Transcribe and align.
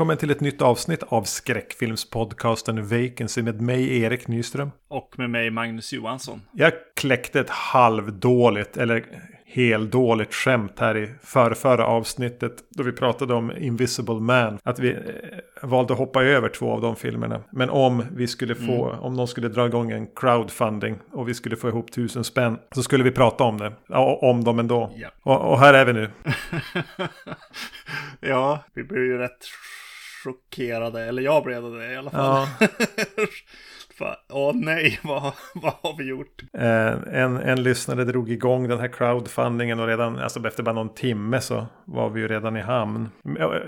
Välkommen 0.00 0.16
till 0.16 0.30
ett 0.30 0.40
nytt 0.40 0.62
avsnitt 0.62 1.02
av 1.02 1.22
skräckfilmspodcasten 1.22 2.88
Vacancy 2.88 3.42
med 3.42 3.60
mig 3.60 4.02
Erik 4.02 4.28
Nyström. 4.28 4.70
Och 4.88 5.14
med 5.18 5.30
mig 5.30 5.50
Magnus 5.50 5.92
Johansson. 5.92 6.42
Jag 6.52 6.72
kläckte 6.96 7.40
ett 7.40 7.50
halvdåligt, 7.50 8.76
eller 8.76 9.04
heldåligt 9.44 10.34
skämt 10.34 10.78
här 10.78 10.96
i 10.96 11.08
förra 11.54 11.86
avsnittet. 11.86 12.52
Då 12.70 12.82
vi 12.82 12.92
pratade 12.92 13.34
om 13.34 13.52
Invisible 13.56 14.14
Man. 14.14 14.58
Att 14.62 14.78
vi 14.78 14.90
eh, 14.90 14.98
valde 15.62 15.92
att 15.92 15.98
hoppa 15.98 16.22
över 16.22 16.48
två 16.48 16.72
av 16.72 16.80
de 16.80 16.96
filmerna. 16.96 17.42
Men 17.52 17.70
om 17.70 18.04
vi 18.12 18.26
skulle 18.26 18.54
få, 18.54 18.88
mm. 18.88 19.00
om 19.00 19.14
någon 19.14 19.28
skulle 19.28 19.48
dra 19.48 19.66
igång 19.66 19.90
en 19.90 20.06
crowdfunding 20.06 20.98
och 21.12 21.28
vi 21.28 21.34
skulle 21.34 21.56
få 21.56 21.68
ihop 21.68 21.92
tusen 21.92 22.24
spänn. 22.24 22.58
Så 22.74 22.82
skulle 22.82 23.04
vi 23.04 23.10
prata 23.10 23.44
om 23.44 23.58
det. 23.58 23.72
Om 24.20 24.44
dem 24.44 24.58
ändå. 24.58 24.92
Ja. 24.96 25.08
Och, 25.22 25.52
och 25.52 25.58
här 25.58 25.74
är 25.74 25.84
vi 25.84 25.92
nu. 25.92 26.10
ja, 28.20 28.64
vi 28.74 28.84
blev 28.84 29.02
ju 29.02 29.18
rätt 29.18 29.46
chockerade. 30.24 31.04
Eller 31.04 31.22
jag 31.22 31.44
blev 31.44 31.62
det 31.62 31.92
i 31.92 31.96
alla 31.96 32.10
fall. 32.10 32.48
Ja. 32.58 32.66
Åh 34.28 34.52
nej, 34.54 35.00
vad, 35.04 35.32
vad 35.54 35.72
har 35.82 35.96
vi 35.98 36.04
gjort? 36.04 36.42
Eh, 36.52 37.20
en, 37.22 37.36
en 37.36 37.62
lyssnare 37.62 38.04
drog 38.04 38.30
igång 38.30 38.68
den 38.68 38.80
här 38.80 38.88
crowdfundingen 38.88 39.80
och 39.80 39.86
redan 39.86 40.18
alltså 40.18 40.46
efter 40.46 40.62
bara 40.62 40.74
någon 40.74 40.94
timme 40.94 41.40
så 41.40 41.66
var 41.84 42.10
vi 42.10 42.20
ju 42.20 42.28
redan 42.28 42.56
i 42.56 42.60
hamn. 42.60 43.08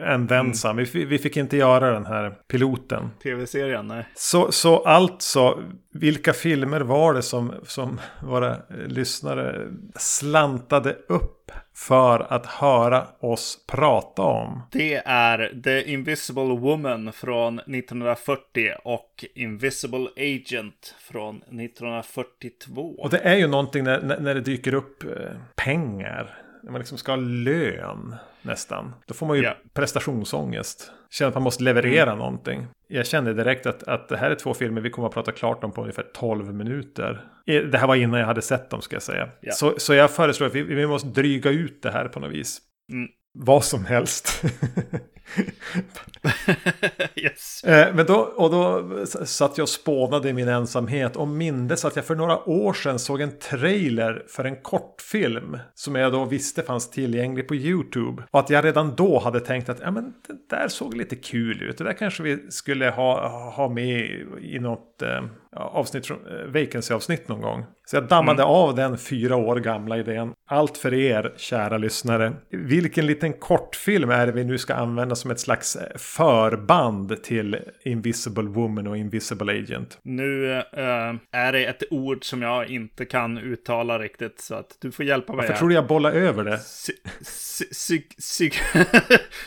En 0.06 0.26
vänsam. 0.26 0.78
Mm. 0.78 0.90
Vi, 0.92 1.04
vi 1.04 1.18
fick 1.18 1.36
inte 1.36 1.56
göra 1.56 1.90
den 1.90 2.06
här 2.06 2.34
piloten. 2.48 3.10
Tv-serien, 3.22 3.88
nej. 3.88 4.06
Så, 4.14 4.52
så 4.52 4.78
alltså, 4.78 5.58
vilka 5.92 6.32
filmer 6.32 6.80
var 6.80 7.14
det 7.14 7.22
som, 7.22 7.52
som 7.62 8.00
våra 8.22 8.56
lyssnare 8.86 9.68
slantade 9.96 10.96
upp 11.08 11.41
för 11.74 12.32
att 12.32 12.46
höra 12.46 13.06
oss 13.20 13.58
prata 13.66 14.22
om. 14.22 14.62
Det 14.72 15.02
är 15.06 15.60
The 15.64 15.92
Invisible 15.92 16.58
Woman 16.58 17.12
från 17.12 17.58
1940 17.58 18.70
och 18.84 19.24
Invisible 19.34 20.08
Agent 20.16 20.94
från 20.98 21.36
1942. 21.36 22.94
Och 22.98 23.10
det 23.10 23.18
är 23.18 23.34
ju 23.34 23.46
någonting 23.46 23.84
när, 23.84 24.20
när 24.20 24.34
det 24.34 24.40
dyker 24.40 24.74
upp 24.74 25.04
eh, 25.04 25.10
pengar. 25.56 26.38
När 26.62 26.72
man 26.72 26.78
liksom 26.78 26.98
ska 26.98 27.12
ha 27.12 27.16
lön 27.16 28.16
nästan. 28.42 28.94
Då 29.06 29.14
får 29.14 29.26
man 29.26 29.36
ju 29.36 29.42
yeah. 29.42 29.56
prestationsångest. 29.74 30.92
Känner 31.10 31.28
att 31.28 31.34
man 31.34 31.42
måste 31.42 31.62
leverera 31.62 32.10
mm. 32.10 32.18
någonting. 32.18 32.66
Jag 32.88 33.06
kände 33.06 33.34
direkt 33.34 33.66
att, 33.66 33.82
att 33.82 34.08
det 34.08 34.16
här 34.16 34.30
är 34.30 34.34
två 34.34 34.54
filmer 34.54 34.80
vi 34.80 34.90
kommer 34.90 35.08
att 35.08 35.14
prata 35.14 35.32
klart 35.32 35.64
om 35.64 35.72
på 35.72 35.80
ungefär 35.80 36.06
12 36.14 36.54
minuter. 36.54 37.24
Det 37.46 37.78
här 37.78 37.86
var 37.86 37.94
innan 37.94 38.20
jag 38.20 38.26
hade 38.26 38.42
sett 38.42 38.70
dem 38.70 38.82
ska 38.82 38.96
jag 38.96 39.02
säga. 39.02 39.28
Yeah. 39.42 39.54
Så, 39.54 39.74
så 39.78 39.94
jag 39.94 40.10
föreslår 40.10 40.46
att 40.46 40.54
vi, 40.54 40.62
vi 40.62 40.86
måste 40.86 41.08
dryga 41.08 41.50
ut 41.50 41.82
det 41.82 41.90
här 41.90 42.08
på 42.08 42.20
något 42.20 42.32
vis. 42.32 42.60
Mm. 42.92 43.08
Vad 43.34 43.64
som 43.64 43.84
helst. 43.84 44.44
yes. 47.14 47.64
Eh, 47.64 47.94
men 47.94 48.06
då, 48.06 48.14
och 48.14 48.50
då 48.50 49.06
satt 49.06 49.58
jag 49.58 49.62
och 49.62 49.68
spånade 49.68 50.28
i 50.28 50.32
min 50.32 50.48
ensamhet 50.48 51.16
och 51.16 51.28
mindes 51.28 51.84
att 51.84 51.96
jag 51.96 52.04
för 52.04 52.14
några 52.14 52.48
år 52.48 52.72
sedan 52.72 52.98
såg 52.98 53.20
en 53.20 53.38
trailer 53.38 54.24
för 54.28 54.44
en 54.44 54.56
kortfilm 54.56 55.58
som 55.74 55.94
jag 55.94 56.12
då 56.12 56.24
visste 56.24 56.62
fanns 56.62 56.90
tillgänglig 56.90 57.48
på 57.48 57.54
YouTube. 57.54 58.22
Och 58.30 58.40
att 58.40 58.50
jag 58.50 58.64
redan 58.64 58.94
då 58.96 59.18
hade 59.18 59.40
tänkt 59.40 59.68
att 59.68 59.80
ja, 59.80 59.90
men 59.90 60.14
det 60.26 60.56
där 60.56 60.68
såg 60.68 60.96
lite 60.96 61.16
kul 61.16 61.62
ut. 61.62 61.78
Det 61.78 61.84
där 61.84 61.92
kanske 61.92 62.22
vi 62.22 62.50
skulle 62.50 62.90
ha, 62.90 63.28
ha 63.50 63.68
med 63.68 64.10
i 64.40 64.58
något 64.58 64.91
eh, 65.02 65.22
avsnitt 65.56 66.06
från 66.06 66.18
eh, 66.26 66.46
Vacancy-avsnitt 66.46 67.28
någon 67.28 67.40
gång. 67.40 67.64
Så 67.86 67.96
jag 67.96 68.08
dammade 68.08 68.42
mm. 68.42 68.54
av 68.54 68.74
den 68.74 68.98
fyra 68.98 69.36
år 69.36 69.56
gamla 69.56 69.98
idén. 69.98 70.32
Allt 70.48 70.78
för 70.78 70.94
er, 70.94 71.34
kära 71.36 71.78
lyssnare. 71.78 72.32
Vilken 72.50 73.06
liten 73.06 73.32
kortfilm 73.32 74.10
är 74.10 74.26
det 74.26 74.32
vi 74.32 74.44
nu 74.44 74.58
ska 74.58 74.74
använda 74.74 75.14
som 75.14 75.30
ett 75.30 75.40
slags 75.40 75.76
eh, 75.76 75.96
förband 75.96 77.22
till 77.22 77.58
Invisible 77.84 78.48
Woman 78.48 78.86
och 78.86 78.96
Invisible 78.96 79.52
Agent? 79.52 79.98
Nu 80.02 80.52
äh, 80.52 81.14
är 81.32 81.52
det 81.52 81.64
ett 81.64 81.82
ord 81.90 82.24
som 82.24 82.42
jag 82.42 82.70
inte 82.70 83.04
kan 83.04 83.38
uttala 83.38 83.98
riktigt 83.98 84.40
så 84.40 84.54
att 84.54 84.76
du 84.80 84.92
får 84.92 85.04
hjälpa 85.04 85.32
mig. 85.32 85.36
Varför 85.36 85.52
här. 85.52 85.58
tror 85.58 85.68
du 85.68 85.74
jag 85.74 85.86
bollar 85.86 86.12
över 86.12 86.44
det? 86.44 86.58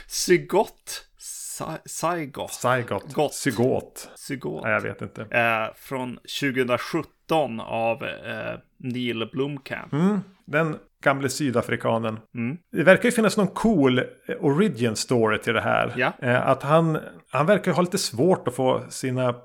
Sygott. 0.08 1.02
Saigot. 2.52 3.14
Gott. 3.14 3.34
Sygot. 3.34 4.10
Sygot. 4.16 4.64
Nej, 4.64 4.72
jag 4.74 4.82
vet 4.82 5.02
inte. 5.02 5.22
Eh, 5.22 5.76
från 5.76 6.16
2017 6.16 7.15
av 7.60 8.04
eh, 8.04 8.60
Neil 8.78 9.30
Blomkamp. 9.32 9.94
Mm, 9.94 10.20
den 10.46 10.78
gamle 11.06 11.30
sydafrikanen. 11.30 12.20
Mm. 12.36 12.58
Det 12.72 12.84
verkar 12.84 13.06
ju 13.06 13.12
finnas 13.12 13.38
någon 13.38 13.48
cool 13.48 14.00
eh, 14.00 14.06
origin 14.40 14.96
story 14.96 15.40
till 15.40 15.54
det 15.54 15.62
här. 15.62 15.94
Ja. 15.98 16.14
Eh, 16.22 16.48
att 16.48 16.64
han, 16.64 16.98
han 17.30 17.46
verkar 17.46 17.72
ha 17.72 17.82
lite 17.82 17.98
svårt 17.98 18.48
att 18.48 18.56
få 18.56 18.86
sina, 18.90 19.36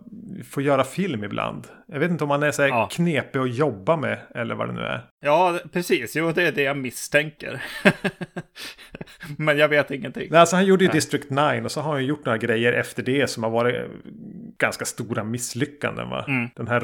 få 0.51 0.61
göra 0.61 0.85
film 0.85 1.25
ibland. 1.25 1.67
Jag 1.87 2.01
vet 2.01 2.11
inte 2.11 2.25
om 2.25 2.31
han 2.31 2.43
är 2.43 2.51
så 2.51 2.63
här 2.63 2.69
ja. 2.69 2.89
knepig 2.93 3.39
att 3.39 3.55
jobba 3.55 3.97
med 3.97 4.19
eller 4.35 4.55
vad 4.55 4.69
det 4.69 4.73
nu 4.73 4.81
är. 4.81 5.01
Ja, 5.21 5.59
precis. 5.73 6.17
Jo, 6.17 6.33
det 6.33 6.43
är 6.43 6.53
det 6.53 6.63
jag 6.63 6.77
misstänker. 6.77 7.63
Men 9.39 9.59
jag 9.59 9.69
vet 9.69 9.91
ingenting. 9.91 10.29
Nej, 10.31 10.41
alltså 10.41 10.57
han 10.57 10.67
gjorde 10.67 10.85
ju 10.85 10.89
Nej. 10.89 10.95
District 10.95 11.31
9 11.31 11.63
och 11.65 11.71
så 11.71 11.81
har 11.81 11.93
han 11.93 12.05
gjort 12.07 12.25
några 12.25 12.39
grejer 12.39 12.73
efter 12.73 13.03
det 13.03 13.31
som 13.31 13.43
har 13.43 13.51
varit 13.51 13.91
ganska 14.59 14.85
stora 14.85 15.25
misslyckanden. 15.25 16.11
Va? 16.11 16.25
Mm. 16.29 16.49
Den 16.57 16.69
här 16.69 16.81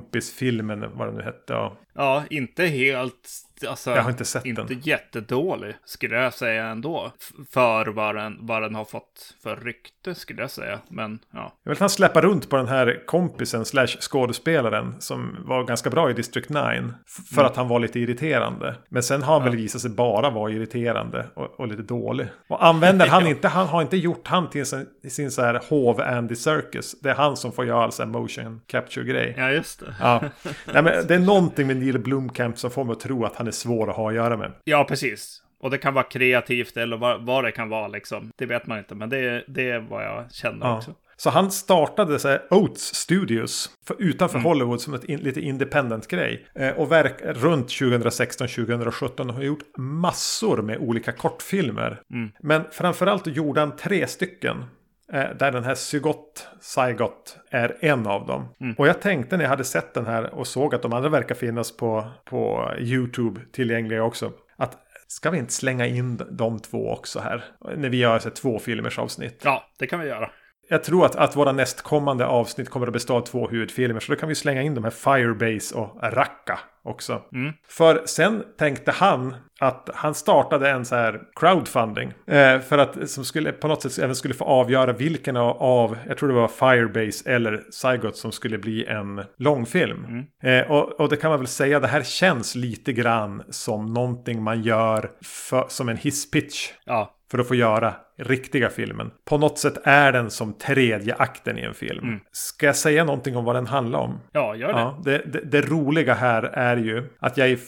Kompisfilmen, 0.00 0.96
vad 0.96 1.08
den 1.08 1.14
nu 1.14 1.22
hette. 1.22 1.52
Ja, 1.52 1.76
ja 1.94 2.24
inte 2.30 2.66
helt 2.66 3.28
alltså, 3.68 3.90
jag 3.90 4.02
har 4.02 4.10
inte 4.10 4.24
sett 4.24 4.46
inte 4.46 4.62
den. 4.62 4.72
Inte 4.72 4.90
jättedålig, 4.90 5.74
skulle 5.84 6.16
jag 6.16 6.34
säga 6.34 6.66
ändå. 6.66 7.12
För 7.50 7.86
vad 7.86 8.14
den, 8.14 8.38
vad 8.40 8.62
den 8.62 8.74
har 8.74 8.84
fått 8.84 9.34
för 9.42 9.56
rykte, 9.56 10.14
skulle 10.14 10.40
jag 10.40 10.50
säga. 10.50 10.78
Men 10.88 11.18
ja. 11.30 11.52
Jag 11.62 11.70
vill 11.70 11.76
att 11.76 11.80
han 11.80 11.90
släppa 11.90 12.20
runt 12.20 12.50
på 12.50 12.56
den 12.56 12.68
här 12.68 13.02
kompisen 13.06 13.64
slash 13.64 13.86
skådespelaren 13.86 14.94
som 14.98 15.36
var 15.38 15.64
ganska 15.64 15.90
bra 15.90 16.10
i 16.10 16.12
District 16.12 16.48
9. 16.48 16.60
För 16.60 17.40
mm. 17.40 17.46
att 17.46 17.56
han 17.56 17.68
var 17.68 17.80
lite 17.80 18.00
irriterande. 18.00 18.74
Men 18.88 19.02
sen 19.02 19.22
har 19.22 19.34
han 19.34 19.42
ja. 19.42 19.50
väl 19.50 19.60
visat 19.60 19.80
sig 19.80 19.90
bara 19.90 20.30
vara 20.30 20.50
irriterande 20.50 21.26
och, 21.34 21.60
och 21.60 21.68
lite 21.68 21.82
dålig. 21.82 22.26
Och 22.48 22.66
använder 22.66 23.06
han 23.08 23.26
inte, 23.26 23.48
han 23.48 23.66
har 23.66 23.82
inte 23.82 23.96
gjort 23.96 24.28
han 24.28 24.50
till 24.50 24.66
sin, 24.66 24.86
sin 25.08 25.30
så 25.30 25.42
här 25.42 25.60
hov 25.68 26.00
Andy 26.00 26.34
Circus. 26.34 27.00
Det 27.00 27.10
är 27.10 27.14
han 27.14 27.36
som 27.36 27.52
får 27.52 27.66
göra 27.66 27.84
all 27.84 27.92
sån 27.92 28.10
motion 28.10 28.60
capture 28.66 29.04
grej. 29.04 29.34
Ja, 29.38 29.50
just 29.50 29.80
det. 29.80 29.94
Ja. 30.00 30.20
Nej, 30.72 30.82
men 30.82 31.06
det 31.06 31.14
är 31.14 31.18
någonting 31.18 31.66
med 31.66 31.76
Neil 31.84 31.98
Blomkamp 31.98 32.58
som 32.58 32.70
får 32.70 32.84
mig 32.84 32.92
att 32.92 33.00
tro 33.00 33.24
att 33.24 33.36
han 33.36 33.46
är 33.46 33.50
svår 33.50 33.90
att 33.90 33.96
ha 33.96 34.08
att 34.08 34.14
göra 34.14 34.36
med. 34.36 34.52
Ja, 34.64 34.84
precis. 34.84 35.40
Och 35.60 35.70
det 35.70 35.78
kan 35.78 35.94
vara 35.94 36.04
kreativt 36.04 36.76
eller 36.76 36.96
vad, 36.96 37.26
vad 37.26 37.44
det 37.44 37.52
kan 37.52 37.68
vara 37.68 37.88
liksom. 37.88 38.30
Det 38.36 38.46
vet 38.46 38.66
man 38.66 38.78
inte, 38.78 38.94
men 38.94 39.08
det, 39.08 39.44
det 39.48 39.70
är 39.70 39.80
vad 39.80 40.04
jag 40.04 40.32
känner 40.32 40.66
ja. 40.66 40.76
också. 40.76 40.94
Så 41.16 41.30
han 41.30 41.50
startade 41.50 42.18
så 42.18 42.28
här, 42.28 42.42
Oats 42.50 42.94
Studios 42.94 43.70
för, 43.86 43.96
utanför 44.02 44.38
mm. 44.38 44.44
Hollywood 44.44 44.80
som 44.80 44.94
ett 44.94 45.04
in, 45.04 45.20
lite 45.20 45.40
independent 45.40 46.08
grej. 46.08 46.46
Eh, 46.54 46.70
och 46.70 46.92
verk 46.92 47.20
runt 47.22 47.68
2016-2017 47.68 49.32
har 49.32 49.42
gjort 49.42 49.76
massor 49.78 50.62
med 50.62 50.78
olika 50.78 51.12
kortfilmer. 51.12 52.00
Mm. 52.12 52.30
Men 52.40 52.62
framförallt 52.72 53.26
gjorde 53.26 53.60
han 53.60 53.76
tre 53.76 54.06
stycken. 54.06 54.64
Eh, 55.12 55.30
där 55.36 55.52
den 55.52 55.64
här 55.64 55.74
Sygot 55.74 56.48
Saigot 56.60 57.38
är 57.50 57.76
en 57.80 58.06
av 58.06 58.26
dem. 58.26 58.48
Mm. 58.60 58.74
Och 58.78 58.88
jag 58.88 59.00
tänkte 59.00 59.36
när 59.36 59.44
jag 59.44 59.50
hade 59.50 59.64
sett 59.64 59.94
den 59.94 60.06
här 60.06 60.34
och 60.34 60.46
såg 60.46 60.74
att 60.74 60.82
de 60.82 60.92
andra 60.92 61.08
verkar 61.08 61.34
finnas 61.34 61.76
på, 61.76 62.10
på 62.24 62.70
YouTube 62.78 63.40
tillgängliga 63.52 64.04
också. 64.04 64.32
Att 64.56 64.78
ska 65.08 65.30
vi 65.30 65.38
inte 65.38 65.52
slänga 65.52 65.86
in 65.86 66.20
de 66.30 66.58
två 66.58 66.92
också 66.92 67.20
här? 67.20 67.44
När 67.76 67.88
vi 67.88 67.96
gör 67.96 68.18
så 68.18 68.28
här, 68.28 68.36
två 68.36 68.58
filmers 68.58 68.98
avsnitt. 68.98 69.40
Ja, 69.44 69.62
det 69.78 69.86
kan 69.86 70.00
vi 70.00 70.06
göra. 70.06 70.30
Jag 70.68 70.84
tror 70.84 71.06
att, 71.06 71.16
att 71.16 71.36
våra 71.36 71.52
nästkommande 71.52 72.26
avsnitt 72.26 72.70
kommer 72.70 72.86
att 72.86 72.92
bestå 72.92 73.16
av 73.16 73.20
två 73.20 73.48
huvudfilmer. 73.48 74.00
Så 74.00 74.12
då 74.12 74.18
kan 74.18 74.28
vi 74.28 74.34
slänga 74.34 74.62
in 74.62 74.74
de 74.74 74.84
här 74.84 74.90
Firebase 74.90 75.74
och 75.74 75.98
Raqqa 76.02 76.58
också. 76.84 77.22
Mm. 77.32 77.52
För 77.68 78.02
sen 78.06 78.42
tänkte 78.58 78.90
han 78.90 79.36
att 79.60 79.90
han 79.94 80.14
startade 80.14 80.70
en 80.70 80.84
så 80.84 80.94
här 80.94 81.20
crowdfunding. 81.34 82.12
Eh, 82.26 82.60
för 82.60 82.78
att 82.78 83.10
som 83.10 83.24
skulle 83.24 83.52
på 83.52 83.68
något 83.68 83.82
sätt 83.82 83.98
även 83.98 84.14
skulle 84.14 84.34
få 84.34 84.44
avgöra 84.44 84.92
vilken 84.92 85.36
av, 85.36 85.96
jag 86.06 86.18
tror 86.18 86.28
det 86.28 86.34
var 86.34 86.48
Firebase 86.48 87.30
eller 87.30 87.62
Zygot 87.70 88.16
som 88.16 88.32
skulle 88.32 88.58
bli 88.58 88.86
en 88.86 89.24
långfilm. 89.38 90.04
Mm. 90.04 90.26
Eh, 90.42 90.70
och, 90.70 91.00
och, 91.00 91.08
det 91.08 91.16
kan 91.16 91.30
man 91.30 91.38
väl 91.38 91.48
säga, 91.48 91.80
det 91.80 91.86
här 91.86 92.02
känns 92.02 92.54
lite 92.54 92.92
grann 92.92 93.42
som 93.50 93.94
någonting 93.94 94.42
man 94.42 94.62
gör 94.62 95.10
för, 95.22 95.64
som 95.68 95.88
en 95.88 95.96
hisspitch. 95.96 96.72
Ja. 96.84 97.14
För 97.30 97.38
att 97.38 97.48
få 97.48 97.54
göra 97.54 97.94
riktiga 98.18 98.70
filmen. 98.70 99.10
På 99.24 99.38
något 99.38 99.58
sätt 99.58 99.78
är 99.84 100.12
den 100.12 100.30
som 100.30 100.52
tredje 100.52 101.14
akten 101.14 101.58
i 101.58 101.62
en 101.62 101.74
film. 101.74 102.04
Mm. 102.04 102.20
Ska 102.32 102.66
jag 102.66 102.76
säga 102.76 103.04
någonting 103.04 103.36
om 103.36 103.44
vad 103.44 103.56
den 103.56 103.66
handlar 103.66 103.98
om? 103.98 104.20
Ja, 104.32 104.56
gör 104.56 104.72
det. 104.72 104.80
Ja, 104.80 105.00
det, 105.04 105.18
det, 105.18 105.40
det 105.40 105.60
roliga 105.60 106.14
här 106.14 106.42
är 106.42 106.76
ju 106.76 107.08
att 107.18 107.36
jag 107.36 107.50
i 107.50 107.58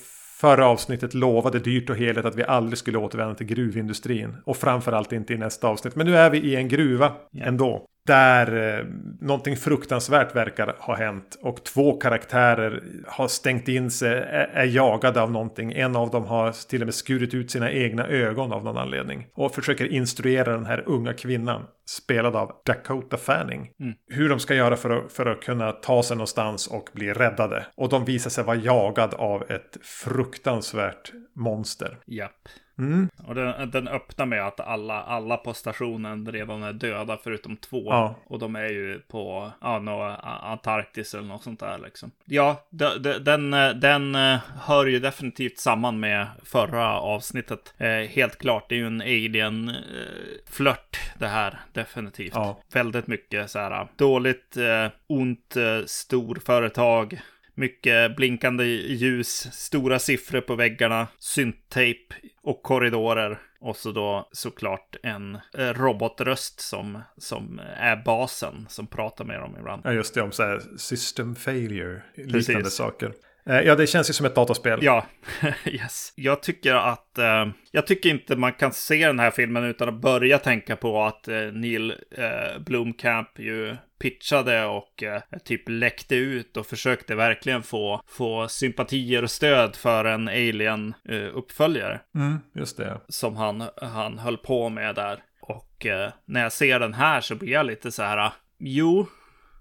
förra 0.41 0.67
avsnittet 0.67 1.15
lovade 1.15 1.59
dyrt 1.59 1.91
och 1.91 1.97
heligt 1.97 2.25
att 2.25 2.35
vi 2.35 2.45
aldrig 2.45 2.79
skulle 2.79 2.99
återvända 2.99 3.35
till 3.35 3.47
gruvindustrin. 3.47 4.37
Och 4.45 4.57
framförallt 4.57 5.13
inte 5.13 5.33
i 5.33 5.37
nästa 5.37 5.69
avsnitt. 5.69 5.97
Men 5.97 6.07
nu 6.07 6.17
är 6.17 6.31
vi 6.31 6.39
i 6.39 6.57
en 6.57 6.69
gruva 6.69 7.13
yeah. 7.33 7.49
ändå. 7.49 7.87
Där 8.07 8.79
eh, 8.79 8.87
någonting 9.21 9.57
fruktansvärt 9.57 10.37
verkar 10.37 10.77
ha 10.79 10.97
hänt. 10.97 11.39
Och 11.43 11.65
två 11.65 11.93
karaktärer 11.93 12.83
har 13.07 13.29
stängt 13.29 13.69
in 13.69 13.91
sig, 13.91 14.13
är, 14.13 14.51
är 14.55 14.65
jagade 14.65 15.23
av 15.23 15.31
någonting. 15.31 15.73
En 15.73 15.97
av 15.97 16.11
dem 16.11 16.25
har 16.25 16.69
till 16.69 16.83
och 16.83 16.87
med 16.87 16.95
skurit 16.95 17.35
ut 17.35 17.51
sina 17.51 17.71
egna 17.73 18.07
ögon 18.07 18.53
av 18.53 18.65
någon 18.65 18.77
anledning. 18.77 19.27
Och 19.35 19.55
försöker 19.55 19.93
instruera 19.93 20.53
den 20.53 20.67
här 20.67 20.85
unga 20.87 21.13
kvinnan 21.13 21.67
spelad 21.89 22.37
av 22.37 22.53
Dakota 22.67 23.17
Fanning. 23.17 23.71
Mm. 23.81 23.95
Hur 24.09 24.29
de 24.29 24.41
ska 24.41 24.55
göra 24.55 24.77
för 24.77 24.91
att, 24.91 25.13
för 25.13 25.27
att 25.27 25.41
kunna 25.41 25.73
ta 25.73 26.03
sig 26.03 26.17
någonstans 26.17 26.67
och 26.67 26.89
bli 26.93 27.13
räddade. 27.13 27.67
Och 27.77 27.89
de 27.89 28.05
visar 28.05 28.31
sig 28.31 28.45
vara 28.45 28.57
jagad 28.57 29.15
av 29.15 29.43
ett 29.51 29.77
fruktansvärt 29.83 31.13
monster. 31.35 31.99
Japp. 32.07 32.33
Mm. 32.79 33.09
Och 33.27 33.35
den, 33.35 33.71
den 33.71 33.89
öppnar 33.89 34.27
med 34.27 34.47
att 34.47 34.61
alla, 34.61 35.03
alla 35.03 35.37
på 35.37 35.55
stationen 35.55 36.33
redan 36.33 36.63
är 36.63 36.73
döda 36.73 37.19
förutom 37.25 37.57
två. 37.57 37.83
Ja. 37.85 38.15
Och 38.27 38.39
de 38.39 38.57
är 38.57 38.69
ju 38.69 39.01
på 39.01 39.51
ja, 39.61 39.79
no, 39.79 40.17
Antarktis 40.23 41.15
eller 41.15 41.29
något 41.29 41.43
sånt 41.43 41.61
där 41.61 41.79
liksom. 41.79 42.11
Ja, 42.25 42.67
de, 42.71 43.03
de, 43.03 43.19
den, 43.19 43.51
den 43.81 44.15
eh, 44.15 44.39
hör 44.61 44.87
ju 44.87 44.99
definitivt 44.99 45.59
samman 45.59 46.01
med 46.01 46.27
förra 46.45 47.01
avsnittet. 47.01 47.75
Eh, 47.79 47.89
helt 47.89 48.39
klart, 48.39 48.69
det 48.69 48.75
är 48.75 48.79
ju 48.79 48.87
en 48.87 49.01
alien-flört 49.01 50.97
eh, 50.97 51.19
det 51.19 51.29
här, 51.29 51.61
definitivt. 51.73 52.35
Ja. 52.35 52.61
Väldigt 52.73 53.07
mycket 53.07 53.51
så 53.51 53.59
här 53.59 53.89
dåligt, 53.97 54.57
eh, 54.57 54.89
ont, 55.07 55.57
eh, 55.57 55.85
storföretag 55.87 57.21
mycket 57.57 58.17
blinkande 58.17 58.65
ljus, 58.65 59.49
stora 59.53 59.99
siffror 59.99 60.41
på 60.41 60.55
väggarna, 60.55 61.07
synttejp 61.19 62.15
och 62.43 62.63
korridorer. 62.63 63.39
Och 63.61 63.77
så 63.77 63.93
då 63.93 64.29
såklart 64.33 64.97
en 65.03 65.35
eh, 65.35 65.69
robotröst 65.69 66.61
som, 66.61 67.03
som 67.19 67.61
är 67.77 67.97
basen 67.97 68.67
som 68.69 68.87
pratar 68.87 69.25
med 69.25 69.41
dem 69.41 69.57
ibland. 69.59 69.83
Ja, 69.85 69.93
just 69.93 70.15
det, 70.15 70.23
om 70.23 70.33
så 70.33 70.43
här 70.43 70.63
system 70.77 71.35
failure, 71.35 72.03
liknande 72.15 72.43
Precis. 72.63 72.75
saker. 72.75 73.13
Eh, 73.47 73.61
ja, 73.61 73.75
det 73.75 73.87
känns 73.87 74.11
ju 74.11 74.13
som 74.13 74.27
ett 74.27 74.35
dataspel. 74.35 74.79
Ja, 74.83 75.07
yes. 75.65 76.13
Jag 76.17 76.43
tycker 76.43 76.75
att... 76.75 77.19
Eh, 77.19 77.47
jag 77.71 77.87
tycker 77.87 78.11
inte 78.11 78.37
man 78.37 78.53
kan 78.53 78.73
se 78.73 79.07
den 79.07 79.19
här 79.19 79.31
filmen 79.31 79.65
utan 79.65 79.89
att 79.89 80.01
börja 80.01 80.39
tänka 80.39 80.77
på 80.77 81.03
att 81.03 81.29
eh, 81.29 81.39
Neil 81.39 81.95
eh, 82.11 82.59
Blomkamp 82.59 83.39
ju 83.39 83.77
pitchade 83.99 84.65
och 84.65 85.03
eh, 85.03 85.23
typ 85.45 85.69
läckte 85.69 86.17
ut 86.17 86.57
och 86.57 86.67
försökte 86.67 87.15
verkligen 87.15 87.63
få, 87.63 88.01
få 88.07 88.49
sympatier 88.49 89.23
och 89.23 89.31
stöd 89.31 89.77
för 89.77 90.05
en 90.05 90.29
Alien-uppföljare. 90.29 92.01
Mm, 92.15 92.39
just 92.55 92.77
det. 92.77 93.01
Som 93.09 93.37
han, 93.37 93.65
han 93.83 94.19
höll 94.19 94.37
på 94.37 94.69
med 94.69 94.95
där. 94.95 95.19
Och 95.41 95.87
eh, 95.87 96.11
när 96.25 96.43
jag 96.43 96.53
ser 96.53 96.81
den 96.81 96.95
här 96.95 97.21
så 97.21 97.35
blir 97.35 97.53
jag 97.53 97.67
lite 97.67 97.93
så 97.93 98.03
här, 98.03 98.33
jo, 98.59 99.07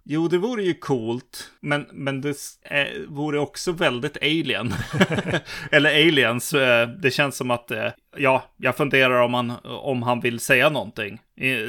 Jo, 0.07 0.27
det 0.27 0.37
vore 0.37 0.63
ju 0.63 0.73
coolt, 0.73 1.51
men, 1.59 1.85
men 1.91 2.21
det 2.21 2.35
är, 2.63 3.05
vore 3.07 3.39
också 3.39 3.71
väldigt 3.71 4.17
alien. 4.17 4.73
Eller 5.71 5.89
aliens. 5.89 6.53
Eh, 6.53 6.89
det 6.89 7.11
känns 7.11 7.37
som 7.37 7.51
att, 7.51 7.71
eh, 7.71 7.91
ja, 8.17 8.43
jag 8.57 8.75
funderar 8.75 9.21
om 9.21 9.33
han, 9.33 9.51
om 9.63 10.03
han 10.03 10.19
vill 10.19 10.39
säga 10.39 10.69
någonting. 10.69 11.19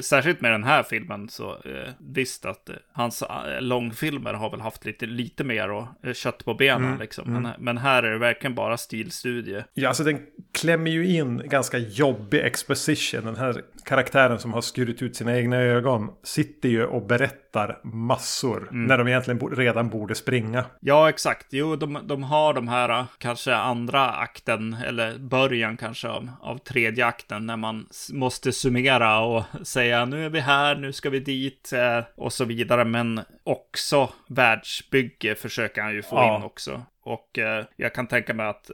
Särskilt 0.01 0.41
med 0.41 0.53
den 0.53 0.65
här 0.65 0.83
filmen 0.83 1.29
så 1.29 1.51
eh, 1.51 1.91
visst 1.99 2.45
att 2.45 2.69
eh, 2.69 2.75
hans 2.93 3.23
eh, 3.23 3.61
långfilmer 3.61 4.35
har 4.35 4.51
väl 4.51 4.61
haft 4.61 4.85
lite, 4.85 5.07
lite 5.07 5.45
mer 5.45 5.71
och, 5.71 5.87
eh, 6.03 6.13
kött 6.13 6.45
på 6.45 6.55
benen 6.55 6.85
mm, 6.85 6.99
liksom. 7.01 7.29
Mm. 7.29 7.43
Men, 7.43 7.53
men, 7.59 7.79
här 7.79 8.03
är 8.03 8.11
det 8.11 8.19
verkligen 8.19 8.55
bara 8.55 8.77
stilstudie. 8.77 9.65
Ja, 9.75 9.89
alltså 9.89 10.05
den 10.05 10.19
klämmer 10.55 10.91
ju 10.91 11.17
in 11.17 11.43
ganska 11.45 11.79
jobbig 11.79 12.41
exposition. 12.41 13.25
Den 13.25 13.37
här 13.37 13.63
karaktären 13.85 14.39
som 14.39 14.53
har 14.53 14.61
skurit 14.61 15.03
ut 15.03 15.17
sina 15.17 15.37
egna 15.37 15.57
ögon 15.57 16.11
sitter 16.23 16.69
ju 16.69 16.85
och 16.85 17.07
berättar 17.07 17.81
massor 17.85 18.69
mm. 18.71 18.85
när 18.85 18.99
de 18.99 19.09
egentligen 19.09 19.39
bo 19.39 19.49
redan 19.49 19.89
borde 19.89 20.15
springa. 20.15 20.65
Ja, 20.81 21.09
exakt. 21.09 21.47
Jo, 21.51 21.77
de, 21.77 21.99
de 22.05 22.23
har 22.23 22.55
de 22.55 22.69
här 22.69 23.07
kanske 23.19 23.55
andra 23.55 24.11
akten 24.11 24.77
eller 24.87 25.19
början 25.19 25.77
kanske 25.77 26.09
av, 26.09 26.31
av 26.41 26.59
tredje 26.59 27.07
akten 27.07 27.47
när 27.47 27.57
man 27.57 27.89
måste 28.13 28.53
summera 28.53 29.21
och 29.21 29.45
säga 29.63 30.05
nu 30.05 30.25
är 30.25 30.31
vi 30.31 30.41
här, 30.41 30.77
nu 30.77 30.93
ska 30.93 31.11
vi 31.11 31.21
dit 31.21 31.73
eh, 31.73 32.05
och 32.15 32.33
så 32.33 32.45
vidare. 32.45 32.85
Men 32.85 33.21
också 33.45 34.11
världsbygge 34.29 35.35
försöker 35.35 35.83
han 35.83 35.95
ju 35.95 36.03
få 36.03 36.17
ja. 36.17 36.37
in 36.37 36.43
också. 36.43 36.83
Och 37.03 37.39
eh, 37.39 37.65
jag 37.77 37.95
kan 37.95 38.07
tänka 38.07 38.35
mig 38.35 38.47
att 38.47 38.71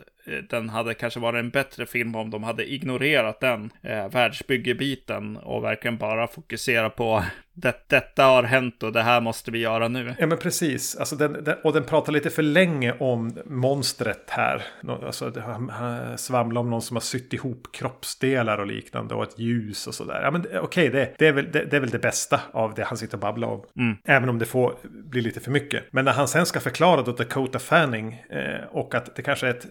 den 0.51 0.69
hade 0.69 0.95
kanske 0.95 1.21
varit 1.21 1.39
en 1.39 1.51
bättre 1.51 1.87
film 1.87 2.15
om 2.15 2.31
de 2.31 2.43
hade 2.43 2.73
ignorerat 2.73 3.41
den 3.41 3.71
eh, 3.83 4.09
världsbyggebiten 4.09 5.37
och 5.37 5.65
verkligen 5.65 5.97
bara 5.97 6.27
fokusera 6.27 6.91
på 6.91 7.25
det, 7.55 7.85
detta 7.87 8.25
har 8.25 8.43
hänt 8.43 8.83
och 8.83 8.93
det 8.93 9.03
här 9.03 9.21
måste 9.21 9.51
vi 9.51 9.59
göra 9.59 9.89
nu. 9.89 10.15
Ja 10.19 10.27
men 10.27 10.39
precis, 10.39 10.97
alltså 10.97 11.17
den, 11.17 11.45
den, 11.45 11.57
och 11.65 11.73
den 11.73 11.85
pratar 11.85 12.13
lite 12.13 12.31
för 12.31 12.43
länge 12.43 12.93
om 12.93 13.33
monstret 13.45 14.31
här. 14.31 14.63
Alltså, 14.89 15.33
han, 15.41 15.69
han 15.69 16.19
svamlar 16.19 16.61
om 16.61 16.71
någon 16.71 16.83
som 16.83 16.97
har 16.97 17.01
sytt 17.01 17.33
ihop 17.33 17.69
kroppsdelar 17.73 18.59
och 18.59 18.67
liknande 18.67 19.15
och 19.15 19.23
ett 19.23 19.39
ljus 19.39 19.87
och 19.87 19.95
sådär. 19.95 20.21
Ja 20.23 20.31
men 20.31 20.41
okej, 20.41 20.61
okay, 20.61 20.89
det, 20.89 21.15
det, 21.19 21.27
är 21.27 21.33
väl, 21.33 21.53
det, 21.53 21.65
det, 21.65 21.77
är 21.77 21.81
väl 21.81 21.91
det 21.91 21.99
bästa 21.99 22.41
av 22.53 22.75
det 22.75 22.85
han 22.85 22.99
sitter 22.99 23.15
och 23.15 23.21
babblar 23.21 23.49
om. 23.49 23.65
Mm. 23.77 23.97
Även 24.05 24.29
om 24.29 24.39
det 24.39 24.47
får 24.47 24.75
bli 24.83 25.21
lite 25.21 25.41
för 25.41 25.51
mycket. 25.51 25.85
Men 25.91 26.05
när 26.05 26.13
han 26.13 26.29
sen 26.29 26.47
ska 26.47 26.61
förklara 26.61 27.03
då 27.03 27.13
Dakota 27.13 27.59
Fanning 27.59 28.25
eh, 28.31 28.67
och 28.71 28.95
att 28.95 29.17
det 29.17 29.23
kanske 29.23 29.47
är 29.47 29.51
ett, 29.51 29.67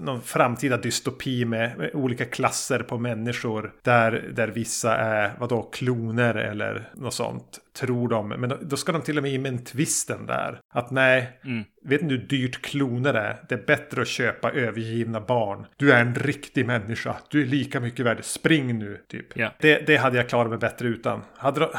någon 0.00 0.22
framtida 0.22 0.76
dystopi 0.76 1.44
med, 1.44 1.78
med, 1.78 1.90
olika 1.94 2.24
klasser 2.24 2.78
på 2.78 2.98
människor 2.98 3.72
där, 3.82 4.30
där 4.34 4.48
vissa 4.48 4.96
är 4.96 5.32
vadå, 5.38 5.62
kloner 5.62 6.34
eller 6.34 6.90
något 6.94 7.14
sånt 7.14 7.60
tror 7.72 8.08
de. 8.08 8.28
Men 8.28 8.54
då 8.62 8.76
ska 8.76 8.92
de 8.92 9.02
till 9.02 9.16
och 9.16 9.22
med 9.22 9.32
in 9.32 9.42
med 9.42 9.52
en 9.52 9.64
twisten 9.64 10.26
där. 10.26 10.60
Att 10.72 10.90
nej, 10.90 11.38
mm. 11.44 11.64
vet 11.84 12.02
ni 12.02 12.08
hur 12.08 12.18
dyrt 12.18 12.62
kloner 12.62 13.14
är? 13.14 13.36
Det 13.48 13.54
är 13.54 13.66
bättre 13.66 14.02
att 14.02 14.08
köpa 14.08 14.50
övergivna 14.50 15.20
barn. 15.20 15.66
Du 15.76 15.92
är 15.92 16.00
en 16.00 16.14
riktig 16.14 16.66
människa. 16.66 17.16
Du 17.30 17.42
är 17.42 17.46
lika 17.46 17.80
mycket 17.80 18.06
värd. 18.06 18.18
Spring 18.24 18.78
nu, 18.78 18.98
typ. 19.08 19.38
Yeah. 19.38 19.52
Det, 19.60 19.86
det 19.86 19.96
hade 19.96 20.16
jag 20.16 20.28
klarat 20.28 20.50
mig 20.50 20.58
bättre 20.58 20.88
utan. 20.88 21.22
Hade 21.36 21.60
de, 21.60 21.70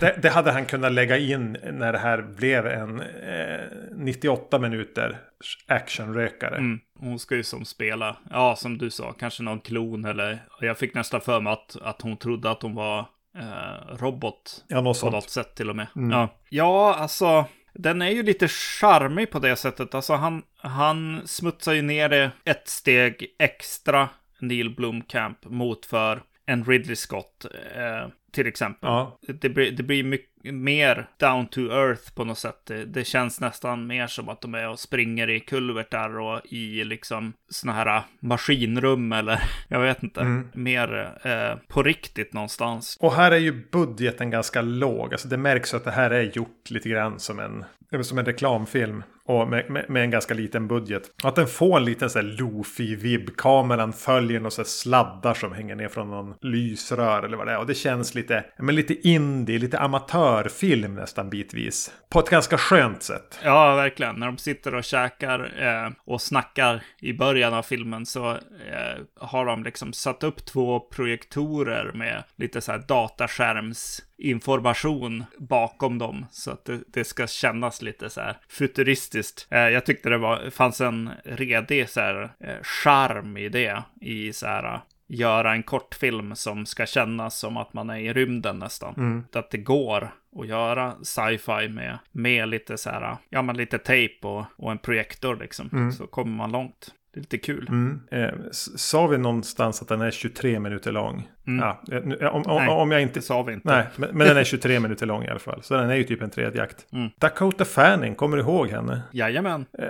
det, 0.00 0.18
det, 0.22 0.28
hade 0.28 0.52
han 0.52 0.64
kunnat 0.64 0.92
lägga 0.92 1.16
in 1.16 1.56
när 1.72 1.92
det 1.92 1.98
här 1.98 2.22
blev 2.22 2.66
en 2.66 3.00
eh, 3.00 3.60
98 3.96 4.58
minuter 4.58 5.18
actionrökare. 5.66 6.56
Mm. 6.56 6.78
Hon 7.00 7.18
ska 7.18 7.36
ju 7.36 7.42
som 7.42 7.64
spela, 7.64 8.16
ja 8.30 8.56
som 8.56 8.78
du 8.78 8.90
sa, 8.90 9.12
kanske 9.12 9.42
någon 9.42 9.60
klon 9.60 10.04
eller 10.04 10.38
jag 10.60 10.78
fick 10.78 10.94
nästan 10.94 11.20
för 11.20 11.40
mig 11.40 11.52
att, 11.52 11.76
att 11.82 12.02
hon 12.02 12.16
trodde 12.16 12.50
att 12.50 12.62
hon 12.62 12.74
var 12.74 12.98
eh, 13.38 13.96
robot. 13.96 14.64
Ja, 14.68 14.80
något 14.80 14.84
på 14.84 14.94
sånt. 14.94 15.12
något 15.12 15.30
sätt 15.30 15.54
till 15.54 15.70
och 15.70 15.76
med. 15.76 15.86
Mm. 15.96 16.10
Ja. 16.10 16.28
ja, 16.48 16.94
alltså. 16.94 17.44
Den 17.74 18.02
är 18.02 18.10
ju 18.10 18.22
lite 18.22 18.48
charmig 18.48 19.30
på 19.30 19.38
det 19.38 19.56
sättet. 19.56 19.94
Alltså 19.94 20.14
han, 20.14 20.42
han 20.56 21.22
smutsar 21.26 21.72
ju 21.72 21.82
ner 21.82 22.08
det 22.08 22.30
ett 22.44 22.68
steg 22.68 23.26
extra, 23.38 24.08
Neil 24.40 24.74
Blomkamp, 24.74 25.44
mot 25.44 25.86
för 25.86 26.22
en 26.48 26.64
Ridley 26.64 26.96
Scott. 26.96 27.46
Eh, 27.74 28.08
till 28.32 28.46
exempel. 28.46 28.88
Ja. 28.88 29.18
Det, 29.20 29.48
blir, 29.48 29.70
det 29.70 29.82
blir 29.82 30.04
mycket 30.04 30.54
mer 30.54 31.06
down 31.20 31.46
to 31.46 31.60
earth 31.60 32.14
på 32.14 32.24
något 32.24 32.38
sätt. 32.38 32.66
Det, 32.66 32.84
det, 32.84 33.04
känns 33.04 33.40
nästan 33.40 33.86
mer 33.86 34.06
som 34.06 34.28
att 34.28 34.40
de 34.40 34.54
är 34.54 34.68
och 34.68 34.78
springer 34.78 35.30
i 35.30 35.40
kulvertar 35.40 36.18
och 36.18 36.40
i 36.44 36.84
liksom 36.84 37.32
såna 37.48 37.72
här 37.72 38.02
maskinrum 38.20 39.12
eller 39.12 39.40
jag 39.68 39.80
vet 39.80 40.02
inte. 40.02 40.20
Mm. 40.20 40.48
Mer 40.54 41.18
eh, 41.22 41.58
på 41.68 41.82
riktigt 41.82 42.32
någonstans. 42.32 42.96
Och 43.00 43.12
här 43.12 43.32
är 43.32 43.38
ju 43.38 43.64
budgeten 43.70 44.30
ganska 44.30 44.62
låg. 44.62 45.12
Alltså 45.12 45.28
det 45.28 45.36
märks 45.36 45.74
att 45.74 45.84
det 45.84 45.90
här 45.90 46.10
är 46.10 46.22
gjort 46.22 46.70
lite 46.70 46.88
grann 46.88 47.20
som 47.20 47.38
en, 47.38 47.64
som 48.04 48.18
en 48.18 48.24
reklamfilm. 48.24 49.02
Och 49.28 49.48
med, 49.48 49.70
med, 49.70 49.90
med, 49.90 50.02
en 50.02 50.10
ganska 50.10 50.34
liten 50.34 50.68
budget. 50.68 51.02
Att 51.22 51.36
den 51.36 51.46
får 51.46 51.76
en 51.76 51.84
liten 51.84 52.10
sån 52.10 52.22
här 52.22 52.28
Lofi-vibb. 52.28 53.36
Kameran 53.36 53.92
följer 53.92 54.40
några 54.40 54.64
sladdar 54.64 55.34
som 55.34 55.52
hänger 55.52 55.74
ner 55.74 55.88
från 55.88 56.10
någon 56.10 56.34
lysrör 56.40 57.22
eller 57.22 57.36
vad 57.36 57.46
det 57.46 57.52
är. 57.52 57.58
Och 57.58 57.66
det 57.66 57.74
känns 57.74 58.14
lite, 58.14 58.44
men 58.58 58.74
lite 58.74 59.08
indie, 59.08 59.58
lite 59.58 59.78
amatörfilm 59.78 60.94
nästan 60.94 61.30
bitvis. 61.30 61.92
På 62.08 62.18
ett 62.18 62.30
ganska 62.30 62.58
skönt 62.58 63.02
sätt. 63.02 63.38
Ja, 63.44 63.74
verkligen. 63.74 64.14
När 64.14 64.26
de 64.26 64.38
sitter 64.38 64.74
och 64.74 64.84
käkar 64.84 65.40
eh, 65.62 65.92
och 66.04 66.22
snackar 66.22 66.82
i 67.00 67.12
början 67.12 67.54
av 67.54 67.62
filmen 67.62 68.06
så 68.06 68.30
eh, 68.30 68.98
har 69.20 69.46
de 69.46 69.64
liksom 69.64 69.92
satt 69.92 70.22
upp 70.22 70.44
två 70.44 70.80
projektorer 70.80 71.92
med 71.94 72.24
lite 72.36 72.60
så 72.60 72.72
här 72.72 72.84
dataskärms 72.88 74.02
information 74.18 75.24
bakom 75.38 75.98
dem. 75.98 76.26
Så 76.30 76.50
att 76.50 76.64
det, 76.64 76.80
det, 76.86 77.04
ska 77.04 77.26
kännas 77.26 77.82
lite 77.82 78.10
så 78.10 78.20
här 78.20 78.36
futuristiskt. 78.48 79.46
Eh, 79.50 79.58
jag 79.58 79.86
tyckte 79.86 80.08
det 80.08 80.18
var, 80.18 80.50
fanns 80.50 80.80
en 80.80 81.10
redig 81.24 81.88
så 81.88 82.00
här 82.00 82.22
eh, 82.40 82.62
charm 82.62 83.36
i 83.36 83.48
det. 83.48 83.82
I 84.00 84.32
så 84.32 84.46
här 84.46 84.80
göra 85.08 85.52
en 85.52 85.62
kortfilm 85.62 86.34
som 86.34 86.66
ska 86.66 86.86
kännas 86.86 87.38
som 87.38 87.56
att 87.56 87.74
man 87.74 87.90
är 87.90 87.98
i 87.98 88.12
rymden 88.12 88.58
nästan. 88.58 88.94
Mm. 88.96 89.24
Att 89.32 89.50
det 89.50 89.58
går 89.58 90.10
att 90.36 90.46
göra 90.46 90.94
sci-fi 91.02 91.68
med, 91.68 91.98
med 92.12 92.48
lite 92.48 92.78
så 92.78 92.90
här, 92.90 93.16
ja 93.28 93.42
men 93.42 93.56
lite 93.56 93.78
tejp 93.78 94.28
och, 94.28 94.44
och 94.56 94.70
en 94.70 94.78
projektor 94.78 95.36
liksom. 95.36 95.70
Mm. 95.72 95.92
Så 95.92 96.06
kommer 96.06 96.36
man 96.36 96.52
långt. 96.52 96.94
Det 97.12 97.18
är 97.18 97.20
lite 97.20 97.38
kul. 97.38 97.68
Mm. 97.68 98.00
Eh, 98.10 98.34
sa 98.52 99.06
vi 99.06 99.18
någonstans 99.18 99.82
att 99.82 99.88
den 99.88 100.00
är 100.00 100.10
23 100.10 100.60
minuter 100.60 100.92
lång? 100.92 101.28
Mm. 101.48 101.64
Ja, 101.64 101.96
eh, 102.20 102.34
om, 102.34 102.42
om, 102.46 102.56
nej, 102.56 102.68
om 102.68 102.90
jag 102.90 103.02
inte... 103.02 103.18
det 103.18 103.24
sa 103.24 103.42
vi 103.42 103.52
inte. 103.52 103.68
Nej, 103.74 103.86
men, 103.96 104.08
men, 104.12 104.26
den 104.26 104.36
är 104.36 104.44
23 104.44 104.80
minuter 104.80 105.06
lång 105.06 105.24
i 105.24 105.28
alla 105.28 105.38
fall. 105.38 105.62
Så 105.62 105.74
den 105.74 105.90
är 105.90 105.94
ju 105.94 106.04
typ 106.04 106.22
en 106.22 106.30
tredjeakt. 106.30 106.86
Mm. 106.92 107.10
Dakota 107.18 107.64
Fanning, 107.64 108.14
kommer 108.14 108.36
du 108.36 108.42
ihåg 108.42 108.68
henne? 108.68 109.02
Jajamän. 109.12 109.66
Eh, 109.78 109.88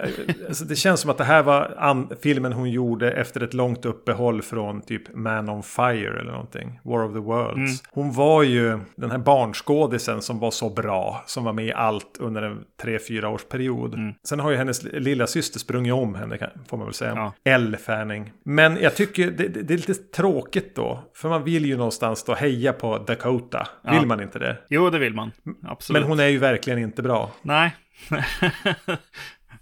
alltså, 0.49 0.65
det 0.65 0.77
känns 0.77 1.01
som 1.01 1.11
att 1.11 1.19
det 1.19 1.25
här 1.25 1.43
var 1.43 2.15
filmen 2.23 2.53
hon 2.53 2.71
gjorde 2.71 3.11
efter 3.11 3.43
ett 3.43 3.55
långt 3.55 3.85
uppehåll 3.85 4.43
från 4.43 4.81
typ 4.81 5.15
Man 5.15 5.49
on 5.49 5.63
Fire 5.63 6.21
eller 6.21 6.33
någonting. 6.33 6.81
War 6.83 7.05
of 7.05 7.13
the 7.13 7.19
Worlds. 7.19 7.57
Mm. 7.57 7.71
Hon 7.91 8.13
var 8.13 8.43
ju 8.43 8.79
den 8.97 9.11
här 9.11 9.19
barnskådisen 9.19 10.23
som 10.23 10.39
var 10.39 10.51
så 10.51 10.71
bra. 10.71 11.23
Som 11.27 11.45
var 11.45 11.53
med 11.53 11.67
i 11.67 11.73
allt 11.73 12.17
under 12.19 12.43
en 12.43 12.65
tre, 12.83 12.99
fyra 13.09 13.29
års 13.29 13.45
period. 13.45 13.95
Mm. 13.95 14.15
Sen 14.25 14.41
har 14.41 14.51
ju 14.51 14.57
hennes 14.57 14.83
lilla 14.83 15.27
syster 15.27 15.59
sprungit 15.59 15.93
om 15.93 16.15
henne, 16.15 16.51
får 16.69 16.77
man 16.77 16.87
väl 16.87 16.95
säga. 16.95 17.13
Ja. 17.17 17.53
Elle 17.53 17.77
Fanning. 17.77 18.33
Men 18.45 18.77
jag 18.81 18.95
tycker 18.95 19.31
det, 19.31 19.49
det, 19.49 19.63
det, 19.63 19.75
är 19.75 19.79
lite 19.79 19.95
tråkigt 19.95 20.75
då. 20.75 21.03
För 21.15 21.29
man 21.29 21.45
vill 21.49 21.67
ju 21.67 21.77
någonstans 21.77 22.25
då 22.25 22.35
heja 22.35 22.73
på 22.73 22.99
Dakota. 22.99 23.69
Ja. 23.83 23.93
Vill 23.93 24.07
man 24.07 24.23
inte 24.23 24.39
det? 24.39 24.57
Jo, 24.69 24.91
det 24.91 24.99
vill 24.99 25.15
man. 25.15 25.33
Absolut. 25.63 26.01
Men 26.03 26.11
hon 26.11 26.21
är 26.21 26.27
ju 26.27 26.39
verkligen 26.39 26.79
inte 26.79 27.03
bra. 27.03 27.31
Nej. 27.43 27.77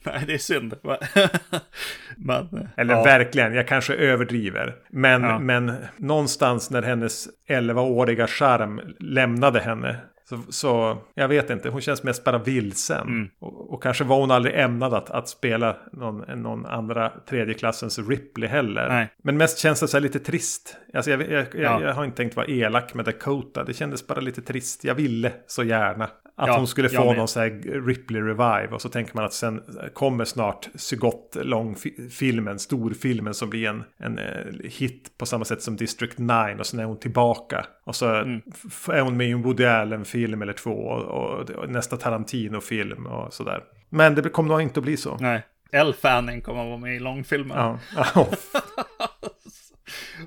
Nej, 0.02 0.24
det 0.26 0.34
är 0.34 0.38
synd. 0.38 0.74
men, 2.16 2.68
Eller 2.76 2.94
ja. 2.94 3.02
verkligen, 3.02 3.54
jag 3.54 3.68
kanske 3.68 3.94
överdriver. 3.94 4.74
Men, 4.90 5.22
ja. 5.22 5.38
men 5.38 5.72
någonstans 5.96 6.70
när 6.70 6.82
hennes 6.82 7.28
11-åriga 7.48 8.26
charm 8.26 8.80
lämnade 9.00 9.60
henne 9.60 9.96
så, 10.28 10.38
så, 10.48 10.98
jag 11.14 11.28
vet 11.28 11.50
inte, 11.50 11.68
hon 11.68 11.80
känns 11.80 12.02
mest 12.02 12.24
bara 12.24 12.38
vilsen. 12.38 13.08
Mm. 13.08 13.28
Och, 13.38 13.72
och, 13.74 13.82
kanske 13.82 14.04
var 14.04 14.20
hon 14.20 14.30
aldrig 14.30 14.58
ämnad 14.58 14.94
att, 14.94 15.10
att 15.10 15.28
spela 15.28 15.76
någon, 15.92 16.42
någon 16.42 16.66
andra 16.66 17.12
tredjeklassens 17.28 17.98
Ripley 17.98 18.48
heller. 18.48 18.88
Nej. 18.88 19.08
Men 19.22 19.36
mest 19.36 19.58
känns 19.58 19.80
det 19.80 19.88
så 19.88 19.96
här 19.96 20.02
lite 20.02 20.18
trist. 20.18 20.76
Alltså 20.94 21.10
jag, 21.10 21.22
jag, 21.22 21.30
jag, 21.30 21.46
ja. 21.54 21.82
jag, 21.82 21.94
har 21.94 22.04
inte 22.04 22.16
tänkt 22.16 22.36
vara 22.36 22.46
elak 22.46 22.94
med 22.94 23.04
Dakota. 23.04 23.64
Det 23.64 23.74
kändes 23.74 24.06
bara 24.06 24.20
lite 24.20 24.42
trist. 24.42 24.84
Jag 24.84 24.94
ville 24.94 25.32
så 25.46 25.62
gärna 25.62 26.08
att 26.38 26.48
ja, 26.48 26.56
hon 26.56 26.66
skulle 26.66 26.88
få 26.88 27.12
någon 27.12 27.28
så 27.28 27.40
här 27.40 27.82
Ripley 27.86 28.22
Revive. 28.22 28.68
Och 28.70 28.82
så 28.82 28.88
tänker 28.88 29.14
man 29.14 29.24
att 29.24 29.32
sen 29.32 29.62
kommer 29.94 30.24
snart 30.24 30.68
Sygott 30.74 31.36
långfilmen, 31.40 32.58
storfilmen 32.58 33.34
som 33.34 33.50
blir 33.50 33.68
en, 33.68 33.84
en 33.98 34.18
eh, 34.18 34.70
hit 34.70 35.18
på 35.18 35.26
samma 35.26 35.44
sätt 35.44 35.62
som 35.62 35.76
District 35.76 36.18
9. 36.18 36.56
Och 36.58 36.66
sen 36.66 36.80
är 36.80 36.84
hon 36.84 36.98
tillbaka. 36.98 37.66
Och 37.84 37.96
så 37.96 38.14
mm. 38.14 38.42
är 38.88 39.00
hon 39.00 39.16
med 39.16 39.28
i 39.28 39.30
en 39.30 39.42
Woody 39.42 39.64
Allen-film 39.64 40.42
eller 40.42 40.52
två. 40.52 40.70
Och, 40.70 41.02
och, 41.02 41.50
och 41.50 41.70
nästa 41.70 41.96
Tarantino-film 41.96 43.06
och 43.06 43.32
sådär. 43.32 43.62
Men 43.88 44.14
det 44.14 44.28
kommer 44.28 44.48
nog 44.48 44.62
inte 44.62 44.80
att 44.80 44.84
bli 44.84 44.96
så. 44.96 45.16
Nej. 45.20 45.42
Elle 45.72 45.92
Fanning 45.92 46.40
kommer 46.40 46.60
att 46.60 46.68
vara 46.68 46.78
med 46.78 46.96
i 46.96 46.98
långfilmen. 46.98 47.56
Ja. 47.56 47.78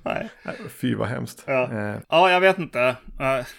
Nej. 0.03 0.29
Fy 0.81 0.95
vad 0.95 1.07
hemskt. 1.07 1.43
Ja. 1.47 1.63
Eh. 1.71 1.95
ja, 2.09 2.31
jag 2.31 2.39
vet 2.39 2.57
inte. 2.57 2.95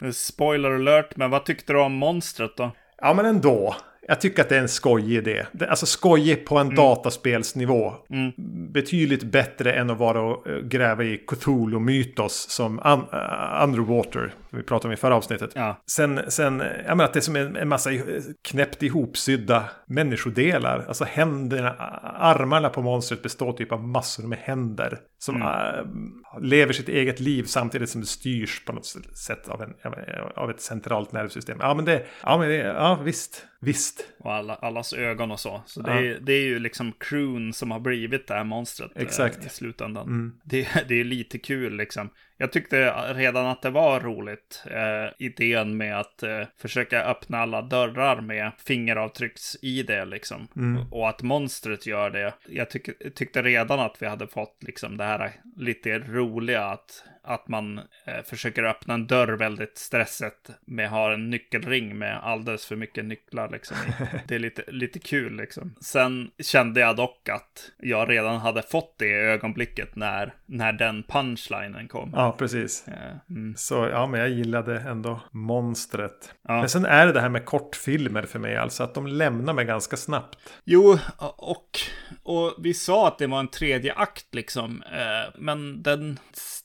Uh, 0.02 0.10
spoiler 0.10 0.70
alert, 0.70 1.16
men 1.16 1.30
vad 1.30 1.44
tyckte 1.44 1.72
du 1.72 1.80
om 1.80 1.92
monstret 1.92 2.56
då? 2.56 2.70
Ja, 2.98 3.14
men 3.14 3.26
ändå. 3.26 3.76
Jag 4.10 4.20
tycker 4.20 4.42
att 4.42 4.48
det 4.48 4.56
är 4.56 4.60
en 4.60 4.68
skojig 4.68 5.16
idé. 5.16 5.46
Alltså 5.68 5.86
skojig 5.86 6.46
på 6.46 6.58
en 6.58 6.66
mm. 6.66 6.76
dataspelsnivå. 6.76 7.94
Mm. 8.10 8.32
Betydligt 8.72 9.22
bättre 9.22 9.72
än 9.72 9.90
att 9.90 9.98
vara 9.98 10.20
och 10.20 10.46
eh, 10.46 10.58
gräva 10.58 11.04
i 11.04 11.24
Cthulhu-mytos 11.26 12.46
som 12.48 12.80
un 12.84 13.00
Underwater. 13.62 14.34
Som 14.50 14.58
vi 14.58 14.62
pratade 14.62 14.88
om 14.88 14.92
i 14.92 14.96
förra 14.96 15.16
avsnittet. 15.16 15.50
Ja. 15.54 15.82
Sen, 15.90 16.20
sen, 16.28 16.62
jag 16.86 16.96
menar 16.96 17.04
att 17.04 17.12
det 17.12 17.18
är 17.18 17.20
som 17.20 17.36
en, 17.36 17.68
massa 17.68 17.90
knäppt 18.48 18.82
ihopsydda 18.82 19.64
människodelar. 19.86 20.84
Alltså 20.88 21.04
händerna, 21.04 21.70
armarna 22.18 22.68
på 22.68 22.82
monstret 22.82 23.22
består 23.22 23.52
typ 23.52 23.72
av 23.72 23.88
massor 23.88 24.26
med 24.26 24.38
händer. 24.38 24.98
Som 25.18 25.36
mm. 25.36 25.48
äh, 25.48 26.40
lever 26.40 26.72
sitt 26.72 26.88
eget 26.88 27.20
liv 27.20 27.42
samtidigt 27.42 27.90
som 27.90 28.00
det 28.00 28.06
styrs 28.06 28.64
på 28.64 28.72
något 28.72 28.86
sätt 29.26 29.48
av, 29.48 29.62
en, 29.62 29.74
av 30.36 30.50
ett 30.50 30.60
centralt 30.60 31.12
nervsystem. 31.12 31.58
Ja 31.60 31.74
men 31.74 31.84
det, 31.84 32.04
ja, 32.22 32.38
men 32.38 32.48
det, 32.48 32.56
ja 32.56 32.98
visst. 33.04 33.46
Visst. 33.60 34.06
Och 34.18 34.34
alla, 34.34 34.54
allas 34.54 34.92
ögon 34.92 35.30
och 35.30 35.40
så. 35.40 35.62
Så 35.66 35.82
det, 35.82 35.90
ja. 35.90 36.00
är, 36.00 36.18
det 36.20 36.32
är 36.32 36.42
ju 36.42 36.58
liksom 36.58 36.92
crewn 37.00 37.52
som 37.52 37.70
har 37.70 37.80
blivit 37.80 38.26
det 38.26 38.34
här 38.34 38.44
monstret 38.44 38.90
eh, 38.96 39.02
Exakt. 39.02 39.46
I 39.46 39.48
slutändan. 39.48 40.06
Mm. 40.06 40.40
Det, 40.44 40.68
det 40.88 41.00
är 41.00 41.04
lite 41.04 41.38
kul 41.38 41.76
liksom. 41.76 42.10
Jag 42.36 42.52
tyckte 42.52 42.90
redan 43.14 43.46
att 43.46 43.62
det 43.62 43.70
var 43.70 44.00
roligt, 44.00 44.64
eh, 44.66 45.26
idén 45.26 45.76
med 45.76 46.00
att 46.00 46.22
eh, 46.22 46.42
försöka 46.58 47.04
öppna 47.04 47.38
alla 47.38 47.62
dörrar 47.62 48.20
med 48.20 48.52
fingeravtrycks-id 48.66 50.06
liksom. 50.06 50.48
Mm. 50.56 50.92
Och 50.92 51.08
att 51.08 51.22
monstret 51.22 51.86
gör 51.86 52.10
det. 52.10 52.34
Jag 52.48 52.70
tyck, 52.70 53.14
tyckte 53.14 53.42
redan 53.42 53.80
att 53.80 53.96
vi 54.02 54.06
hade 54.06 54.26
fått 54.26 54.62
liksom 54.62 54.96
det 54.96 55.04
här 55.04 55.32
lite 55.56 55.98
roliga 55.98 56.64
att 56.64 57.04
att 57.30 57.48
man 57.48 57.78
eh, 57.78 58.22
försöker 58.24 58.62
öppna 58.62 58.94
en 58.94 59.06
dörr 59.06 59.32
väldigt 59.32 59.78
stressigt 59.78 60.50
med 60.66 60.90
har 60.90 61.10
en 61.10 61.30
nyckelring 61.30 61.98
med 61.98 62.20
alldeles 62.22 62.66
för 62.66 62.76
mycket 62.76 63.04
nycklar 63.04 63.48
liksom. 63.48 63.76
Det 64.26 64.34
är 64.34 64.38
lite, 64.38 64.62
lite 64.68 64.98
kul 64.98 65.36
liksom. 65.36 65.74
Sen 65.80 66.30
kände 66.42 66.80
jag 66.80 66.96
dock 66.96 67.28
att 67.28 67.70
jag 67.78 68.10
redan 68.10 68.36
hade 68.36 68.62
fått 68.62 68.94
det 68.98 69.12
ögonblicket 69.12 69.96
när, 69.96 70.34
när 70.46 70.72
den 70.72 71.02
punchlinen 71.02 71.88
kom. 71.88 72.10
Ja, 72.14 72.34
precis. 72.38 72.88
Eh, 72.88 73.34
mm. 73.36 73.54
Så 73.56 73.74
ja, 73.74 74.06
men 74.06 74.20
jag 74.20 74.28
gillade 74.28 74.80
ändå 74.80 75.20
monstret. 75.30 76.34
Ja. 76.42 76.58
Men 76.58 76.68
sen 76.68 76.84
är 76.84 77.06
det 77.06 77.12
det 77.12 77.20
här 77.20 77.28
med 77.28 77.44
kortfilmer 77.44 78.22
för 78.22 78.38
mig, 78.38 78.56
alltså 78.56 78.82
att 78.82 78.94
de 78.94 79.06
lämnar 79.06 79.52
mig 79.52 79.64
ganska 79.64 79.96
snabbt. 79.96 80.38
Jo, 80.64 80.98
och, 81.36 81.78
och 82.22 82.54
vi 82.58 82.74
sa 82.74 83.08
att 83.08 83.18
det 83.18 83.26
var 83.26 83.40
en 83.40 83.48
tredje 83.48 83.94
akt 83.94 84.34
liksom, 84.34 84.82
eh, 84.82 85.34
men 85.38 85.82
den 85.82 86.18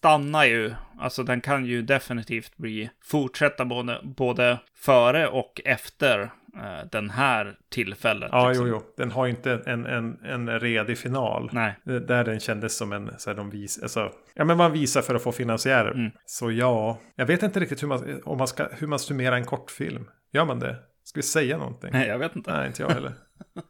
stannar 0.05 0.45
ju, 0.45 0.73
alltså 0.99 1.23
den 1.23 1.41
kan 1.41 1.65
ju 1.65 1.81
definitivt 1.81 2.57
bli, 2.57 2.89
fortsätta 3.03 3.65
både, 3.65 4.01
både 4.03 4.59
före 4.75 5.27
och 5.27 5.61
efter 5.65 6.21
eh, 6.55 6.89
den 6.91 7.09
här 7.09 7.57
tillfället. 7.71 8.29
Ja, 8.31 8.49
liksom. 8.49 8.67
jo, 8.67 8.73
jo. 8.73 8.93
Den 8.97 9.11
har 9.11 9.27
inte 9.27 9.61
en, 9.65 9.85
en, 9.85 10.19
en 10.25 10.59
redig 10.59 10.97
final. 10.97 11.49
Nej. 11.53 11.75
Där 11.83 12.23
den 12.23 12.39
kändes 12.39 12.77
som 12.77 12.93
en, 12.93 13.11
så 13.17 13.29
här, 13.29 13.37
de 13.37 13.49
vis, 13.49 13.79
alltså, 13.83 14.11
ja 14.33 14.45
men 14.45 14.57
man 14.57 14.71
visar 14.71 15.01
för 15.01 15.15
att 15.15 15.23
få 15.23 15.31
finansiärer. 15.31 15.91
Mm. 15.91 16.11
Så 16.25 16.51
ja, 16.51 16.99
jag 17.15 17.25
vet 17.25 17.43
inte 17.43 17.59
riktigt 17.59 17.83
hur 17.83 17.87
man, 17.87 18.21
om 18.25 18.37
man 18.37 18.47
ska, 18.47 18.67
hur 18.71 18.87
man 18.87 18.99
summerar 18.99 19.35
en 19.35 19.45
kortfilm. 19.45 20.07
Gör 20.33 20.45
man 20.45 20.59
det? 20.59 20.75
Ska 21.05 21.17
vi 21.17 21.23
säga 21.23 21.57
någonting? 21.57 21.89
Nej, 21.93 22.07
jag 22.07 22.19
vet 22.19 22.35
inte. 22.35 22.57
Nej, 22.57 22.67
inte 22.67 22.81
jag 22.81 22.89
heller. 22.89 23.13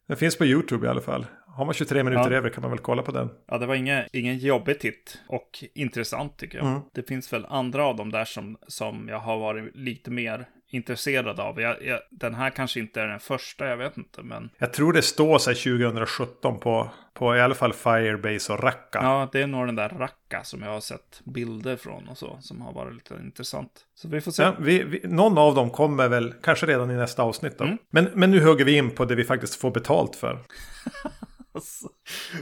Den 0.08 0.16
finns 0.16 0.38
på 0.38 0.44
YouTube 0.44 0.86
i 0.86 0.90
alla 0.90 1.00
fall. 1.00 1.26
Har 1.46 1.64
man 1.64 1.74
23 1.74 2.02
minuter 2.02 2.30
ja. 2.30 2.36
över 2.36 2.50
kan 2.50 2.62
man 2.62 2.70
väl 2.70 2.80
kolla 2.80 3.02
på 3.02 3.12
den. 3.12 3.28
Ja, 3.46 3.58
det 3.58 3.66
var 3.66 3.74
ingen, 3.74 4.04
ingen 4.12 4.38
jobbig 4.38 4.80
titt 4.80 5.18
och 5.28 5.64
intressant 5.74 6.36
tycker 6.36 6.58
jag. 6.58 6.66
Mm. 6.66 6.80
Det 6.94 7.02
finns 7.02 7.32
väl 7.32 7.46
andra 7.48 7.84
av 7.84 7.96
dem 7.96 8.12
där 8.12 8.24
som, 8.24 8.56
som 8.66 9.08
jag 9.08 9.18
har 9.18 9.38
varit 9.38 9.76
lite 9.76 10.10
mer 10.10 10.48
intresserad 10.68 11.40
av. 11.40 11.60
Jag, 11.60 11.82
jag, 11.82 12.00
den 12.10 12.34
här 12.34 12.50
kanske 12.50 12.80
inte 12.80 13.00
är 13.00 13.06
den 13.06 13.20
första, 13.20 13.66
jag 13.66 13.76
vet 13.76 13.96
inte. 13.96 14.22
Men... 14.22 14.50
Jag 14.58 14.72
tror 14.72 14.92
det 14.92 15.02
står 15.02 15.38
sig 15.38 15.54
2017 15.54 16.60
på, 16.60 16.90
på 17.14 17.36
i 17.36 17.40
alla 17.40 17.54
fall 17.54 17.72
Firebase 17.72 18.52
och 18.52 18.62
Racka. 18.62 18.98
Ja, 19.02 19.28
det 19.32 19.42
är 19.42 19.46
nog 19.46 19.66
den 19.66 19.76
där 19.76 19.88
Racka 19.88 20.44
som 20.44 20.62
jag 20.62 20.70
har 20.70 20.80
sett 20.80 21.20
bilder 21.24 21.76
från 21.76 22.08
och 22.08 22.18
så. 22.18 22.38
Som 22.40 22.60
har 22.60 22.72
varit 22.72 22.94
lite 22.94 23.14
intressant. 23.14 23.70
Så 23.94 24.08
vi 24.08 24.20
får 24.20 24.30
se. 24.30 24.42
Ja, 24.42 24.54
vi, 24.58 24.82
vi, 24.82 25.00
någon 25.04 25.38
av 25.38 25.54
dem 25.54 25.70
kommer 25.70 26.08
väl 26.08 26.34
kanske 26.42 26.66
redan 26.66 26.90
i 26.90 26.94
nästa 26.94 27.22
avsnitt 27.22 27.58
då. 27.58 27.64
Mm. 27.64 27.78
Men, 27.90 28.10
men 28.14 28.30
nu 28.30 28.40
hugger 28.40 28.64
vi 28.64 28.76
in 28.76 28.90
på 28.90 29.04
det 29.04 29.14
vi 29.14 29.24
faktiskt 29.24 29.60
får 29.60 29.70
betalt 29.70 30.16
för. 30.16 30.38
Alltså, 31.54 31.88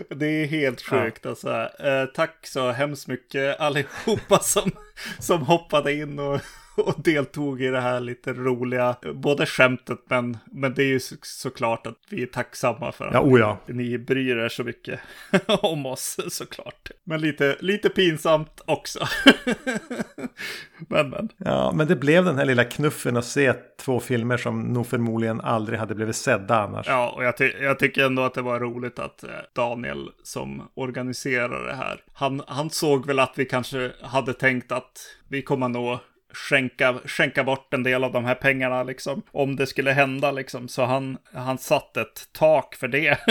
det 0.08 0.26
är 0.26 0.46
helt 0.46 0.82
sjukt 0.82 1.20
ja. 1.22 1.30
alltså. 1.30 1.70
Eh, 1.78 2.06
tack 2.14 2.46
så 2.46 2.70
hemskt 2.70 3.08
mycket 3.08 3.60
allihopa 3.60 4.38
som, 4.42 4.70
som 5.18 5.42
hoppade 5.42 5.92
in 5.92 6.18
och 6.18 6.40
och 6.76 6.94
deltog 6.98 7.62
i 7.62 7.68
det 7.68 7.80
här 7.80 8.00
lite 8.00 8.32
roliga, 8.32 8.96
både 9.14 9.46
skämtet 9.46 9.98
men, 10.08 10.36
men 10.44 10.74
det 10.74 10.82
är 10.82 10.86
ju 10.86 11.00
så, 11.00 11.14
såklart 11.22 11.86
att 11.86 11.98
vi 12.08 12.22
är 12.22 12.26
tacksamma 12.26 12.92
för 12.92 13.06
att 13.06 13.14
ja, 13.14 13.20
oh 13.20 13.40
ja. 13.40 13.58
ni 13.66 13.98
bryr 13.98 14.36
er 14.36 14.48
så 14.48 14.64
mycket 14.64 15.00
om 15.46 15.86
oss 15.86 16.20
såklart. 16.28 16.90
Men 17.04 17.20
lite, 17.20 17.56
lite 17.60 17.88
pinsamt 17.88 18.60
också. 18.64 19.06
men, 20.88 21.10
men. 21.10 21.28
Ja, 21.36 21.72
men 21.74 21.86
det 21.86 21.96
blev 21.96 22.24
den 22.24 22.38
här 22.38 22.44
lilla 22.44 22.64
knuffen 22.64 23.16
att 23.16 23.24
se 23.24 23.52
två 23.80 24.00
filmer 24.00 24.36
som 24.36 24.60
nog 24.60 24.86
förmodligen 24.86 25.40
aldrig 25.40 25.78
hade 25.78 25.94
blivit 25.94 26.16
sedda 26.16 26.62
annars. 26.62 26.86
Ja, 26.88 27.10
och 27.16 27.24
jag, 27.24 27.36
ty 27.36 27.52
jag 27.60 27.78
tycker 27.78 28.04
ändå 28.04 28.22
att 28.22 28.34
det 28.34 28.42
var 28.42 28.60
roligt 28.60 28.98
att 28.98 29.24
eh, 29.24 29.30
Daniel 29.54 30.10
som 30.22 30.68
organiserar 30.74 31.66
det 31.66 31.74
här, 31.74 32.00
han, 32.12 32.42
han 32.46 32.70
såg 32.70 33.06
väl 33.06 33.18
att 33.18 33.32
vi 33.36 33.44
kanske 33.44 33.92
hade 34.02 34.32
tänkt 34.32 34.72
att 34.72 34.98
vi 35.28 35.42
kommer 35.42 35.68
nog 35.68 35.98
skänka, 36.34 36.94
skänka 37.04 37.44
bort 37.44 37.74
en 37.74 37.82
del 37.82 38.04
av 38.04 38.12
de 38.12 38.24
här 38.24 38.34
pengarna 38.34 38.82
liksom. 38.82 39.22
Om 39.30 39.56
det 39.56 39.66
skulle 39.66 39.92
hända 39.92 40.32
liksom. 40.32 40.68
Så 40.68 40.84
han, 40.84 41.18
han 41.32 41.58
satt 41.58 41.96
ett 41.96 42.28
tak 42.32 42.74
för 42.74 42.88
det. 42.88 43.18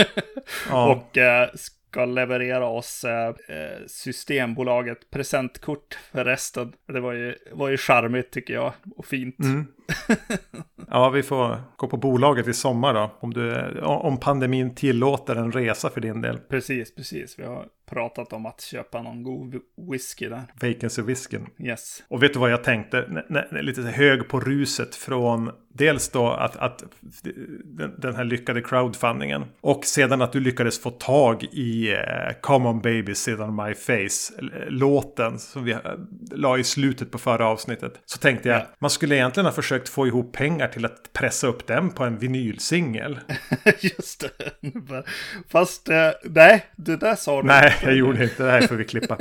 Ja. 0.69 0.91
och 0.91 1.17
eh, 1.17 1.49
ska 1.93 2.05
leverera 2.05 2.65
oss 2.65 3.03
eh, 3.03 3.27
eh, 3.27 3.85
Systembolaget 3.87 5.09
presentkort 5.09 5.97
för 6.11 6.25
resten. 6.25 6.73
Det 6.87 6.99
var 6.99 7.13
ju, 7.13 7.35
var 7.51 7.69
ju 7.69 7.77
charmigt 7.77 8.31
tycker 8.31 8.53
jag 8.53 8.73
och 8.95 9.05
fint. 9.05 9.39
Mm. 9.39 9.67
ja, 10.89 11.09
vi 11.09 11.23
får 11.23 11.61
gå 11.75 11.87
på 11.87 11.97
bolaget 11.97 12.47
i 12.47 12.53
sommar 12.53 12.93
då. 12.93 13.17
Om, 13.19 13.33
du, 13.33 13.79
om 13.81 14.17
pandemin 14.17 14.75
tillåter 14.75 15.35
en 15.35 15.51
resa 15.51 15.89
för 15.89 16.01
din 16.01 16.21
del. 16.21 16.37
Precis, 16.37 16.95
precis. 16.95 17.39
Vi 17.39 17.43
har 17.43 17.65
pratat 17.89 18.33
om 18.33 18.45
att 18.45 18.61
köpa 18.61 19.01
någon 19.01 19.23
god 19.23 19.55
whisky 19.91 20.29
där. 20.29 20.43
Vacancy-whiskyn. 20.61 21.47
Yes. 21.59 22.03
Och 22.07 22.23
vet 22.23 22.33
du 22.33 22.39
vad 22.39 22.51
jag 22.51 22.63
tänkte? 22.63 23.23
lite 23.51 23.81
hög 23.81 24.27
på 24.27 24.39
ruset 24.39 24.95
från 24.95 25.51
dels 25.73 26.09
då 26.09 26.29
att, 26.29 26.57
att 26.57 26.83
den 27.97 28.15
här 28.15 28.23
lyckade 28.23 28.61
crowdfundingen. 28.61 29.45
Och 29.61 29.85
sedan 29.85 30.21
att 30.21 30.31
du 30.31 30.39
lyckades 30.39 30.81
få 30.81 30.89
tag 30.89 31.43
i 31.43 31.91
uh, 31.91 31.99
Common 32.41 32.81
Baby 32.81 33.15
Sit 33.15 33.39
on 33.39 33.55
My 33.55 33.73
Face. 33.73 34.33
Låten 34.67 35.39
som 35.39 35.63
vi 35.63 35.73
uh, 35.73 35.79
la 36.31 36.57
i 36.57 36.63
slutet 36.63 37.11
på 37.11 37.17
förra 37.17 37.47
avsnittet. 37.47 38.01
Så 38.05 38.17
tänkte 38.17 38.49
jag, 38.49 38.57
ja. 38.61 38.65
man 38.79 38.89
skulle 38.89 39.15
egentligen 39.15 39.45
ha 39.45 39.53
försökt 39.53 39.72
få 39.89 40.07
ihop 40.07 40.31
pengar 40.31 40.67
till 40.67 40.85
att 40.85 41.13
pressa 41.13 41.47
upp 41.47 41.67
den 41.67 41.89
på 41.89 42.03
en 42.03 42.17
vinylsingel. 42.17 43.19
Just 43.79 44.25
det. 44.39 45.03
Fast 45.49 45.89
uh, 45.89 45.95
nej, 46.23 46.65
det 46.75 46.95
där 46.95 47.15
sa 47.15 47.41
du 47.41 47.47
Nej, 47.47 47.75
jag 47.83 47.95
gjorde 47.95 48.23
inte. 48.23 48.43
Det 48.43 48.51
här 48.51 48.61
får 48.61 48.75
vi 48.75 48.85
klippa. 48.85 49.17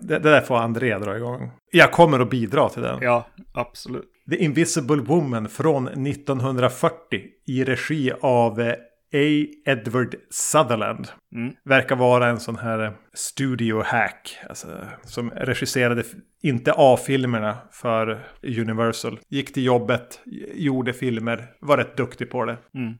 Det, 0.00 0.18
det 0.18 0.30
där 0.30 0.40
får 0.40 0.56
André 0.56 0.98
dra 0.98 1.16
igång. 1.16 1.50
Jag 1.70 1.92
kommer 1.92 2.20
att 2.20 2.30
bidra 2.30 2.68
till 2.68 2.82
den. 2.82 2.98
Ja, 3.02 3.26
absolut. 3.52 4.04
The 4.30 4.36
Invisible 4.36 5.02
Woman 5.02 5.48
från 5.48 5.88
1940 5.88 7.22
i 7.46 7.64
regi 7.64 8.12
av 8.20 8.60
eh, 8.60 8.74
A. 9.14 9.46
Edward 9.64 10.14
Sutherland. 10.30 11.08
Mm. 11.34 11.54
Verkar 11.64 11.96
vara 11.96 12.28
en 12.28 12.40
sån 12.40 12.56
här 12.56 12.92
studio 13.14 13.82
hack. 13.82 14.38
Alltså, 14.48 14.68
som 15.02 15.30
regisserade 15.30 16.04
inte 16.42 16.72
A-filmerna 16.76 17.56
för 17.72 18.20
Universal. 18.42 19.20
Gick 19.28 19.54
till 19.54 19.64
jobbet, 19.64 20.20
gjorde 20.54 20.92
filmer, 20.92 21.46
var 21.60 21.76
rätt 21.76 21.96
duktig 21.96 22.30
på 22.30 22.44
det. 22.44 22.58
Mm. 22.74 22.94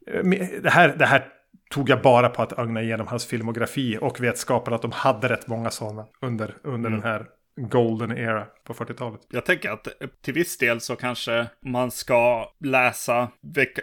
Det, 0.62 0.70
här, 0.70 0.94
det 0.98 1.06
här 1.06 1.24
tog 1.70 1.88
jag 1.88 2.02
bara 2.02 2.28
på 2.28 2.42
att 2.42 2.58
ögna 2.58 2.82
igenom 2.82 3.06
hans 3.06 3.26
filmografi 3.26 3.98
och 4.00 4.20
vetskapen 4.20 4.74
att 4.74 4.82
de 4.82 4.92
hade 4.92 5.28
rätt 5.28 5.46
många 5.46 5.70
sådana 5.70 6.06
under, 6.22 6.54
under 6.62 6.88
mm. 6.88 7.00
den 7.00 7.10
här 7.10 7.26
golden 7.68 8.18
era 8.18 8.46
på 8.64 8.74
40-talet. 8.74 9.20
Jag 9.30 9.44
tänker 9.44 9.70
att 9.70 9.88
till 10.22 10.34
viss 10.34 10.58
del 10.58 10.80
så 10.80 10.96
kanske 10.96 11.46
man 11.60 11.90
ska 11.90 12.52
läsa 12.58 13.28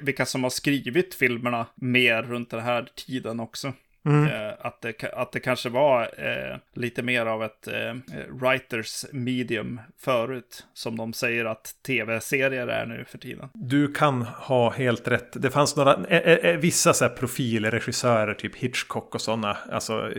vilka, 0.01 0.25
som 0.25 0.43
har 0.43 0.49
skrivit 0.49 1.15
filmerna 1.15 1.65
mer 1.75 2.23
runt 2.23 2.49
den 2.49 2.61
här 2.61 2.87
tiden 2.95 3.39
också. 3.39 3.73
Mm. 4.07 4.27
Eh, 4.27 4.53
att, 4.59 4.81
det, 4.81 5.03
att 5.13 5.31
det 5.31 5.39
kanske 5.39 5.69
var 5.69 6.01
eh, 6.01 6.57
lite 6.73 7.03
mer 7.03 7.25
av 7.25 7.43
ett 7.43 7.67
eh, 7.67 7.95
writers 8.29 9.05
medium 9.11 9.81
förut. 9.99 10.65
Som 10.73 10.97
de 10.97 11.13
säger 11.13 11.45
att 11.45 11.75
tv-serier 11.87 12.67
är 12.67 12.85
nu 12.85 13.05
för 13.07 13.17
tiden. 13.17 13.49
Du 13.53 13.93
kan 13.93 14.21
ha 14.21 14.69
helt 14.69 15.07
rätt. 15.07 15.41
Det 15.41 15.49
fanns 15.49 15.75
några, 15.75 15.93
eh, 16.05 16.17
eh, 16.17 16.57
vissa 16.57 16.93
så 16.93 17.05
här 17.05 17.15
profilregissörer, 17.15 18.33
typ 18.33 18.55
Hitchcock 18.55 19.15
och 19.15 19.21
sådana. 19.21 19.57
Alltså 19.71 20.11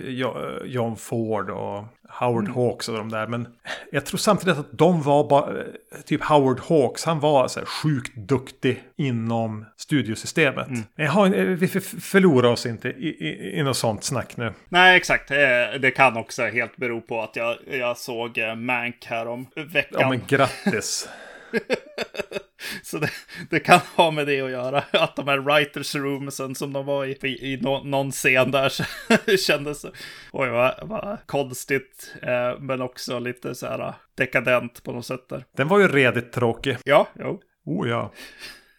John 0.64 0.96
Ford 0.96 1.50
och 1.50 1.84
Howard 2.08 2.44
mm. 2.44 2.56
Hawks 2.56 2.88
och 2.88 2.96
de 2.96 3.08
där. 3.08 3.26
Men 3.26 3.48
jag 3.92 4.06
tror 4.06 4.18
samtidigt 4.18 4.58
att 4.58 4.78
de 4.78 5.02
var 5.02 5.28
bara, 5.28 5.64
typ 6.04 6.22
Howard 6.24 6.60
Hawks, 6.60 7.04
han 7.04 7.20
var 7.20 7.48
så 7.48 7.60
här 7.60 7.66
sjukt 7.66 8.16
duktig 8.16 8.82
inom 8.96 9.66
studiosystemet. 9.76 10.68
Mm. 10.68 10.82
Jag 10.96 11.10
har, 11.10 11.28
vi 11.28 11.68
förlorar 12.00 12.48
oss 12.48 12.66
inte 12.66 12.88
i, 12.88 13.08
i, 13.08 13.58
i 13.58 13.62
något 13.62 13.76
sånt 13.76 14.04
snack 14.04 14.36
nu. 14.36 14.52
Nej, 14.68 14.96
exakt. 14.96 15.28
Det 15.80 15.94
kan 15.96 16.16
också 16.16 16.42
helt 16.42 16.76
bero 16.76 17.00
på 17.00 17.22
att 17.22 17.36
jag, 17.36 17.56
jag 17.70 17.98
såg 17.98 18.38
eh, 18.38 18.54
Mank 18.54 19.06
här 19.06 19.28
om 19.28 19.46
veckan. 19.54 20.00
Ja, 20.00 20.08
men 20.08 20.22
grattis. 20.26 21.08
Så 22.82 22.98
det, 22.98 23.10
det, 23.50 23.60
kan 23.60 23.80
ha 23.96 24.10
med 24.10 24.26
det 24.26 24.40
att 24.40 24.50
göra. 24.50 24.84
Att 24.92 25.16
de 25.16 25.28
här 25.28 25.38
writers 25.38 25.94
roomsen 25.94 26.54
som 26.54 26.72
de 26.72 26.86
var 26.86 27.04
i, 27.04 27.18
i, 27.22 27.52
i 27.52 27.60
no, 27.60 27.82
någon 27.84 28.10
scen 28.10 28.50
där 28.50 28.72
kändes, 29.36 29.84
oj 30.32 30.48
vad, 30.48 30.74
vad 30.82 31.18
konstigt. 31.26 32.14
Eh, 32.22 32.60
men 32.60 32.82
också 32.82 33.18
lite 33.18 33.54
så 33.54 33.66
här 33.66 33.94
dekadent 34.16 34.82
på 34.82 34.92
något 34.92 35.06
sätt 35.06 35.28
där. 35.28 35.44
Den 35.56 35.68
var 35.68 35.78
ju 35.78 35.88
redigt 35.88 36.32
tråkig. 36.32 36.76
Ja, 36.84 37.08
jo. 37.18 37.40
Oh 37.64 37.88
ja. 37.88 38.12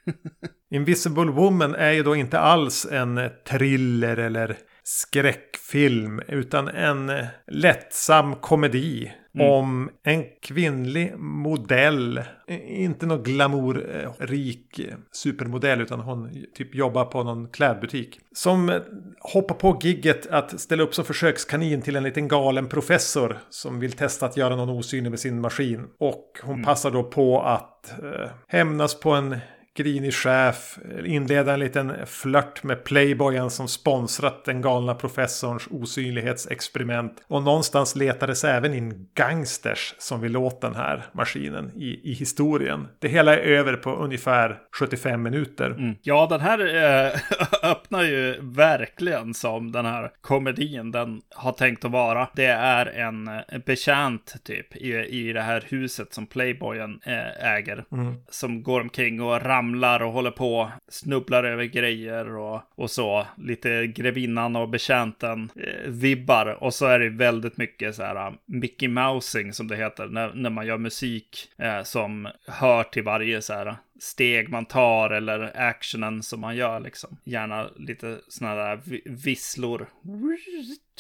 Invisible 0.72 1.32
Woman 1.32 1.76
är 1.76 1.92
ju 1.92 2.04
då 2.04 2.16
inte 2.16 2.40
alls 2.40 2.88
en 2.92 3.30
thriller 3.48 4.18
eller 4.18 4.58
skräckfilm 4.84 6.22
utan 6.28 6.68
en 6.68 7.12
lättsam 7.48 8.36
komedi 8.36 9.12
Mm. 9.36 9.52
Om 9.52 9.90
en 10.04 10.26
kvinnlig 10.42 11.14
modell, 11.18 12.22
inte 12.68 13.06
någon 13.06 13.24
glamourrik 13.24 14.82
supermodell 15.12 15.82
utan 15.82 16.00
hon 16.00 16.46
typ 16.56 16.76
jobbar 16.76 17.06
på 17.06 17.24
någon 17.24 17.48
klädbutik. 17.48 18.20
Som 18.32 18.80
hoppar 19.20 19.56
på 19.56 19.80
gigget 19.82 20.28
att 20.28 20.60
ställa 20.60 20.84
upp 20.84 20.96
som 20.96 21.06
försökskanin 21.06 21.82
till 21.82 21.96
en 21.96 22.04
liten 22.04 22.28
galen 22.28 22.68
professor 22.68 23.38
som 23.50 23.80
vill 23.80 23.92
testa 23.92 24.26
att 24.26 24.38
göra 24.38 24.56
någon 24.56 24.70
osynlig 24.70 25.10
med 25.10 25.20
sin 25.20 25.42
maskin. 25.42 25.88
Och 26.00 26.40
hon 26.44 26.54
mm. 26.54 26.66
passar 26.66 26.92
då 26.92 27.04
på 27.04 27.42
att 27.42 28.00
eh, 28.04 28.30
hämnas 28.48 29.00
på 29.00 29.12
en 29.12 29.38
grinig 29.80 30.14
chef 30.14 30.78
inleda 31.06 31.54
en 31.54 31.60
liten 31.60 31.94
flört 32.06 32.64
med 32.64 32.84
playboyen 32.84 33.50
som 33.50 33.68
sponsrat 33.68 34.46
den 34.46 34.62
galna 34.62 34.96
professorns 34.96 35.68
osynlighetsexperiment. 35.72 37.24
Och 37.28 37.44
någonstans 37.44 37.96
letades 37.96 38.44
även 38.44 38.74
in 38.74 39.10
gangsters 39.14 39.96
som 39.98 40.22
vill 40.22 40.38
åt 40.38 40.62
den 40.62 40.76
här 40.76 41.06
maskinen 41.14 41.72
i, 41.76 42.12
i 42.12 42.14
historien. 42.14 42.88
Det 43.00 43.08
hela 43.08 43.34
är 43.34 43.38
över 43.38 43.74
på 43.74 43.96
ungefär 43.96 44.58
75 44.80 45.22
minuter. 45.22 45.70
Mm. 45.70 45.96
Ja, 46.02 46.28
den 46.30 46.42
här 46.42 46.60
äh, 46.60 47.20
öppnar 47.72 48.04
ju 48.04 48.36
verkligen 48.42 49.34
som 49.34 49.72
den 49.72 49.86
här 49.86 50.12
komedin 50.22 50.92
den 50.92 51.22
har 51.36 51.52
tänkt 51.52 51.86
att 51.86 51.92
vara. 51.92 52.28
Det 52.36 52.46
är 52.46 52.86
en 52.86 53.28
eh, 53.28 53.60
betjänt 53.66 54.36
typ 54.44 54.76
i, 54.76 54.94
i 54.94 55.34
det 55.34 55.42
här 55.42 55.64
huset 55.68 56.14
som 56.14 56.26
playboyen 56.28 57.00
äh, 57.06 57.54
äger. 57.54 57.86
Mm. 57.92 58.16
Som 58.30 58.64
går 58.64 58.82
omkring 58.82 59.22
och 59.22 59.42
ramlar 59.42 59.69
ramlar 59.70 60.02
och 60.02 60.12
håller 60.12 60.32
på, 60.32 60.72
snubblar 60.88 61.44
över 61.44 61.66
grejer 61.66 62.36
och, 62.36 62.62
och 62.76 62.92
så. 62.92 63.26
Lite 63.38 63.88
grevinnan 63.88 64.56
och 64.56 64.70
betjänten 64.70 65.50
eh, 65.56 65.90
vibbar. 65.90 66.64
Och 66.64 66.74
så 66.74 66.86
är 66.86 67.00
det 67.00 67.10
väldigt 67.10 67.58
mycket 67.58 67.96
så 67.96 68.04
här 68.04 68.28
äh, 68.28 68.34
Mickey 68.46 68.88
Mousing 68.88 69.54
som 69.54 69.68
det 69.68 69.76
heter 69.76 70.08
när, 70.08 70.34
när 70.34 70.50
man 70.50 70.66
gör 70.66 70.78
musik 70.78 71.52
eh, 71.58 71.84
som 71.84 72.28
hör 72.48 72.84
till 72.84 73.04
varje 73.04 73.42
så 73.42 73.54
här 73.54 73.76
steg 74.00 74.50
man 74.50 74.66
tar 74.66 75.10
eller 75.10 75.58
actionen 75.58 76.24
som 76.24 76.40
man 76.40 76.56
gör 76.56 76.80
liksom. 76.80 77.18
Gärna 77.24 77.70
lite 77.76 78.18
sådana 78.28 78.56
där 78.56 78.80
visslor. 79.06 79.88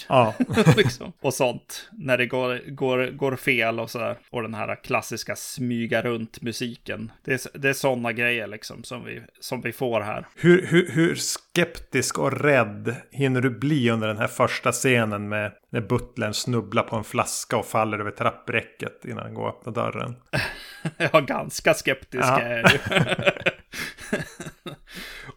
Ja. 0.09 0.33
liksom. 0.77 1.13
Och 1.21 1.33
sånt. 1.33 1.89
När 1.91 2.17
det 2.17 2.25
går, 2.25 2.71
går, 2.71 3.07
går 3.07 3.35
fel 3.35 3.79
och 3.79 3.89
sådär. 3.89 4.17
Och 4.29 4.41
den 4.41 4.53
här 4.53 4.83
klassiska 4.83 5.35
smyga 5.35 6.01
runt 6.01 6.41
musiken. 6.41 7.12
Det 7.23 7.33
är, 7.33 7.57
det 7.59 7.69
är 7.69 7.73
sådana 7.73 8.13
grejer 8.13 8.47
liksom 8.47 8.83
som 8.83 9.05
vi, 9.05 9.21
som 9.39 9.62
vi 9.62 9.71
får 9.71 10.01
här. 10.01 10.27
Hur, 10.35 10.65
hur, 10.65 10.91
hur 10.91 11.15
skeptisk 11.15 12.19
och 12.19 12.41
rädd 12.41 12.95
hinner 13.12 13.41
du 13.41 13.49
bli 13.49 13.89
under 13.89 14.07
den 14.07 14.17
här 14.17 14.27
första 14.27 14.71
scenen 14.71 15.29
med 15.29 15.51
när 15.69 15.82
butlern 15.82 16.34
snubblar 16.34 16.84
på 16.84 16.95
en 16.95 17.03
flaska 17.03 17.58
och 17.58 17.65
faller 17.65 17.99
över 17.99 18.12
trappräcket 18.12 19.05
innan 19.05 19.23
han 19.23 19.34
går 19.34 19.43
och 19.43 19.49
öppnar 19.49 19.73
dörren? 19.73 20.15
ja, 21.12 21.19
ganska 21.19 21.73
skeptisk 21.73 22.23
ja. 22.23 22.39
är 22.39 22.58
jag 22.60 22.71
ju. 22.71 22.79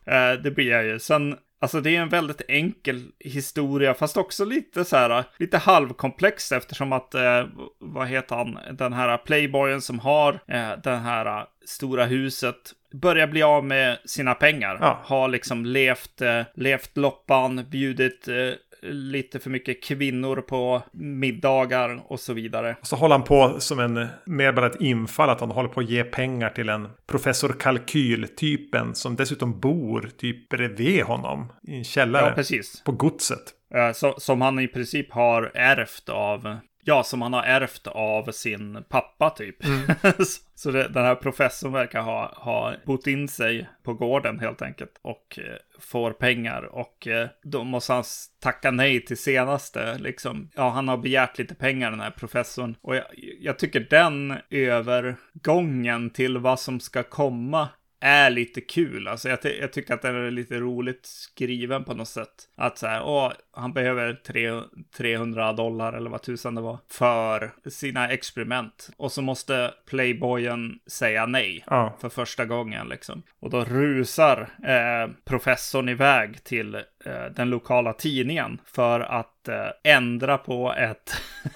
Eh, 0.06 0.32
det 0.32 0.50
blir 0.50 0.70
jag 0.70 0.84
ju. 0.84 0.98
Sen, 0.98 1.36
alltså 1.60 1.80
det 1.80 1.96
är 1.96 2.00
en 2.00 2.08
väldigt 2.08 2.42
enkel 2.48 3.02
historia, 3.18 3.94
fast 3.94 4.16
också 4.16 4.44
lite 4.44 4.84
så 4.84 4.96
här, 4.96 5.24
lite 5.38 5.58
halvkomplex 5.58 6.52
eftersom 6.52 6.92
att, 6.92 7.14
eh, 7.14 7.46
vad 7.78 8.08
heter 8.08 8.36
han, 8.36 8.58
den 8.72 8.92
här 8.92 9.18
playboyen 9.18 9.80
som 9.80 9.98
har 9.98 10.32
eh, 10.48 10.70
den 10.82 11.00
här 11.00 11.46
stora 11.64 12.04
huset 12.04 12.74
börjar 12.92 13.26
bli 13.26 13.42
av 13.42 13.64
med 13.64 13.98
sina 14.04 14.34
pengar. 14.34 14.78
Ja. 14.80 15.00
Har 15.04 15.28
liksom 15.28 15.66
levt, 15.66 16.20
eh, 16.20 16.42
levt 16.54 16.96
loppan, 16.96 17.64
bjudit 17.70 18.28
eh, 18.28 18.52
lite 18.82 19.38
för 19.38 19.50
mycket 19.50 19.82
kvinnor 19.84 20.36
på 20.36 20.82
middagar 20.92 22.02
och 22.06 22.20
så 22.20 22.32
vidare. 22.32 22.76
Och 22.80 22.86
så 22.86 22.96
håller 22.96 23.14
han 23.14 23.24
på 23.24 23.60
som 23.60 23.78
en, 23.78 24.06
mer 24.24 24.52
bara 24.52 24.66
ett 24.66 24.80
infall, 24.80 25.30
att 25.30 25.40
han 25.40 25.50
håller 25.50 25.68
på 25.68 25.80
att 25.80 25.90
ge 25.90 26.04
pengar 26.04 26.50
till 26.50 26.68
en 26.68 26.88
professor 27.06 27.54
Kalkyl-typen 27.60 28.94
som 28.94 29.16
dessutom 29.16 29.60
bor 29.60 30.10
typ 30.16 30.48
bredvid 30.48 31.02
honom 31.02 31.52
i 31.62 31.76
en 31.76 31.84
källare. 31.84 32.26
Ja, 32.26 32.34
precis. 32.34 32.82
På 32.84 32.92
godset. 32.92 33.54
Så, 33.94 34.14
som 34.18 34.40
han 34.40 34.58
i 34.58 34.68
princip 34.68 35.12
har 35.12 35.50
ärvt 35.54 36.08
av 36.08 36.56
ja, 36.84 37.02
som 37.02 37.22
han 37.22 37.32
har 37.32 37.42
ärvt 37.42 37.86
av 37.86 38.32
sin 38.32 38.84
pappa 38.88 39.30
typ. 39.30 39.64
Mm. 39.64 39.86
så 40.54 40.70
det, 40.70 40.88
den 40.88 41.04
här 41.04 41.14
professorn 41.14 41.72
verkar 41.72 42.00
ha, 42.00 42.34
ha 42.36 42.74
bott 42.86 43.06
in 43.06 43.28
sig 43.28 43.68
på 43.82 43.94
gården 43.94 44.38
helt 44.38 44.62
enkelt 44.62 45.00
och 45.02 45.38
eh, 45.38 45.56
får 45.80 46.10
pengar 46.12 46.62
och 46.62 47.06
eh, 47.06 47.28
då 47.42 47.64
måste 47.64 47.92
han 47.92 48.04
tacka 48.40 48.70
nej 48.70 49.04
till 49.04 49.16
senaste 49.16 49.98
liksom. 49.98 50.50
Ja, 50.54 50.68
han 50.68 50.88
har 50.88 50.96
begärt 50.96 51.38
lite 51.38 51.54
pengar 51.54 51.90
den 51.90 52.00
här 52.00 52.10
professorn 52.10 52.76
och 52.80 52.96
jag, 52.96 53.04
jag 53.40 53.58
tycker 53.58 53.86
den 53.90 54.34
övergången 54.50 56.10
till 56.10 56.38
vad 56.38 56.60
som 56.60 56.80
ska 56.80 57.02
komma 57.02 57.68
är 58.02 58.30
lite 58.30 58.60
kul. 58.60 59.08
Alltså 59.08 59.28
jag, 59.28 59.38
jag, 59.60 59.72
tycker 59.72 59.94
att 59.94 60.02
den 60.02 60.16
är 60.16 60.30
lite 60.30 60.60
roligt 60.60 61.06
skriven 61.06 61.84
på 61.84 61.94
något 61.94 62.08
sätt. 62.08 62.48
Att 62.56 62.78
så 62.78 62.86
här, 62.86 63.02
åh, 63.04 63.32
han 63.52 63.72
behöver 63.72 64.14
tre, 64.14 64.60
300 64.96 65.52
dollar 65.52 65.92
eller 65.92 66.10
vad 66.10 66.22
tusan 66.22 66.54
det 66.54 66.60
var 66.60 66.78
för 66.90 67.50
sina 67.70 68.08
experiment. 68.08 68.90
Och 68.96 69.12
så 69.12 69.22
måste 69.22 69.74
playboyen 69.86 70.78
säga 70.86 71.26
nej 71.26 71.64
ja. 71.66 71.96
för 72.00 72.08
första 72.08 72.44
gången 72.44 72.88
liksom. 72.88 73.22
Och 73.40 73.50
då 73.50 73.64
rusar 73.64 74.40
eh, 74.64 75.10
professorn 75.24 75.88
iväg 75.88 76.44
till 76.44 76.74
eh, 76.74 77.24
den 77.36 77.50
lokala 77.50 77.92
tidningen 77.92 78.60
för 78.64 79.00
att 79.00 79.48
eh, 79.48 79.68
ändra 79.84 80.38
på 80.38 80.74
ett 80.74 81.12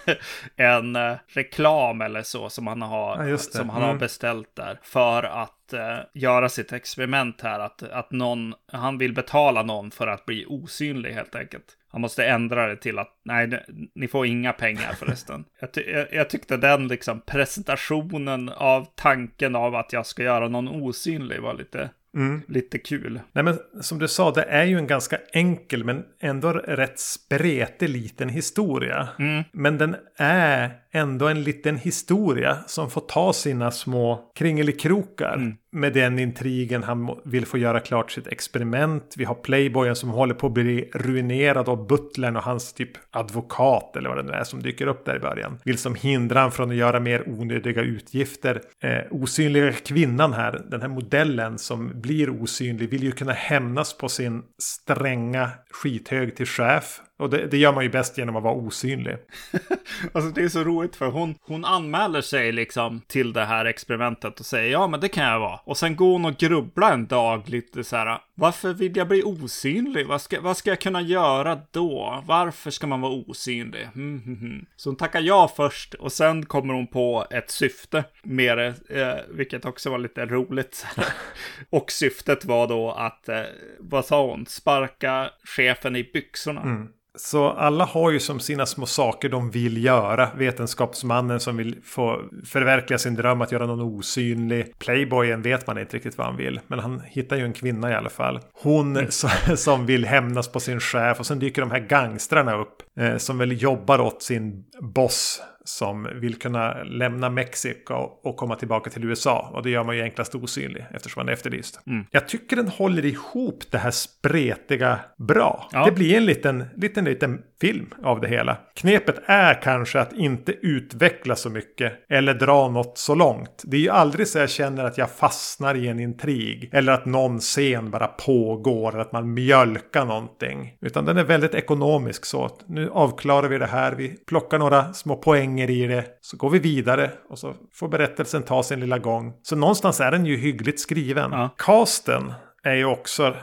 en 0.56 0.96
eh, 0.96 1.16
reklam 1.28 2.00
eller 2.00 2.22
så 2.22 2.50
som 2.50 2.66
han 2.66 2.82
har, 2.82 3.24
ja, 3.24 3.38
som 3.38 3.68
han 3.68 3.82
mm. 3.82 3.90
har 3.90 3.98
beställt 3.98 4.56
där 4.56 4.78
för 4.82 5.22
att 5.22 5.55
eh, 5.72 5.98
göra 6.12 6.48
sitt 6.48 6.72
experiment 6.72 7.40
här. 7.40 7.60
Att, 7.60 7.82
att 7.82 8.10
någon, 8.10 8.54
han 8.72 8.98
vill 8.98 9.12
betala 9.12 9.62
någon 9.62 9.90
för 9.90 10.06
att 10.06 10.26
bli 10.26 10.46
osynlig 10.48 11.12
helt 11.12 11.34
enkelt. 11.34 11.76
Han 11.88 12.00
måste 12.00 12.26
ändra 12.26 12.66
det 12.66 12.76
till 12.76 12.98
att 12.98 13.20
nej, 13.24 13.64
ni 13.94 14.08
får 14.08 14.26
inga 14.26 14.52
pengar 14.52 14.92
förresten. 14.92 15.44
jag, 15.60 15.72
ty 15.72 15.80
jag, 15.90 16.06
jag, 16.12 16.30
tyckte 16.30 16.56
den 16.56 16.88
liksom 16.88 17.20
presentationen 17.20 18.48
av 18.48 18.86
tanken 18.94 19.56
av 19.56 19.74
att 19.74 19.92
jag 19.92 20.06
ska 20.06 20.22
göra 20.22 20.48
någon 20.48 20.68
osynlig 20.68 21.40
var 21.40 21.54
lite 21.54 21.90
Mm. 22.14 22.42
Lite 22.48 22.78
kul. 22.78 23.20
Nej 23.32 23.44
men 23.44 23.58
som 23.80 23.98
du 23.98 24.08
sa, 24.08 24.30
det 24.30 24.42
är 24.42 24.64
ju 24.64 24.78
en 24.78 24.86
ganska 24.86 25.18
enkel 25.32 25.84
men 25.84 26.04
ändå 26.20 26.52
rätt 26.52 26.98
spretig 26.98 27.88
liten 27.88 28.28
historia. 28.28 29.08
Mm. 29.18 29.44
Men 29.52 29.78
den 29.78 29.96
är 30.16 30.70
ändå 30.92 31.28
en 31.28 31.42
liten 31.42 31.76
historia 31.76 32.58
som 32.66 32.90
får 32.90 33.00
ta 33.00 33.32
sina 33.32 33.70
små 33.70 34.32
kringelikrokar. 34.34 35.34
Mm. 35.34 35.56
Med 35.76 35.92
den 35.92 36.18
intrigen 36.18 36.82
han 36.82 37.18
vill 37.24 37.46
få 37.46 37.58
göra 37.58 37.80
klart 37.80 38.10
sitt 38.10 38.26
experiment. 38.26 39.14
Vi 39.16 39.24
har 39.24 39.34
Playboyen 39.34 39.96
som 39.96 40.10
håller 40.10 40.34
på 40.34 40.46
att 40.46 40.52
bli 40.52 40.90
ruinerad 40.94 41.68
av 41.68 41.86
butlern 41.86 42.36
och 42.36 42.42
hans 42.42 42.72
typ 42.72 42.90
advokat 43.10 43.96
eller 43.96 44.08
vad 44.08 44.18
det 44.18 44.22
nu 44.22 44.32
är 44.32 44.44
som 44.44 44.62
dyker 44.62 44.86
upp 44.86 45.04
där 45.04 45.16
i 45.16 45.18
början. 45.18 45.58
Vill 45.64 45.78
som 45.78 45.94
hindra 45.94 46.38
honom 46.38 46.52
från 46.52 46.70
att 46.70 46.76
göra 46.76 47.00
mer 47.00 47.28
onödiga 47.28 47.82
utgifter. 47.82 48.62
Eh, 48.80 49.00
osynliga 49.10 49.72
kvinnan 49.72 50.32
här, 50.32 50.64
den 50.70 50.80
här 50.80 50.88
modellen 50.88 51.58
som 51.58 52.00
blir 52.00 52.42
osynlig, 52.42 52.90
vill 52.90 53.02
ju 53.02 53.12
kunna 53.12 53.32
hämnas 53.32 53.98
på 53.98 54.08
sin 54.08 54.42
stränga 54.58 55.50
skithög 55.70 56.36
till 56.36 56.46
chef 56.46 57.00
och 57.18 57.30
det, 57.30 57.46
det, 57.46 57.56
gör 57.56 57.72
man 57.72 57.84
ju 57.84 57.90
bäst 57.90 58.18
genom 58.18 58.36
att 58.36 58.42
vara 58.42 58.54
osynlig. 58.54 59.16
alltså 60.12 60.30
det 60.30 60.42
är 60.42 60.48
så 60.48 60.64
roligt 60.64 60.96
för 60.96 61.06
hon, 61.06 61.34
hon 61.42 61.64
anmäler 61.64 62.20
sig 62.20 62.52
liksom 62.52 63.00
till 63.06 63.32
det 63.32 63.44
här 63.44 63.64
experimentet 63.64 64.40
och 64.40 64.46
säger 64.46 64.72
ja 64.72 64.86
men 64.86 65.00
det 65.00 65.08
kan 65.08 65.24
jag 65.24 65.40
vara. 65.40 65.60
Och 65.64 65.76
sen 65.76 65.96
går 65.96 66.12
hon 66.12 66.24
och 66.24 66.36
grubblar 66.36 66.92
en 66.92 67.06
dag 67.06 67.48
lite 67.48 67.84
så 67.84 67.96
här. 67.96 68.18
Varför 68.34 68.72
vill 68.72 68.96
jag 68.96 69.08
bli 69.08 69.22
osynlig? 69.22 70.06
Vad 70.06 70.20
ska, 70.20 70.40
vad 70.40 70.56
ska 70.56 70.70
jag 70.70 70.80
kunna 70.80 71.00
göra 71.00 71.60
då? 71.70 72.22
Varför 72.26 72.70
ska 72.70 72.86
man 72.86 73.00
vara 73.00 73.12
osynlig? 73.12 73.88
Mm, 73.94 74.22
mm, 74.26 74.38
mm. 74.40 74.66
Så 74.76 74.88
hon 74.88 74.96
tackar 74.96 75.20
ja 75.20 75.52
först 75.56 75.94
och 75.94 76.12
sen 76.12 76.46
kommer 76.46 76.74
hon 76.74 76.86
på 76.86 77.26
ett 77.30 77.50
syfte 77.50 78.04
med 78.22 78.58
det, 78.58 78.74
eh, 78.88 79.36
vilket 79.36 79.64
också 79.64 79.90
var 79.90 79.98
lite 79.98 80.26
roligt. 80.26 80.86
och 81.70 81.90
syftet 81.90 82.44
var 82.44 82.68
då 82.68 82.92
att, 82.92 83.28
eh, 83.28 83.42
vad 83.78 84.04
sa 84.04 84.26
hon, 84.26 84.46
sparka 84.46 85.30
chefen 85.44 85.96
i 85.96 86.10
byxorna. 86.12 86.86
Så 87.16 87.48
alla 87.48 87.84
har 87.84 88.10
ju 88.10 88.20
som 88.20 88.40
sina 88.40 88.66
små 88.66 88.86
saker 88.86 89.28
de 89.28 89.50
vill 89.50 89.84
göra. 89.84 90.28
Vetenskapsmannen 90.36 91.40
som 91.40 91.56
vill 91.56 91.76
få 91.84 92.22
förverkliga 92.44 92.98
sin 92.98 93.14
dröm 93.14 93.40
att 93.40 93.52
göra 93.52 93.66
någon 93.66 93.80
osynlig. 93.80 94.78
Playboyen 94.78 95.42
vet 95.42 95.66
man 95.66 95.78
inte 95.78 95.96
riktigt 95.96 96.18
vad 96.18 96.26
han 96.26 96.36
vill. 96.36 96.60
Men 96.66 96.78
han 96.78 97.02
hittar 97.06 97.36
ju 97.36 97.44
en 97.44 97.52
kvinna 97.52 97.90
i 97.90 97.94
alla 97.94 98.10
fall. 98.10 98.40
Hon 98.52 98.96
mm. 98.96 99.10
som 99.56 99.86
vill 99.86 100.04
hämnas 100.04 100.48
på 100.48 100.60
sin 100.60 100.80
chef. 100.80 101.20
Och 101.20 101.26
sen 101.26 101.38
dyker 101.38 101.62
de 101.62 101.70
här 101.70 101.80
gangstrarna 101.80 102.56
upp. 102.56 102.82
Eh, 102.98 103.16
som 103.16 103.38
väl 103.38 103.62
jobbar 103.62 104.00
åt 104.00 104.22
sin 104.22 104.64
boss 104.80 105.42
som 105.68 106.08
vill 106.20 106.38
kunna 106.38 106.82
lämna 106.82 107.30
Mexiko 107.30 107.94
och 108.22 108.36
komma 108.36 108.56
tillbaka 108.56 108.90
till 108.90 109.04
USA. 109.04 109.50
Och 109.54 109.62
det 109.62 109.70
gör 109.70 109.84
man 109.84 109.96
ju 109.96 110.02
enklast 110.02 110.34
osynlig 110.34 110.86
eftersom 110.90 111.20
man 111.20 111.28
är 111.28 111.32
efterlyst. 111.32 111.80
Mm. 111.86 112.06
Jag 112.10 112.28
tycker 112.28 112.56
den 112.56 112.68
håller 112.68 113.04
ihop 113.04 113.64
det 113.70 113.78
här 113.78 113.90
spretiga 113.90 115.00
bra. 115.18 115.68
Ja. 115.72 115.84
Det 115.84 115.92
blir 115.92 116.16
en 116.16 116.26
liten, 116.26 116.64
liten, 116.76 117.04
liten 117.04 117.42
film 117.60 117.94
av 118.02 118.20
det 118.20 118.28
hela. 118.28 118.56
Knepet 118.74 119.16
är 119.26 119.62
kanske 119.62 120.00
att 120.00 120.12
inte 120.12 120.52
utveckla 120.52 121.36
så 121.36 121.50
mycket 121.50 121.92
eller 122.08 122.34
dra 122.34 122.68
något 122.68 122.98
så 122.98 123.14
långt. 123.14 123.62
Det 123.64 123.76
är 123.76 123.80
ju 123.80 123.90
aldrig 123.90 124.28
så 124.28 124.38
jag 124.38 124.50
känner 124.50 124.84
att 124.84 124.98
jag 124.98 125.10
fastnar 125.10 125.74
i 125.74 125.88
en 125.88 126.00
intrig 126.00 126.70
eller 126.72 126.92
att 126.92 127.04
någon 127.06 127.38
scen 127.38 127.90
bara 127.90 128.06
pågår 128.06 128.92
eller 128.92 129.02
att 129.02 129.12
man 129.12 129.34
mjölkar 129.34 130.04
någonting. 130.04 130.76
Utan 130.80 131.04
den 131.04 131.16
är 131.16 131.24
väldigt 131.24 131.54
ekonomisk 131.54 132.24
så. 132.24 132.50
Nu 132.66 132.90
avklarar 132.90 133.48
vi 133.48 133.58
det 133.58 133.66
här. 133.66 133.92
Vi 133.92 134.08
plockar 134.08 134.58
några 134.58 134.92
små 134.92 135.16
poänger 135.16 135.70
i 135.70 135.86
det. 135.86 136.04
Så 136.20 136.36
går 136.36 136.50
vi 136.50 136.58
vidare 136.58 137.10
och 137.28 137.38
så 137.38 137.54
får 137.74 137.88
berättelsen 137.88 138.42
ta 138.42 138.62
sin 138.62 138.80
lilla 138.80 138.98
gång. 138.98 139.32
Så 139.42 139.56
någonstans 139.56 140.00
är 140.00 140.10
den 140.10 140.26
ju 140.26 140.36
hyggligt 140.36 140.80
skriven. 140.80 141.32
Ja. 141.32 141.54
Casten 141.58 142.32
är 142.66 142.74
ju 142.74 142.84
också 142.84 143.26
eh, 143.26 143.34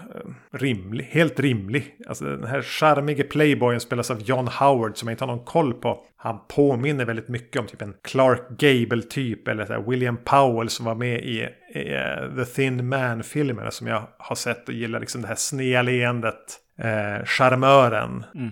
rimlig, 0.51 1.03
helt 1.03 1.39
rimlig. 1.39 1.95
Alltså 2.07 2.25
den 2.25 2.47
här 2.47 2.61
charmige 2.61 3.23
playboyen 3.23 3.79
spelas 3.79 4.11
av 4.11 4.21
John 4.21 4.47
Howard 4.47 4.97
som 4.97 5.07
jag 5.07 5.13
inte 5.13 5.23
har 5.23 5.35
någon 5.35 5.45
koll 5.45 5.73
på. 5.73 6.05
Han 6.17 6.39
påminner 6.47 7.05
väldigt 7.05 7.27
mycket 7.27 7.59
om 7.59 7.67
typ 7.67 7.81
en 7.81 7.93
Clark 8.03 8.49
Gable-typ 8.49 9.47
eller 9.47 9.65
så 9.65 9.81
William 9.89 10.17
Powell 10.17 10.69
som 10.69 10.85
var 10.85 10.95
med 10.95 11.23
i, 11.23 11.47
i 11.73 11.95
uh, 11.95 12.35
The 12.35 12.45
Thin 12.45 12.89
Man-filmerna 12.89 13.71
som 13.71 13.87
jag 13.87 14.07
har 14.17 14.35
sett 14.35 14.67
och 14.67 14.73
gillar 14.73 14.99
liksom 14.99 15.21
det 15.21 15.27
här 15.27 15.35
snea 15.35 15.81
leendet. 15.81 16.59
Eh, 16.79 17.25
charmören. 17.25 18.25
Mm. 18.35 18.51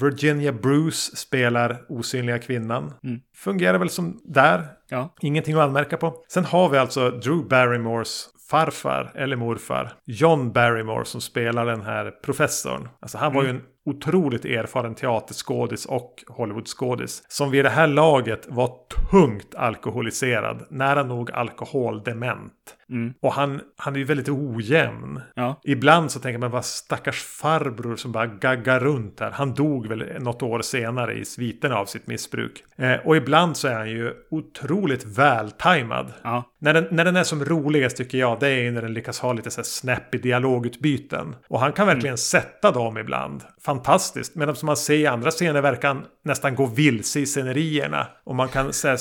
Virginia 0.00 0.52
Bruce 0.52 1.16
spelar 1.16 1.84
osynliga 1.88 2.38
kvinnan. 2.38 2.92
Mm. 3.04 3.20
Fungerar 3.36 3.78
väl 3.78 3.90
som 3.90 4.20
där. 4.24 4.66
Ja. 4.88 5.14
Ingenting 5.20 5.54
att 5.54 5.60
anmärka 5.60 5.96
på. 5.96 6.14
Sen 6.28 6.44
har 6.44 6.68
vi 6.68 6.78
alltså 6.78 7.10
Drew 7.10 7.48
Barrymores 7.48 8.33
farfar 8.50 9.12
eller 9.14 9.36
morfar. 9.36 9.92
John 10.04 10.52
Barrymore 10.52 11.04
som 11.04 11.20
spelar 11.20 11.66
den 11.66 11.82
här 11.82 12.10
professorn. 12.10 12.88
Alltså 13.00 13.18
han 13.18 13.26
mm. 13.26 13.36
var 13.36 13.42
ju 13.42 13.50
mm. 13.50 13.62
en 13.62 13.68
otroligt 13.84 14.44
erfaren 14.44 14.94
teaterskådis 14.94 15.86
och 15.86 16.24
Hollywoodskådis. 16.28 17.22
Som 17.28 17.50
vid 17.50 17.64
det 17.64 17.70
här 17.70 17.86
laget 17.86 18.46
var 18.48 18.70
tungt 19.10 19.54
alkoholiserad. 19.54 20.66
Nära 20.70 21.02
nog 21.02 21.30
alkoholdement. 21.30 22.76
Mm. 22.90 23.14
Och 23.20 23.32
han, 23.32 23.60
han 23.76 23.94
är 23.94 23.98
ju 23.98 24.04
väldigt 24.04 24.28
ojämn. 24.28 25.20
Ja. 25.34 25.60
Ibland 25.64 26.10
så 26.10 26.20
tänker 26.20 26.38
man 26.38 26.50
vad 26.50 26.64
stackars 26.64 27.22
farbror 27.22 27.96
som 27.96 28.12
bara 28.12 28.26
gaggar 28.26 28.80
runt 28.80 29.20
här. 29.20 29.30
Han 29.30 29.54
dog 29.54 29.86
väl 29.86 30.22
något 30.22 30.42
år 30.42 30.60
senare 30.60 31.14
i 31.14 31.24
sviterna 31.24 31.76
av 31.76 31.86
sitt 31.86 32.06
missbruk. 32.06 32.64
Eh, 32.76 32.94
och 33.04 33.16
ibland 33.16 33.56
så 33.56 33.68
är 33.68 33.74
han 33.74 33.90
ju 33.90 34.12
otroligt 34.30 35.04
vältajmad. 35.04 36.12
Ja. 36.22 36.44
När, 36.58 36.74
den, 36.74 36.86
när 36.90 37.04
den 37.04 37.16
är 37.16 37.24
som 37.24 37.44
roligast 37.44 37.96
tycker 37.96 38.18
jag 38.18 38.40
det 38.40 38.48
är 38.48 38.70
när 38.70 38.82
den 38.82 38.94
lyckas 38.94 39.20
ha 39.20 39.32
lite 39.32 39.50
så 39.50 39.60
här 39.60 39.64
snappy 39.64 40.18
dialogutbyten. 40.18 41.36
Och 41.48 41.60
han 41.60 41.72
kan 41.72 41.86
verkligen 41.86 42.06
mm. 42.06 42.16
sätta 42.16 42.70
dem 42.70 42.98
ibland 42.98 43.42
fantastiskt. 43.74 44.34
Medan 44.34 44.56
som 44.56 44.66
man 44.66 44.76
ser 44.76 44.94
i 44.94 45.06
andra 45.06 45.30
scener 45.30 45.62
verkar 45.62 45.88
han 45.88 46.04
nästan 46.24 46.54
gå 46.54 46.66
vilse 46.66 47.20
i 47.20 47.26
scenerierna. 47.26 48.06
Och 48.24 48.34
man 48.34 48.48
kan 48.48 48.72
säga 48.72 48.96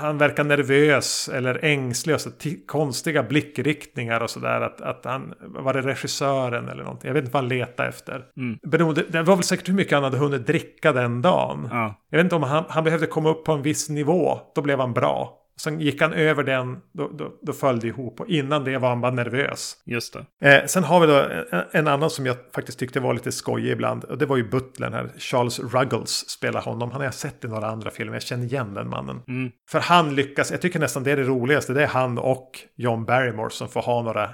han 0.00 0.18
verkar 0.18 0.44
nervös 0.44 1.30
eller 1.34 1.64
ängslig. 1.64 2.14
Och 2.14 2.20
så 2.20 2.30
konstiga 2.66 3.22
blickriktningar 3.22 4.20
och 4.20 4.30
sådär. 4.30 4.60
Att, 4.60 4.80
att 4.80 5.04
han 5.04 5.34
var 5.40 5.74
det 5.74 5.82
regissören 5.82 6.68
eller 6.68 6.82
någonting. 6.82 7.08
Jag 7.08 7.14
vet 7.14 7.24
inte 7.24 7.32
vad 7.32 7.42
han 7.42 7.48
letade 7.48 7.88
efter. 7.88 8.24
Mm. 8.36 8.58
Beroende, 8.62 9.04
det 9.08 9.22
var 9.22 9.36
väl 9.36 9.44
säkert 9.44 9.68
hur 9.68 9.74
mycket 9.74 9.92
han 9.92 10.04
hade 10.04 10.18
hunnit 10.18 10.46
dricka 10.46 10.92
den 10.92 11.22
dagen. 11.22 11.68
Ja. 11.70 11.94
Jag 12.10 12.18
vet 12.18 12.24
inte 12.24 12.36
om 12.36 12.42
han, 12.42 12.64
han 12.68 12.84
behövde 12.84 13.06
komma 13.06 13.30
upp 13.30 13.44
på 13.44 13.52
en 13.52 13.62
viss 13.62 13.88
nivå. 13.88 14.38
Då 14.54 14.62
blev 14.62 14.80
han 14.80 14.92
bra. 14.92 15.37
Sen 15.60 15.80
gick 15.80 16.00
han 16.00 16.12
över 16.12 16.42
den, 16.42 16.78
då, 16.92 17.08
då, 17.08 17.32
då 17.42 17.52
föll 17.52 17.80
det 17.80 17.86
ihop. 17.86 18.20
Och 18.20 18.28
innan 18.28 18.64
det 18.64 18.78
var 18.78 18.88
han 18.88 19.00
bara 19.00 19.12
nervös. 19.12 19.76
Just 19.84 20.16
det. 20.40 20.48
Eh, 20.48 20.66
sen 20.66 20.84
har 20.84 21.00
vi 21.00 21.06
då 21.06 21.14
en, 21.52 21.64
en, 21.72 21.88
annan 21.88 22.10
som 22.10 22.26
jag 22.26 22.36
faktiskt 22.54 22.78
tyckte 22.78 23.00
var 23.00 23.14
lite 23.14 23.32
skojig 23.32 23.72
ibland. 23.72 24.04
Och 24.04 24.18
det 24.18 24.26
var 24.26 24.36
ju 24.36 24.48
butlern 24.48 24.92
här. 24.92 25.12
Charles 25.18 25.60
Ruggles 25.60 26.30
spelar 26.30 26.60
honom. 26.60 26.90
Han 26.90 27.00
har 27.00 27.06
jag 27.06 27.14
sett 27.14 27.44
i 27.44 27.48
några 27.48 27.66
andra 27.66 27.90
filmer. 27.90 28.12
Jag 28.12 28.22
känner 28.22 28.44
igen 28.44 28.74
den 28.74 28.88
mannen. 28.88 29.20
Mm. 29.28 29.50
För 29.70 29.80
han 29.80 30.14
lyckas, 30.14 30.50
jag 30.50 30.60
tycker 30.60 30.78
nästan 30.78 31.02
det 31.02 31.10
är 31.10 31.16
det 31.16 31.22
roligaste. 31.22 31.72
Det 31.72 31.82
är 31.82 31.86
han 31.86 32.18
och 32.18 32.50
John 32.76 33.04
Barrymore 33.04 33.50
som 33.50 33.68
får 33.68 33.82
ha 33.82 34.02
några 34.02 34.30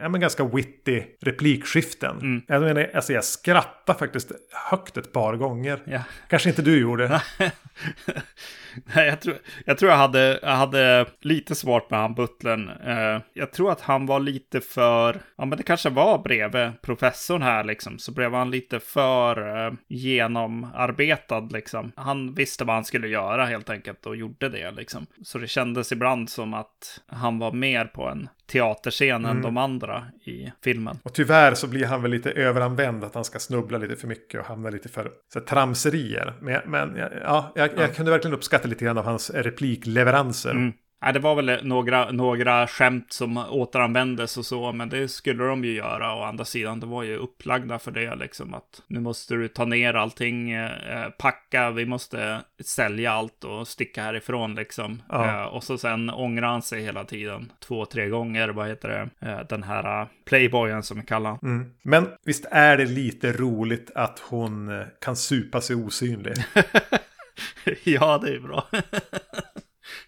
ja, 0.00 0.08
men 0.08 0.20
ganska 0.20 0.44
witty 0.44 1.02
replikskiften. 1.20 2.18
Mm. 2.20 2.42
Jag, 2.48 2.62
menar, 2.62 2.90
alltså 2.94 3.12
jag 3.12 3.24
skrattar 3.24 3.94
faktiskt 3.94 4.32
högt 4.70 4.96
ett 4.96 5.12
par 5.12 5.36
gånger. 5.36 5.82
Ja. 5.84 6.02
Kanske 6.28 6.48
inte 6.48 6.62
du 6.62 6.80
gjorde. 6.80 7.22
Nej, 8.94 9.08
jag 9.08 9.20
tror, 9.20 9.36
jag 9.64 9.78
tror 9.78 9.90
jag 9.90 9.98
hade, 9.98 10.38
jag 10.42 10.56
hade 10.56 11.06
lite 11.20 11.54
svårt 11.54 11.90
med 11.90 12.00
han 12.00 12.14
butlern. 12.14 12.68
Uh, 12.68 13.22
jag 13.32 13.52
tror 13.52 13.72
att 13.72 13.80
han 13.80 14.06
var 14.06 14.20
lite 14.20 14.60
för, 14.60 15.20
ja 15.36 15.44
men 15.44 15.58
det 15.58 15.62
kanske 15.62 15.90
var 15.90 16.18
bredvid 16.18 16.82
professorn 16.82 17.42
här 17.42 17.64
liksom, 17.64 17.98
så 17.98 18.12
blev 18.12 18.34
han 18.34 18.50
lite 18.50 18.80
för 18.80 19.66
uh, 19.66 19.74
genomarbetad 19.88 21.40
liksom. 21.40 21.92
Han 21.96 22.34
visste 22.34 22.64
vad 22.64 22.74
han 22.74 22.84
skulle 22.84 23.08
göra 23.08 23.44
helt 23.44 23.70
enkelt 23.70 24.06
och 24.06 24.16
gjorde 24.16 24.48
det 24.48 24.70
liksom. 24.70 25.06
Så 25.22 25.38
det 25.38 25.48
kändes 25.48 25.92
ibland 25.92 26.30
som 26.30 26.54
att 26.54 27.00
han 27.06 27.38
var 27.38 27.52
mer 27.52 27.84
på 27.84 28.08
en 28.08 28.28
teaterscen 28.52 29.24
mm. 29.24 29.30
än 29.30 29.42
de 29.42 29.56
andra 29.56 30.04
i 30.24 30.52
filmen. 30.64 30.98
Och 31.02 31.14
tyvärr 31.14 31.54
så 31.54 31.66
blir 31.66 31.86
han 31.86 32.02
väl 32.02 32.10
lite 32.10 32.30
överanvänd, 32.30 33.04
att 33.04 33.14
han 33.14 33.24
ska 33.24 33.38
snubbla 33.38 33.78
lite 33.78 33.96
för 33.96 34.08
mycket 34.08 34.40
och 34.40 34.46
hamna 34.46 34.70
lite 34.70 34.88
för 34.88 35.10
så 35.32 35.38
här, 35.38 35.46
tramserier. 35.46 36.34
Men, 36.40 36.60
men 36.66 36.96
ja, 37.22 37.52
jag, 37.54 37.70
jag 37.76 37.94
kunde 37.94 38.10
verkligen 38.10 38.34
uppskatta 38.34 38.61
lite 38.68 38.84
grann 38.84 38.98
av 38.98 39.04
hans 39.04 39.30
replikleveranser. 39.30 40.50
Mm. 40.50 40.72
Ja, 41.04 41.12
det 41.12 41.18
var 41.18 41.34
väl 41.34 41.66
några, 41.66 42.10
några 42.10 42.66
skämt 42.66 43.12
som 43.12 43.36
återanvändes 43.36 44.36
och 44.36 44.46
så, 44.46 44.72
men 44.72 44.88
det 44.88 45.08
skulle 45.08 45.44
de 45.44 45.64
ju 45.64 45.72
göra. 45.72 46.14
Å 46.14 46.22
andra 46.22 46.44
sidan, 46.44 46.80
det 46.80 46.86
var 46.86 47.02
ju 47.02 47.16
upplagda 47.16 47.78
för 47.78 47.90
det, 47.90 48.14
liksom 48.14 48.54
att 48.54 48.82
nu 48.86 49.00
måste 49.00 49.34
du 49.34 49.48
ta 49.48 49.64
ner 49.64 49.94
allting, 49.94 50.52
eh, 50.52 51.08
packa, 51.18 51.70
vi 51.70 51.86
måste 51.86 52.40
sälja 52.64 53.12
allt 53.12 53.44
och 53.44 53.68
sticka 53.68 54.02
härifrån 54.02 54.54
liksom. 54.54 55.02
Ja. 55.08 55.42
Eh, 55.42 55.44
och 55.44 55.64
så 55.64 55.78
sen 55.78 56.10
ångrar 56.10 56.48
han 56.48 56.62
sig 56.62 56.82
hela 56.82 57.04
tiden, 57.04 57.52
två, 57.60 57.84
tre 57.84 58.08
gånger, 58.08 58.48
vad 58.48 58.68
heter 58.68 58.88
det, 58.88 59.28
eh, 59.28 59.40
den 59.48 59.62
här 59.62 60.06
playboyen 60.24 60.82
som 60.82 61.00
vi 61.00 61.06
kallar 61.06 61.38
mm. 61.42 61.70
Men 61.82 62.08
visst 62.24 62.46
är 62.50 62.76
det 62.76 62.86
lite 62.86 63.32
roligt 63.32 63.90
att 63.94 64.18
hon 64.18 64.84
kan 65.00 65.16
supa 65.16 65.60
sig 65.60 65.76
osynlig? 65.76 66.34
ja, 67.84 68.18
det 68.18 68.34
är 68.34 68.40
bra. 68.40 68.68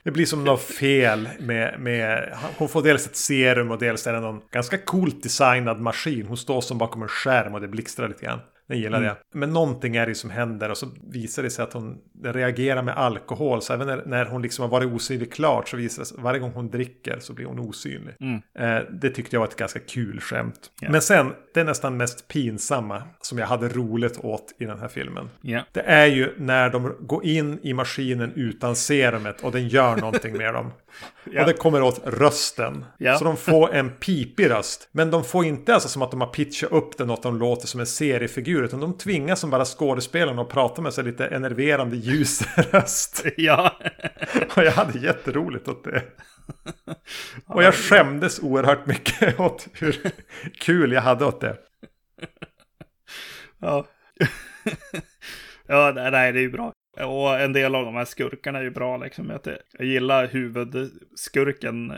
Det 0.03 0.11
blir 0.11 0.27
som 0.27 0.45
något 0.45 0.63
fel 0.63 1.29
med, 1.41 1.81
med... 1.81 2.37
Hon 2.57 2.69
får 2.69 2.83
dels 2.83 3.07
ett 3.07 3.17
serum 3.17 3.71
och 3.71 3.79
dels 3.79 4.07
är 4.07 4.13
det 4.13 4.21
någon 4.21 4.41
ganska 4.51 4.79
coolt 4.79 5.23
designad 5.23 5.81
maskin. 5.81 6.27
Hon 6.27 6.37
står 6.37 6.61
som 6.61 6.79
bakom 6.79 7.03
en 7.03 7.09
skärm 7.09 7.55
och 7.55 7.61
det 7.61 7.69
blixtrar 7.69 8.09
lite 8.09 8.25
grann. 8.25 8.41
Den 8.67 8.79
gillar 8.79 8.99
mm. 8.99 9.09
det. 9.09 9.39
Men 9.39 9.51
någonting 9.51 9.97
är 9.97 10.07
det 10.07 10.15
som 10.15 10.31
händer 10.31 10.71
och 10.71 10.79
så 10.79 10.87
visar 11.11 11.43
det 11.43 11.51
sig 11.51 11.63
att 11.63 11.73
hon 11.73 11.99
reagerar 12.25 12.83
med 12.83 12.97
alkohol. 12.97 13.63
Så 13.63 13.73
även 13.73 13.87
när, 13.87 14.03
när 14.07 14.27
hon 14.27 14.43
liksom 14.43 14.63
har 14.63 14.71
varit 14.71 14.93
osynlig 14.93 15.33
klart 15.33 15.69
så 15.69 15.77
visar 15.77 16.03
det 16.03 16.07
sig 16.07 16.19
varje 16.21 16.41
gång 16.41 16.53
hon 16.53 16.71
dricker 16.71 17.19
så 17.21 17.33
blir 17.33 17.47
hon 17.47 17.59
osynlig. 17.59 18.15
Mm. 18.21 18.43
Eh, 18.59 18.85
det 18.91 19.11
tyckte 19.11 19.37
jag 19.37 19.41
var 19.41 19.49
ett 19.49 19.57
ganska 19.57 19.79
kul 19.81 20.21
skämt. 20.21 20.71
Yeah. 20.83 20.93
Men 20.93 21.03
sen, 21.03 21.33
det 21.55 21.61
är 21.61 21.65
nästan 21.65 21.97
mest 21.97 22.29
pinsamma 22.29 23.03
som 23.21 23.39
jag 23.39 23.47
hade 23.47 23.69
roligt 23.69 24.25
åt 24.25 24.55
i 24.59 24.65
den 24.65 24.79
här 24.79 24.89
filmen. 24.89 25.31
Yeah. 25.43 25.65
Det 25.73 25.81
är 25.81 26.07
ju 26.07 26.35
när 26.39 26.71
de 26.71 26.97
går 27.01 27.25
in 27.25 27.59
i 27.63 27.73
maskinen 27.73 28.33
utan 28.35 28.77
serumet 28.77 29.41
och 29.41 29.53
den 29.53 29.69
gör 29.69 29.97
någonting 29.97 30.37
med 30.37 30.55
dem. 30.55 30.73
Yeah. 31.27 31.41
Och 31.41 31.53
det 31.53 31.59
kommer 31.59 31.83
åt 31.83 32.01
rösten. 32.05 32.85
Så 33.19 33.25
de 33.25 33.37
får 33.37 33.75
en 33.75 33.91
pipig 33.91 34.51
röst. 34.51 34.89
Men 34.93 35.11
de 35.11 35.25
får 35.25 35.45
inte 35.45 35.75
alltså 35.75 35.89
som 35.89 36.03
att 36.03 36.11
de 36.11 36.21
har 36.21 36.29
pitchat 36.29 36.73
upp 36.73 36.99
den 36.99 37.11
och 37.11 37.15
att 37.15 37.23
de 37.23 37.39
låter 37.39 37.67
som 37.67 37.81
en 37.81 37.87
seriefigur 37.87 38.45
figur. 38.45 38.65
Utan 38.65 38.81
de 38.81 38.99
tvingas 38.99 39.41
som 39.41 39.51
bara 39.51 39.65
skådespelarna 39.65 40.43
att 40.43 40.49
prata 40.49 40.83
med 40.83 40.95
sig 40.95 41.05
lite 41.05 41.27
enerverande 41.27 41.97
ljus 41.97 42.43
röst. 42.57 43.25
Ja. 43.37 43.79
och 44.57 44.63
jag 44.65 44.73
hade 44.73 44.99
jätteroligt 44.99 45.69
åt 45.69 45.85
det. 45.85 46.03
Och 47.47 47.63
jag 47.63 47.75
skämdes 47.75 48.41
oerhört 48.41 48.87
mycket 48.87 49.41
åt 49.41 49.69
hur 49.73 50.11
kul 50.61 50.93
jag 50.93 51.03
hade 51.03 51.25
åt 51.25 51.41
det. 51.41 51.57
Ja. 53.61 53.87
Ja, 55.67 55.93
nej, 55.95 56.33
det 56.33 56.39
är 56.39 56.43
ju 56.43 56.51
bra. 56.51 56.73
Och 57.03 57.41
en 57.41 57.53
del 57.53 57.75
av 57.75 57.85
de 57.85 57.95
här 57.95 58.05
skurkarna 58.05 58.59
är 58.59 58.63
ju 58.63 58.71
bra 58.71 58.97
liksom. 58.97 59.39
Jag 59.79 59.87
gillar 59.87 60.27
huvudskurken, 60.27 61.91
eh, 61.91 61.97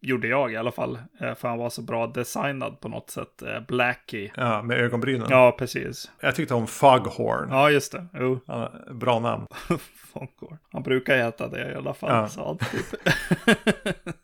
gjorde 0.00 0.28
jag 0.28 0.52
i 0.52 0.56
alla 0.56 0.72
fall. 0.72 0.98
Eh, 1.20 1.34
för 1.34 1.48
han 1.48 1.58
var 1.58 1.70
så 1.70 1.82
bra 1.82 2.06
designad 2.06 2.80
på 2.80 2.88
något 2.88 3.10
sätt. 3.10 3.42
Eh, 3.42 3.60
Blackie. 3.68 4.32
Ja, 4.36 4.62
med 4.62 4.78
ögonbrynen. 4.78 5.26
Ja, 5.30 5.56
precis. 5.58 6.10
Jag 6.20 6.34
tyckte 6.34 6.54
om 6.54 6.66
Foghorn. 6.66 7.48
Ja, 7.50 7.70
just 7.70 7.92
det. 7.92 8.06
Jo. 8.14 8.40
Ja, 8.46 8.72
bra 8.90 9.18
namn. 9.18 9.46
Foghorn. 10.12 10.58
Han 10.72 10.82
brukar 10.82 11.16
heta 11.16 11.48
det 11.48 11.72
i 11.72 11.74
alla 11.74 11.94
fall. 11.94 12.10
Ja. 12.10 12.28
Så, 12.28 12.58
typ. 12.72 13.00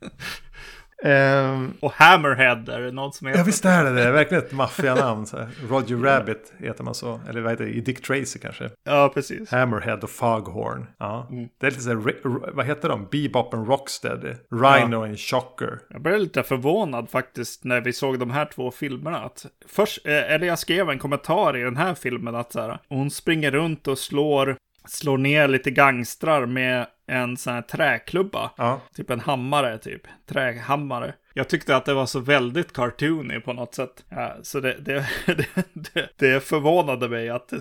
Um, 1.05 1.75
och 1.81 1.93
Hammerhead 1.93 2.69
är 2.69 2.81
det 2.81 2.93
någon 2.93 3.13
som 3.13 3.27
heter. 3.27 3.41
Ja 3.41 3.45
visst 3.45 3.65
är 3.65 3.85
det 3.85 3.95
det. 3.95 4.03
är 4.03 4.13
verkligen 4.13 4.45
ett 4.45 4.53
maffianamn. 4.53 5.27
Roger 5.69 5.97
Rabbit 5.97 6.53
heter 6.59 6.85
man 6.85 6.95
så. 6.95 7.21
Eller 7.29 7.41
vad 7.41 7.53
heter 7.53 7.65
det? 7.65 7.71
I 7.71 7.81
Dick 7.81 8.03
Tracy 8.03 8.39
kanske. 8.39 8.71
Ja 8.85 9.11
precis. 9.15 9.51
Hammerhead 9.51 9.97
och 9.97 10.11
Foghorn. 10.11 10.87
Ja. 10.99 11.27
Mm. 11.31 11.49
Det 11.61 11.67
är 11.67 11.71
lite 11.71 11.83
så 11.83 11.89
här, 11.89 12.53
vad 12.53 12.67
heter 12.67 12.89
de? 12.89 13.09
Bebop 13.11 13.55
and 13.55 13.69
Rocksteady. 13.69 14.35
Rhino 14.51 14.97
ja. 14.97 15.05
and 15.05 15.19
Shocker. 15.19 15.79
Jag 15.91 16.03
blev 16.03 16.19
lite 16.19 16.43
förvånad 16.43 17.11
faktiskt 17.11 17.65
när 17.65 17.81
vi 17.81 17.93
såg 17.93 18.19
de 18.19 18.31
här 18.31 18.45
två 18.45 18.71
filmerna. 18.71 19.19
Att 19.19 19.47
först, 19.67 20.07
eh, 20.07 20.33
eller 20.33 20.47
jag 20.47 20.59
skrev 20.59 20.91
en 20.91 20.99
kommentar 20.99 21.57
i 21.57 21.63
den 21.63 21.77
här 21.77 21.95
filmen 21.95 22.35
att 22.35 22.53
så 22.53 22.61
här, 22.61 22.79
hon 22.89 23.11
springer 23.11 23.51
runt 23.51 23.89
och 23.89 23.99
slår 23.99 24.57
slår 24.89 25.19
ner 25.19 25.49
lite 25.49 25.71
gangstrar 25.71 26.47
med 26.47 26.87
en 27.07 27.37
sån 27.37 27.53
här 27.53 27.63
träklubba. 27.63 28.51
Ja. 28.57 28.81
Typ 28.95 29.11
en 29.11 29.21
hammare, 29.21 29.79
typ. 29.79 30.03
Trähammare. 30.29 31.15
Jag 31.35 31.49
tyckte 31.49 31.77
att 31.77 31.85
det 31.85 31.95
var 31.95 32.07
så 32.07 32.21
väldigt 32.21 32.73
cartoony 32.73 33.41
på 33.41 33.53
något 33.53 33.75
sätt. 33.75 34.05
Ja, 34.09 34.37
så 34.43 34.61
det, 34.61 34.77
det, 34.81 35.07
det, 35.73 36.09
det 36.17 36.45
förvånade 36.45 37.09
mig 37.09 37.29
att 37.29 37.53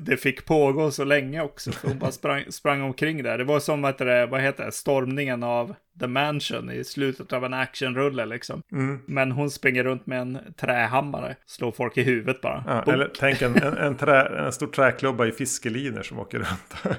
det, 0.00 0.16
fick 0.16 0.44
pågå 0.44 0.90
så 0.90 1.04
länge 1.04 1.42
också. 1.42 1.72
För 1.72 1.88
hon 1.88 1.98
bara 1.98 2.12
sprang, 2.12 2.44
sprang 2.50 2.82
omkring 2.82 3.22
där. 3.22 3.38
Det 3.38 3.44
var 3.44 3.60
som 3.60 3.84
att 3.84 3.98
det, 3.98 4.26
vad 4.26 4.40
heter 4.40 4.64
det, 4.64 4.72
stormningen 4.72 5.42
av 5.42 5.74
The 6.00 6.06
Mansion 6.06 6.70
i 6.70 6.84
slutet 6.84 7.32
av 7.32 7.44
en 7.44 7.54
actionrulle 7.54 8.26
liksom. 8.26 8.62
Mm. 8.72 9.00
Men 9.06 9.32
hon 9.32 9.50
springer 9.50 9.84
runt 9.84 10.06
med 10.06 10.20
en 10.20 10.38
trähammare, 10.56 11.36
slår 11.46 11.72
folk 11.72 11.96
i 11.98 12.02
huvudet 12.02 12.40
bara. 12.40 12.64
Ja, 12.66 12.92
eller 12.92 13.10
tänk 13.18 13.42
en, 13.42 13.56
en, 13.62 13.76
en, 13.76 13.96
trä, 13.96 14.46
en 14.46 14.52
stor 14.52 14.66
träklubba 14.66 15.26
i 15.26 15.32
fiskeliner 15.32 16.02
som 16.02 16.18
åker 16.18 16.38
runt. 16.38 16.98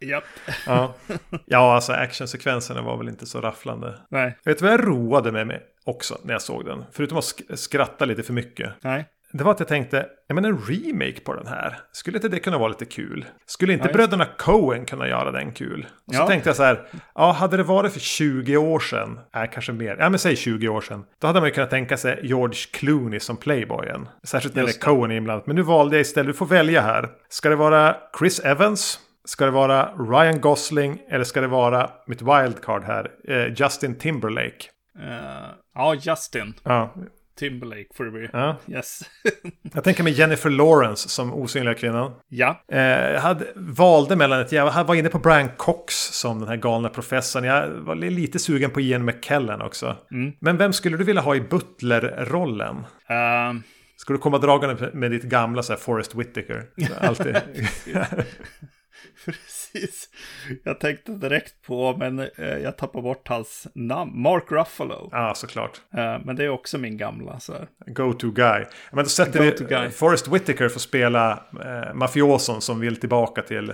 Japp. 0.00 0.24
ja. 0.66 0.94
ja, 1.46 1.74
alltså 1.74 1.92
actionsekvenserna 1.92 2.82
var 2.82 2.96
väl 2.96 3.08
inte 3.08 3.26
så 3.26 3.40
rafflande. 3.40 3.98
Nej. 4.08 4.38
Vet 4.44 4.58
du 4.58 4.64
vad 4.64 4.72
jag 4.72 4.86
roade 4.86 5.32
mig 5.32 5.44
med 5.44 5.60
också 5.84 6.18
när 6.24 6.32
jag 6.32 6.42
såg 6.42 6.64
den? 6.64 6.84
Förutom 6.92 7.18
att 7.18 7.24
sk 7.24 7.42
skratta 7.54 8.04
lite 8.04 8.22
för 8.22 8.32
mycket. 8.32 8.72
Nej. 8.80 9.04
Det 9.32 9.44
var 9.44 9.52
att 9.52 9.60
jag 9.60 9.68
tänkte, 9.68 10.06
ja 10.26 10.34
men 10.34 10.44
en 10.44 10.58
remake 10.58 11.20
på 11.20 11.34
den 11.34 11.46
här. 11.46 11.78
Skulle 11.92 12.18
inte 12.18 12.28
det 12.28 12.40
kunna 12.40 12.58
vara 12.58 12.68
lite 12.68 12.84
kul? 12.84 13.24
Skulle 13.46 13.72
inte 13.72 13.88
ja, 13.88 13.92
bröderna 13.92 14.26
Coen 14.38 14.84
kunna 14.84 15.08
göra 15.08 15.30
den 15.30 15.52
kul? 15.52 15.86
Och 16.06 16.14
så 16.14 16.20
ja. 16.20 16.26
tänkte 16.26 16.48
jag 16.48 16.56
så 16.56 16.62
här, 16.62 16.86
ja 17.14 17.32
hade 17.32 17.56
det 17.56 17.62
varit 17.62 17.92
för 17.92 18.00
20 18.00 18.56
år 18.56 18.80
sedan, 18.80 19.20
nej 19.34 19.50
kanske 19.52 19.72
mer, 19.72 19.96
ja 19.98 20.08
men 20.08 20.18
säg 20.18 20.36
20 20.36 20.68
år 20.68 20.80
sedan. 20.80 21.04
Då 21.20 21.26
hade 21.26 21.40
man 21.40 21.48
ju 21.48 21.54
kunnat 21.54 21.70
tänka 21.70 21.96
sig 21.96 22.20
George 22.22 22.58
Clooney 22.72 23.20
som 23.20 23.36
Playboyen. 23.36 24.08
Särskilt 24.22 24.54
när 24.54 24.62
det 24.62 24.70
är 24.70 24.80
Coen 24.80 25.10
inblandat. 25.10 25.46
Men 25.46 25.56
nu 25.56 25.62
valde 25.62 25.96
jag 25.96 26.00
istället, 26.00 26.26
du 26.26 26.34
får 26.34 26.46
välja 26.46 26.80
här. 26.80 27.08
Ska 27.28 27.48
det 27.48 27.56
vara 27.56 27.96
Chris 28.18 28.40
Evans? 28.40 29.00
Ska 29.24 29.44
det 29.44 29.50
vara 29.50 29.92
Ryan 29.98 30.40
Gosling? 30.40 31.02
Eller 31.08 31.24
ska 31.24 31.40
det 31.40 31.46
vara 31.46 31.90
mitt 32.06 32.22
wildcard 32.22 32.84
här, 32.84 33.10
eh, 33.28 33.54
Justin 33.56 33.98
Timberlake? 33.98 34.68
Uh, 34.98 35.06
ja, 35.74 35.94
Justin. 35.94 36.54
Ja. 36.62 36.94
Timberlake 37.42 38.10
bli. 38.10 38.28
Ja. 38.32 38.56
Yes. 38.68 39.02
jag 39.74 39.84
tänker 39.84 40.02
mig 40.02 40.12
Jennifer 40.12 40.50
Lawrence 40.50 41.08
som 41.08 41.34
osynliga 41.34 41.74
kvinnan. 41.74 42.12
Ja. 42.28 42.62
Eh, 42.72 42.80
jag 42.80 43.20
hade, 43.20 43.46
valde 43.56 44.16
mellan 44.16 44.40
ett, 44.40 44.52
jag 44.52 44.84
var 44.84 44.94
inne 44.94 45.08
på 45.08 45.18
Brian 45.18 45.48
Cox 45.56 45.94
som 45.94 46.38
den 46.38 46.48
här 46.48 46.56
galna 46.56 46.88
professorn. 46.88 47.44
Jag 47.44 47.68
var 47.68 47.94
lite 47.94 48.38
sugen 48.38 48.70
på 48.70 48.80
Ian 48.80 49.04
McKellen 49.04 49.62
också. 49.62 49.96
Mm. 50.10 50.32
Men 50.40 50.56
vem 50.56 50.72
skulle 50.72 50.96
du 50.96 51.04
vilja 51.04 51.22
ha 51.22 51.36
i 51.36 51.40
Butler-rollen? 51.40 52.76
Uh... 52.76 53.60
Ska 53.96 54.12
du 54.12 54.18
komma 54.18 54.38
dragande 54.38 54.90
med 54.92 55.10
ditt 55.10 55.22
gamla 55.22 55.62
så 55.62 55.72
här 55.72 55.80
Forrest 55.80 56.14
Whitaker? 56.14 56.66
Alltid. 57.00 57.36
Precis. 59.72 60.08
Jag 60.64 60.80
tänkte 60.80 61.12
direkt 61.12 61.62
på, 61.62 61.96
men 61.96 62.18
eh, 62.18 62.28
jag 62.38 62.76
tappar 62.76 63.02
bort 63.02 63.28
hans 63.28 63.68
namn. 63.74 64.22
Mark 64.22 64.44
Ruffalo. 64.50 65.08
Ja, 65.12 65.32
såklart. 65.36 65.80
Eh, 65.94 66.18
men 66.24 66.36
det 66.36 66.44
är 66.44 66.48
också 66.48 66.78
min 66.78 66.96
gamla. 66.96 67.40
Så. 67.40 67.54
Go-to 67.86 68.30
guy. 68.30 68.64
Men 68.92 69.04
då 69.04 69.10
sätter 69.10 69.40
vi 69.40 69.64
guy. 69.68 69.90
Forrest 69.90 70.28
Whitaker 70.28 70.68
får 70.68 70.80
spela 70.80 71.32
eh, 71.64 71.94
mafioson 71.94 72.60
som 72.60 72.80
vill 72.80 72.96
tillbaka 72.96 73.42
till, 73.42 73.72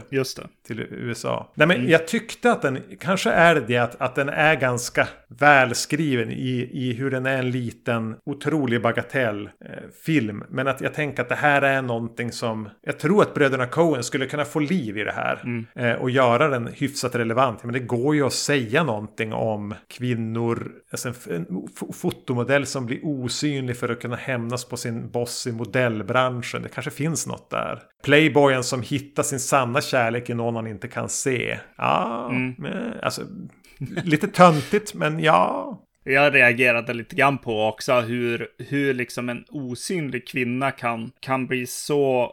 till 0.67 0.81
USA. 0.81 1.53
Nej, 1.55 1.67
men 1.67 1.77
mm. 1.77 1.91
jag 1.91 2.09
tyckte 2.09 2.53
att 2.53 2.63
den, 2.63 2.83
kanske 3.01 3.31
är 3.31 3.55
det 3.55 3.79
att, 3.79 4.01
att 4.01 4.15
den 4.15 4.29
är 4.29 4.55
ganska 4.55 5.09
välskriven 5.29 6.31
i, 6.31 6.71
i 6.73 6.93
hur 6.93 7.11
den 7.11 7.27
är 7.27 7.39
en 7.39 7.51
liten, 7.51 8.17
otrolig 8.25 8.83
bagatellfilm. 8.83 10.43
Eh, 10.43 10.49
men 10.51 10.69
att 10.69 10.81
jag 10.81 10.95
tänker 10.95 11.23
att 11.23 11.29
det 11.29 11.35
här 11.35 11.63
är 11.63 11.83
någonting 11.83 12.33
som, 12.33 12.69
jag 12.83 12.99
tror 12.99 13.23
att 13.23 13.35
bröderna 13.35 13.67
Coen 13.67 14.05
skulle 14.05 14.27
kunna 14.27 14.45
få 14.45 14.59
liv 14.59 14.99
i 14.99 15.05
det 15.05 15.13
här. 15.13 15.38
Mm. 15.45 15.67
Eh, 15.75 15.93
och 15.93 16.11
göra 16.11 16.49
den 16.49 16.67
hyfsat 16.67 17.15
relevant. 17.15 17.65
Men 17.65 17.73
det 17.73 17.81
går 17.81 18.15
ju 18.15 18.27
att 18.27 18.33
säga 18.33 18.85
någonting 18.85 19.33
om 19.33 19.75
kvinnor. 19.89 20.73
Alltså 20.91 21.09
en, 21.09 21.15
en 21.35 21.47
fotomodell 21.93 22.67
som 22.67 22.87
blir 22.87 22.99
osynlig 23.03 23.77
för 23.77 23.89
att 23.89 24.01
kunna 24.01 24.17
hämnas 24.17 24.65
på 24.65 24.77
sin 24.77 25.11
boss 25.11 25.47
i 25.47 25.53
modellbranschen. 25.53 26.63
Det 26.63 26.69
kanske 26.69 26.91
finns 26.91 27.27
något 27.27 27.51
där. 27.51 27.83
Playboyen 28.05 28.65
som 28.65 28.83
hittar 28.83 29.23
sin 29.23 29.41
sanna 29.41 29.81
kärlek 29.81 30.31
i 30.31 30.35
någon 30.35 30.57
han 30.57 30.67
inte 30.67 30.89
kan 30.89 31.09
se. 31.09 31.59
Ja, 31.77 32.29
mm. 32.31 32.55
alltså 33.03 33.23
lite 34.05 34.29
töntigt 34.29 34.95
men 34.95 35.21
ja. 35.21 35.79
Jag 36.05 36.35
reagerade 36.35 36.95
lite 36.95 37.17
grann 37.17 37.39
på 37.39 37.67
också 37.67 38.01
hur, 38.01 38.49
hur 38.59 38.95
liksom 38.95 39.29
en 39.29 39.45
osynlig 39.49 40.29
kvinna 40.29 40.71
kan, 40.71 41.11
kan 41.21 41.47
bli 41.47 41.67
så 41.67 42.33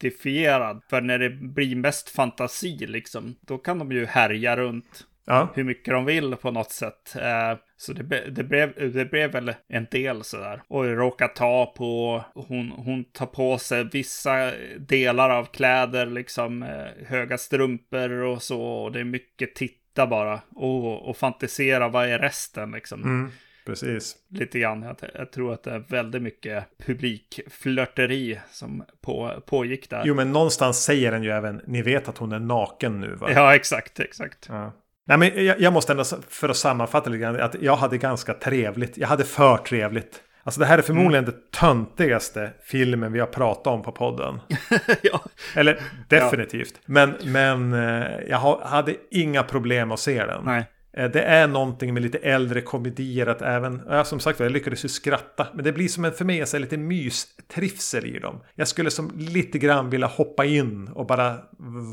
objektifierad. 0.00 0.82
För 0.90 1.00
när 1.00 1.18
det 1.18 1.30
blir 1.30 1.76
mest 1.76 2.10
fantasi 2.10 2.86
liksom, 2.86 3.36
då 3.40 3.58
kan 3.58 3.78
de 3.78 3.92
ju 3.92 4.06
härja 4.06 4.56
runt 4.56 5.06
ja. 5.24 5.48
hur 5.54 5.64
mycket 5.64 5.94
de 5.94 6.04
vill 6.04 6.36
på 6.36 6.50
något 6.50 6.70
sätt. 6.70 7.16
Eh, 7.16 7.58
så 7.76 7.92
det, 7.92 8.30
det, 8.30 8.44
blev, 8.44 8.92
det 8.92 9.10
blev 9.10 9.32
väl 9.32 9.54
en 9.68 9.86
del 9.90 10.24
sådär. 10.24 10.62
Och 10.68 10.84
råka 10.84 11.28
ta 11.28 11.66
på, 11.76 12.24
hon, 12.34 12.70
hon 12.70 13.04
tar 13.04 13.26
på 13.26 13.58
sig 13.58 13.84
vissa 13.92 14.52
delar 14.78 15.30
av 15.30 15.44
kläder, 15.44 16.06
liksom 16.06 16.62
eh, 16.62 17.06
höga 17.06 17.38
strumpor 17.38 18.10
och 18.10 18.42
så. 18.42 18.62
Och 18.62 18.92
det 18.92 19.00
är 19.00 19.04
mycket 19.04 19.54
titt 19.54 19.80
titta 19.90 20.06
bara 20.06 20.40
och, 20.54 21.08
och 21.08 21.16
fantisera 21.16 21.88
vad 21.88 22.08
är 22.08 22.18
resten 22.18 22.70
liksom. 22.70 23.02
Mm, 23.02 23.30
precis. 23.70 24.16
Lite 24.30 24.58
grann. 24.58 24.82
Jag, 24.82 24.96
jag, 25.14 25.32
tror 25.32 25.52
att 25.52 25.62
det 25.62 25.70
är 25.70 25.78
väldigt 25.78 26.22
mycket 26.22 26.64
publikflörteri 26.86 28.40
som 28.50 28.84
på, 29.00 29.42
pågick 29.46 29.90
där. 29.90 30.02
Jo, 30.04 30.14
men 30.14 30.32
någonstans 30.32 30.84
säger 30.84 31.12
den 31.12 31.22
ju 31.22 31.30
även, 31.30 31.60
ni 31.66 31.82
vet 31.82 32.08
att 32.08 32.18
hon 32.18 32.32
är 32.32 32.38
naken 32.38 33.00
nu 33.00 33.14
va? 33.14 33.28
Ja, 33.34 33.54
exakt, 33.54 34.00
exakt. 34.00 34.46
Ja. 34.48 34.72
Nej, 35.06 35.18
men 35.18 35.44
jag, 35.44 35.60
jag 35.60 35.72
måste 35.72 35.92
ändå, 35.92 36.04
för 36.28 36.48
att 36.48 36.56
sammanfatta 36.56 37.10
lite 37.10 37.20
grann, 37.20 37.40
att 37.40 37.56
jag 37.60 37.76
hade 37.76 37.98
ganska 37.98 38.34
trevligt. 38.34 38.98
Jag 38.98 39.08
hade 39.08 39.24
för 39.24 39.56
trevligt. 39.56 40.22
Alltså 40.42 40.60
det 40.60 40.66
här 40.66 40.78
är 40.78 40.82
förmodligen 40.82 41.24
mm. 41.24 41.36
det 41.36 41.58
töntigaste 41.58 42.50
filmen 42.64 43.12
vi 43.12 43.20
har 43.20 43.26
pratat 43.26 43.66
om 43.66 43.82
på 43.82 43.92
podden. 43.92 44.40
ja. 45.02 45.20
Eller 45.54 45.82
definitivt. 46.08 46.74
Ja. 46.74 46.80
Men, 46.86 47.14
men 47.24 47.72
eh, 47.72 48.20
jag 48.28 48.38
hade 48.62 48.94
inga 49.10 49.42
problem 49.42 49.92
att 49.92 50.00
se 50.00 50.26
den. 50.26 50.44
Nej. 50.44 50.64
Eh, 50.92 51.10
det 51.10 51.22
är 51.22 51.48
någonting 51.48 51.94
med 51.94 52.02
lite 52.02 52.18
äldre 52.18 52.60
komedier 52.60 53.26
att 53.26 53.42
även, 53.42 53.82
ja, 53.88 54.04
som 54.04 54.20
sagt 54.20 54.40
jag 54.40 54.52
lyckades 54.52 54.84
ju 54.84 54.88
skratta. 54.88 55.46
Men 55.54 55.64
det 55.64 55.72
blir 55.72 55.88
som 55.88 56.04
en 56.04 56.12
för 56.12 56.24
mig 56.24 56.46
så 56.46 56.58
lite 56.58 56.76
mystrivsel 56.76 58.06
i 58.06 58.18
dem. 58.18 58.40
Jag 58.54 58.68
skulle 58.68 58.90
som 58.90 59.10
lite 59.18 59.58
grann 59.58 59.90
vilja 59.90 60.06
hoppa 60.06 60.44
in 60.44 60.88
och 60.88 61.06
bara 61.06 61.36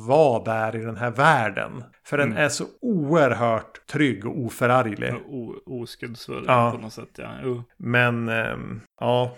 vara 0.07 0.43
där 0.43 0.75
i 0.75 0.83
den 0.83 0.97
här 0.97 1.12
världen. 1.12 1.83
För 2.03 2.17
den 2.17 2.31
mm. 2.31 2.43
är 2.43 2.49
så 2.49 2.65
oerhört 2.81 3.88
trygg 3.88 4.25
och 4.25 4.39
oförarglig. 4.39 5.13
O 5.27 5.53
oskuldsfull 5.65 6.43
ja. 6.47 6.71
på 6.71 6.77
något 6.81 6.93
sätt, 6.93 7.10
ja. 7.17 7.29
Uh. 7.45 7.62
Men, 7.77 8.29
ähm, 8.29 8.81
ja. 8.99 9.36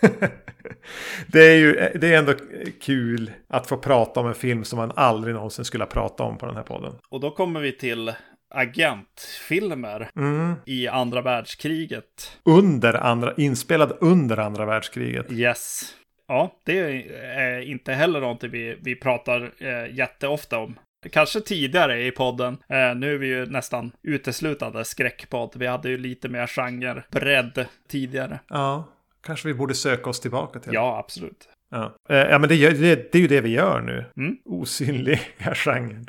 det 1.26 1.40
är 1.40 1.56
ju 1.56 1.72
det 1.72 2.14
är 2.14 2.18
ändå 2.18 2.32
kul 2.80 3.30
att 3.48 3.66
få 3.66 3.76
prata 3.76 4.20
om 4.20 4.26
en 4.26 4.34
film 4.34 4.64
som 4.64 4.76
man 4.76 4.92
aldrig 4.96 5.34
någonsin 5.34 5.64
skulle 5.64 5.84
ha 5.84 5.90
pratat 5.90 6.20
om 6.20 6.38
på 6.38 6.46
den 6.46 6.56
här 6.56 6.62
podden. 6.62 6.92
Och 7.08 7.20
då 7.20 7.30
kommer 7.30 7.60
vi 7.60 7.72
till 7.72 8.12
agentfilmer 8.50 10.10
mm. 10.16 10.54
i 10.66 10.88
andra 10.88 11.22
världskriget. 11.22 12.38
Under 12.44 12.94
andra, 12.94 13.34
inspelad 13.36 13.96
under 14.00 14.36
andra 14.36 14.66
världskriget. 14.66 15.32
Yes. 15.32 15.94
Ja, 16.28 16.60
det 16.64 16.78
är 16.78 17.60
inte 17.60 17.92
heller 17.92 18.20
någonting 18.20 18.50
vi, 18.50 18.78
vi 18.80 18.96
pratar 18.96 19.52
eh, 19.58 19.94
jätteofta 19.94 20.58
om. 20.58 20.78
Kanske 21.10 21.40
tidigare 21.40 22.06
i 22.06 22.10
podden. 22.10 22.58
Eh, 22.68 22.94
nu 22.94 23.14
är 23.14 23.18
vi 23.18 23.26
ju 23.26 23.46
nästan 23.46 23.92
uteslutande 24.02 24.84
skräckpodd. 24.84 25.52
Vi 25.56 25.66
hade 25.66 25.88
ju 25.88 25.98
lite 25.98 26.28
mer 26.28 26.46
genre, 26.46 27.04
bredd 27.10 27.66
tidigare. 27.88 28.40
Ja, 28.48 28.88
kanske 29.26 29.48
vi 29.48 29.54
borde 29.54 29.74
söka 29.74 30.10
oss 30.10 30.20
tillbaka 30.20 30.60
till. 30.60 30.74
Ja, 30.74 30.98
absolut. 30.98 31.48
Ja, 31.70 31.96
eh, 32.08 32.16
ja 32.16 32.38
men 32.38 32.48
det, 32.48 32.70
det, 32.70 33.12
det, 33.12 33.18
är 33.18 33.22
ju 33.22 33.28
det 33.28 33.40
vi 33.40 33.50
gör 33.50 33.80
nu. 33.80 34.04
Mm. 34.16 34.36
Osynliga 34.44 35.18
genren. 35.54 36.06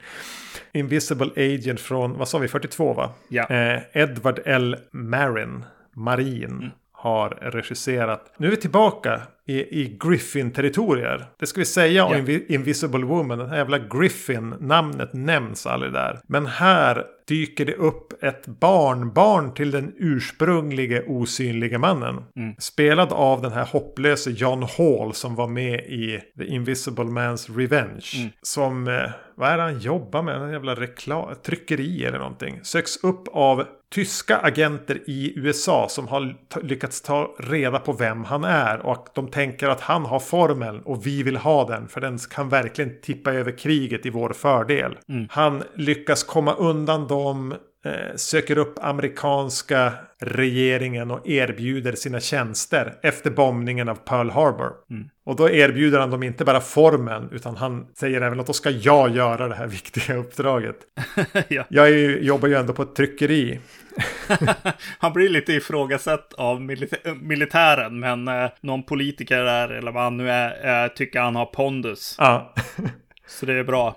Invisible 0.73 1.31
Agent 1.35 1.79
från, 1.79 2.17
vad 2.17 2.27
sa 2.27 2.37
vi, 2.37 2.47
42 2.47 2.93
va? 2.93 3.09
Ja. 3.27 3.45
Eh, 3.49 3.81
Edward 3.93 4.39
L. 4.45 4.77
Marin, 4.91 5.65
Marin. 5.95 6.45
Mm 6.45 6.71
har 7.01 7.29
regisserat. 7.29 8.33
Nu 8.37 8.47
är 8.47 8.51
vi 8.51 8.57
tillbaka 8.57 9.21
i, 9.47 9.81
i 9.81 9.97
Griffin-territorier. 9.99 11.25
Det 11.39 11.45
ska 11.45 11.59
vi 11.59 11.65
säga 11.65 12.05
om 12.05 12.29
yeah. 12.29 12.41
Invisible 12.47 13.05
Woman. 13.05 13.37
Den 13.37 13.49
här 13.49 13.57
jävla 13.57 13.79
Griffin-namnet 13.79 15.13
nämns 15.13 15.65
aldrig 15.65 15.93
där. 15.93 16.19
Men 16.27 16.45
här 16.45 17.05
dyker 17.27 17.65
det 17.65 17.75
upp 17.75 18.23
ett 18.23 18.47
barnbarn 18.47 19.53
till 19.53 19.71
den 19.71 19.93
ursprunglige 19.97 21.03
osynlige 21.07 21.77
mannen. 21.77 22.23
Mm. 22.35 22.55
Spelad 22.59 23.13
av 23.13 23.41
den 23.41 23.51
här 23.51 23.65
hopplöse 23.65 24.31
John 24.31 24.67
Hall 24.77 25.13
som 25.13 25.35
var 25.35 25.47
med 25.47 25.79
i 25.79 26.19
The 26.37 26.45
Invisible 26.45 27.03
Man's 27.03 27.57
Revenge. 27.57 28.05
Mm. 28.17 28.29
Som, 28.41 28.87
eh, 28.87 29.09
vad 29.35 29.49
är 29.49 29.57
det 29.57 29.63
han 29.63 29.79
jobbar 29.79 30.21
med? 30.21 30.35
En 30.35 30.51
jävla 30.51 30.75
reklam, 30.75 31.35
tryckeri 31.45 32.05
eller 32.05 32.19
någonting. 32.19 32.59
Söks 32.63 33.03
upp 33.03 33.27
av 33.27 33.65
tyska 33.93 34.37
agenter 34.37 34.99
i 35.09 35.33
USA 35.35 35.87
som 35.89 36.07
har 36.07 36.35
lyckats 36.61 37.01
ta 37.01 37.35
reda 37.39 37.79
på 37.79 37.93
vem 37.93 38.23
han 38.23 38.43
är. 38.43 38.79
Och 38.79 39.07
de 39.13 39.30
tänker 39.31 39.69
att 39.69 39.81
han 39.81 40.05
har 40.05 40.19
formeln 40.19 40.81
och 40.81 41.07
vi 41.07 41.23
vill 41.23 41.37
ha 41.37 41.67
den. 41.67 41.87
För 41.87 42.01
den 42.01 42.17
kan 42.17 42.49
verkligen 42.49 43.01
tippa 43.01 43.33
över 43.33 43.57
kriget 43.57 44.05
i 44.05 44.09
vår 44.09 44.29
fördel. 44.29 44.97
Mm. 45.09 45.27
Han 45.29 45.63
lyckas 45.75 46.23
komma 46.23 46.53
undan 46.53 47.07
dem 47.07 47.55
söker 48.15 48.57
upp 48.57 48.79
amerikanska 48.81 49.93
regeringen 50.19 51.11
och 51.11 51.27
erbjuder 51.27 51.93
sina 51.93 52.19
tjänster 52.19 52.93
efter 53.03 53.29
bombningen 53.29 53.89
av 53.89 53.95
Pearl 53.95 54.29
Harbor. 54.29 54.71
Mm. 54.89 55.09
Och 55.25 55.35
då 55.35 55.49
erbjuder 55.49 55.99
han 55.99 56.09
dem 56.09 56.23
inte 56.23 56.45
bara 56.45 56.61
formen 56.61 57.29
utan 57.31 57.57
han 57.57 57.87
säger 57.95 58.21
även 58.21 58.39
att 58.39 58.47
då 58.47 58.53
ska 58.53 58.69
jag 58.69 59.15
göra 59.15 59.47
det 59.47 59.55
här 59.55 59.67
viktiga 59.81 60.15
uppdraget. 60.15 60.75
ja. 61.47 61.63
Jag 61.69 61.89
ju, 61.89 62.19
jobbar 62.19 62.47
ju 62.47 62.55
ändå 62.55 62.73
på 62.73 62.81
ett 62.81 62.95
tryckeri. 62.95 63.59
han 64.99 65.13
blir 65.13 65.29
lite 65.29 65.53
ifrågasatt 65.53 66.33
av 66.33 66.61
militä 66.61 66.97
militären 67.21 67.99
men 67.99 68.27
eh, 68.27 68.49
någon 68.61 68.83
politiker 68.83 69.43
där 69.43 69.69
eller 69.69 69.91
vad 69.91 70.03
han 70.03 70.17
nu 70.17 70.31
är 70.31 70.83
eh, 70.83 70.87
tycker 70.87 71.19
han 71.19 71.35
har 71.35 71.45
pondus. 71.45 72.15
Ja. 72.17 72.53
Så 73.31 73.45
det 73.45 73.53
är 73.53 73.63
bra. 73.63 73.95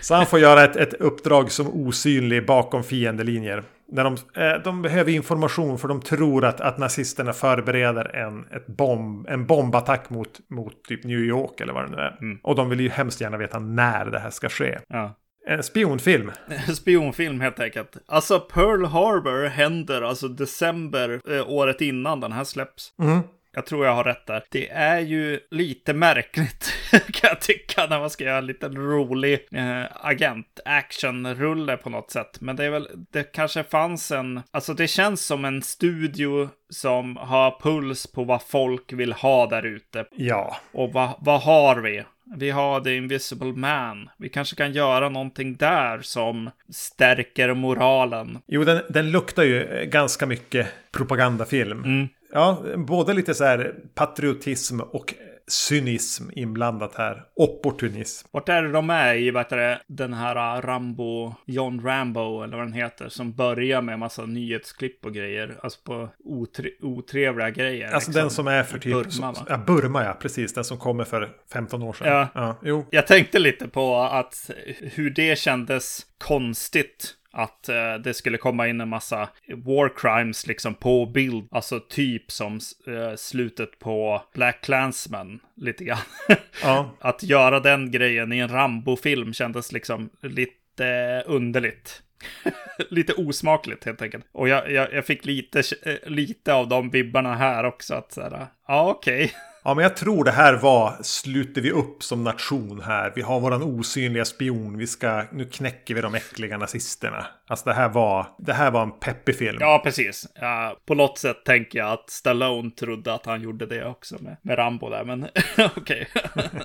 Så 0.00 0.14
han 0.14 0.26
får 0.26 0.38
göra 0.38 0.64
ett, 0.64 0.76
ett 0.76 0.94
uppdrag 0.94 1.52
som 1.52 1.68
osynlig 1.68 2.46
bakom 2.46 2.84
fiendelinjer. 2.84 3.62
När 3.88 4.04
de, 4.04 4.14
eh, 4.14 4.62
de 4.64 4.82
behöver 4.82 5.12
information 5.12 5.78
för 5.78 5.88
de 5.88 6.00
tror 6.00 6.44
att, 6.44 6.60
att 6.60 6.78
nazisterna 6.78 7.32
förbereder 7.32 8.16
en, 8.16 8.46
ett 8.46 8.66
bomb, 8.66 9.28
en 9.28 9.46
bombattack 9.46 10.10
mot, 10.10 10.40
mot 10.50 10.84
typ 10.84 11.04
New 11.04 11.18
York 11.18 11.60
eller 11.60 11.72
vad 11.72 11.84
det 11.84 11.96
nu 11.96 12.02
är. 12.02 12.16
Mm. 12.20 12.38
Och 12.42 12.56
de 12.56 12.70
vill 12.70 12.80
ju 12.80 12.88
hemskt 12.88 13.20
gärna 13.20 13.36
veta 13.36 13.58
när 13.58 14.04
det 14.04 14.18
här 14.18 14.30
ska 14.30 14.48
ske. 14.48 14.78
Ja. 14.88 15.14
En 15.46 15.62
spionfilm. 15.62 16.32
En 16.68 16.76
spionfilm 16.76 17.40
helt 17.40 17.60
enkelt. 17.60 17.96
Alltså 18.06 18.40
Pearl 18.40 18.84
Harbor 18.84 19.48
händer 19.48 20.02
alltså 20.02 20.28
december 20.28 21.20
eh, 21.30 21.50
året 21.50 21.80
innan 21.80 22.20
den 22.20 22.32
här 22.32 22.44
släpps. 22.44 22.92
Mm. 23.02 23.20
Jag 23.54 23.66
tror 23.66 23.86
jag 23.86 23.94
har 23.94 24.04
rätt 24.04 24.26
där. 24.26 24.44
Det 24.50 24.70
är 24.70 25.00
ju 25.00 25.40
lite 25.50 25.92
märkligt 25.92 26.72
kan 26.90 27.30
jag 27.30 27.40
tycka 27.40 27.86
när 27.86 28.00
man 28.00 28.10
ska 28.10 28.24
göra 28.24 28.38
en 28.38 28.46
liten 28.46 28.76
rolig 28.76 29.48
eh, 29.52 29.82
agent-action-rulle 29.94 31.76
på 31.76 31.90
något 31.90 32.10
sätt. 32.10 32.40
Men 32.40 32.56
det 32.56 32.64
är 32.64 32.70
väl, 32.70 32.88
det 33.10 33.22
kanske 33.22 33.64
fanns 33.64 34.10
en, 34.10 34.42
alltså 34.50 34.74
det 34.74 34.86
känns 34.86 35.26
som 35.26 35.44
en 35.44 35.62
studio 35.62 36.48
som 36.70 37.16
har 37.16 37.60
puls 37.60 38.06
på 38.06 38.24
vad 38.24 38.42
folk 38.42 38.92
vill 38.92 39.12
ha 39.12 39.46
där 39.46 39.66
ute. 39.66 40.06
Ja. 40.16 40.56
Och 40.72 40.92
vad, 40.92 41.10
vad 41.18 41.40
har 41.40 41.76
vi? 41.76 42.04
Vi 42.36 42.50
har 42.50 42.80
The 42.80 42.96
Invisible 42.96 43.52
Man. 43.52 44.08
Vi 44.18 44.28
kanske 44.28 44.56
kan 44.56 44.72
göra 44.72 45.08
någonting 45.08 45.56
där 45.56 46.00
som 46.00 46.50
stärker 46.72 47.54
moralen. 47.54 48.38
Jo, 48.46 48.64
den, 48.64 48.82
den 48.88 49.10
luktar 49.10 49.42
ju 49.42 49.86
ganska 49.92 50.26
mycket 50.26 50.66
propagandafilm. 50.92 51.84
Mm. 51.84 52.08
Ja, 52.34 52.62
både 52.76 53.14
lite 53.14 53.34
så 53.34 53.44
här 53.44 53.74
patriotism 53.94 54.80
och 54.80 55.14
cynism 55.46 56.30
inblandat 56.32 56.94
här. 56.94 57.24
Opportunism. 57.36 58.28
Vart 58.30 58.48
är 58.48 58.62
det 58.62 58.72
de 58.72 58.90
är 58.90 59.14
i 59.14 59.30
vet 59.30 59.48
du, 59.48 59.76
den 59.86 60.14
här 60.14 60.62
Rambo, 60.62 61.34
John 61.46 61.80
Rambo 61.84 62.42
eller 62.42 62.56
vad 62.56 62.66
den 62.66 62.72
heter, 62.72 63.08
som 63.08 63.32
börjar 63.32 63.82
med 63.82 63.98
massa 63.98 64.26
nyhetsklipp 64.26 65.06
och 65.06 65.14
grejer. 65.14 65.58
Alltså 65.62 65.80
på 65.84 66.08
otre 66.24 66.68
otrevliga 66.82 67.50
grejer. 67.50 67.92
Alltså 67.92 68.10
liksom. 68.10 68.22
den 68.22 68.30
som 68.30 68.46
är 68.46 68.62
för 68.62 68.78
typ... 68.78 68.92
Burma, 68.92 69.10
som, 69.10 69.46
ja, 69.48 69.56
Burma 69.56 70.04
ja, 70.04 70.16
precis. 70.20 70.54
Den 70.54 70.64
som 70.64 70.78
kommer 70.78 71.04
för 71.04 71.30
15 71.52 71.82
år 71.82 71.92
sedan. 71.92 72.08
Ja. 72.08 72.28
ja 72.34 72.56
jo. 72.62 72.86
Jag 72.90 73.06
tänkte 73.06 73.38
lite 73.38 73.68
på 73.68 73.96
att 73.96 74.50
hur 74.80 75.10
det 75.10 75.38
kändes 75.38 76.06
konstigt 76.18 77.14
att 77.34 77.68
uh, 77.68 78.02
det 78.02 78.14
skulle 78.14 78.38
komma 78.38 78.68
in 78.68 78.80
en 78.80 78.88
massa 78.88 79.28
war 79.48 79.92
crimes 79.96 80.46
liksom 80.46 80.74
på 80.74 81.06
bild. 81.06 81.48
Alltså 81.50 81.80
typ 81.80 82.30
som 82.30 82.60
uh, 82.88 83.14
slutet 83.16 83.78
på 83.78 84.22
Black 84.34 84.60
Clansman 84.60 85.40
lite 85.56 85.84
grann. 85.84 85.98
Ja. 86.62 86.90
att 87.00 87.22
göra 87.22 87.60
den 87.60 87.90
grejen 87.90 88.32
i 88.32 88.38
en 88.38 88.48
Rambo-film 88.48 89.32
kändes 89.32 89.72
liksom 89.72 90.10
lite 90.22 91.22
underligt. 91.26 92.02
lite 92.90 93.12
osmakligt 93.12 93.84
helt 93.84 94.02
enkelt. 94.02 94.26
Och 94.32 94.48
jag, 94.48 94.72
jag, 94.72 94.92
jag, 94.92 95.06
fick 95.06 95.24
lite, 95.24 95.62
lite 96.06 96.54
av 96.54 96.68
de 96.68 96.90
vibbarna 96.90 97.34
här 97.34 97.64
också. 97.64 97.94
Att 97.94 98.12
såhär, 98.12 98.46
ja 98.68 98.90
okej. 98.90 99.24
Okay. 99.24 99.36
Ja, 99.66 99.74
men 99.74 99.82
jag 99.82 99.96
tror 99.96 100.24
det 100.24 100.30
här 100.30 100.54
var 100.54 100.96
sluter 101.02 101.60
vi 101.60 101.70
upp 101.70 102.02
som 102.02 102.24
nation 102.24 102.80
här. 102.80 103.12
Vi 103.16 103.22
har 103.22 103.40
våran 103.40 103.62
osynliga 103.62 104.24
spion. 104.24 104.78
Vi 104.78 104.86
ska, 104.86 105.24
nu 105.32 105.44
knäcker 105.44 105.94
vi 105.94 106.00
de 106.00 106.14
äckliga 106.14 106.58
nazisterna. 106.58 107.26
Alltså 107.46 107.68
det 107.68 107.74
här 107.74 107.88
var, 107.88 108.26
det 108.38 108.52
här 108.52 108.70
var 108.70 108.82
en 108.82 108.98
peppig 109.00 109.36
film. 109.36 109.56
Ja, 109.60 109.80
precis. 109.84 110.26
Ja, 110.34 110.76
på 110.86 110.94
något 110.94 111.18
sätt 111.18 111.44
tänker 111.44 111.78
jag 111.78 111.92
att 111.92 112.10
Stallone 112.10 112.70
trodde 112.70 113.14
att 113.14 113.26
han 113.26 113.42
gjorde 113.42 113.66
det 113.66 113.84
också 113.84 114.16
med, 114.20 114.36
med 114.42 114.58
Rambo 114.58 114.90
där, 114.90 115.04
men 115.04 115.28
okej. 115.76 116.08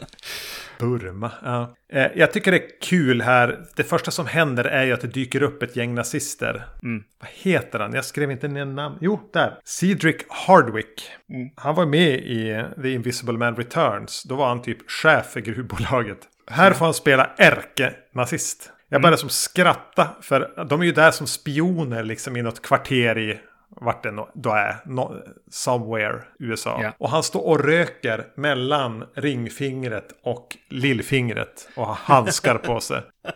Burma, 0.79 1.31
ja. 1.43 1.75
Eh, 1.93 2.07
jag 2.15 2.33
tycker 2.33 2.51
det 2.51 2.57
är 2.57 2.81
kul 2.81 3.21
här. 3.21 3.65
Det 3.75 3.83
första 3.83 4.11
som 4.11 4.27
händer 4.27 4.63
är 4.63 4.85
ju 4.85 4.93
att 4.93 5.01
det 5.01 5.07
dyker 5.07 5.43
upp 5.43 5.63
ett 5.63 5.75
gäng 5.75 5.95
nazister. 5.95 6.63
Mm. 6.83 7.03
Vad 7.19 7.29
heter 7.33 7.79
han? 7.79 7.93
Jag 7.93 8.05
skrev 8.05 8.31
inte 8.31 8.47
ner 8.47 8.65
namn. 8.65 8.97
Jo, 9.01 9.29
där. 9.33 9.59
Cedric 9.63 10.15
Hardwick. 10.29 11.09
Mm. 11.29 11.49
Han 11.55 11.75
var 11.75 11.85
med 11.85 12.13
i 12.13 12.63
The 12.81 12.88
Invisible 12.93 13.37
Man 13.37 13.55
Returns. 13.55 14.23
Då 14.23 14.35
var 14.35 14.47
han 14.47 14.61
typ 14.61 14.91
chef 14.91 15.25
för 15.25 15.39
gruvbolaget. 15.39 16.17
Här 16.51 16.73
får 16.73 16.85
han 16.85 16.93
spela 16.93 17.29
ärke-nazist. 17.37 18.71
Jag 18.89 19.01
började 19.01 19.15
mm. 19.15 19.19
som 19.19 19.29
skratta 19.29 20.07
för 20.21 20.65
de 20.69 20.81
är 20.81 20.85
ju 20.85 20.91
där 20.91 21.11
som 21.11 21.27
spioner 21.27 22.03
liksom 22.03 22.37
i 22.37 22.41
något 22.41 22.61
kvarter 22.61 23.17
i 23.17 23.39
vart 23.81 24.03
det 24.03 24.25
då 24.33 24.49
är, 24.49 24.75
no, 24.85 25.23
somewhere, 25.51 26.23
USA. 26.39 26.81
Yeah. 26.81 26.93
Och 26.97 27.09
han 27.09 27.23
står 27.23 27.41
och 27.47 27.59
röker 27.65 28.27
mellan 28.35 29.05
ringfingret 29.15 30.07
och 30.23 30.57
lillfingret 30.69 31.69
och 31.75 31.87
har 31.87 31.95
handskar 31.95 32.55
på 32.55 32.79
sig. 32.79 33.01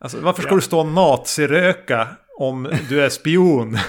Alltså 0.00 0.20
varför 0.20 0.42
ska 0.42 0.48
yeah. 0.48 0.56
du 0.56 0.62
stå 0.62 0.80
och 0.80 0.86
naziröka 0.86 2.08
om 2.38 2.72
du 2.88 3.04
är 3.04 3.08
spion? 3.08 3.78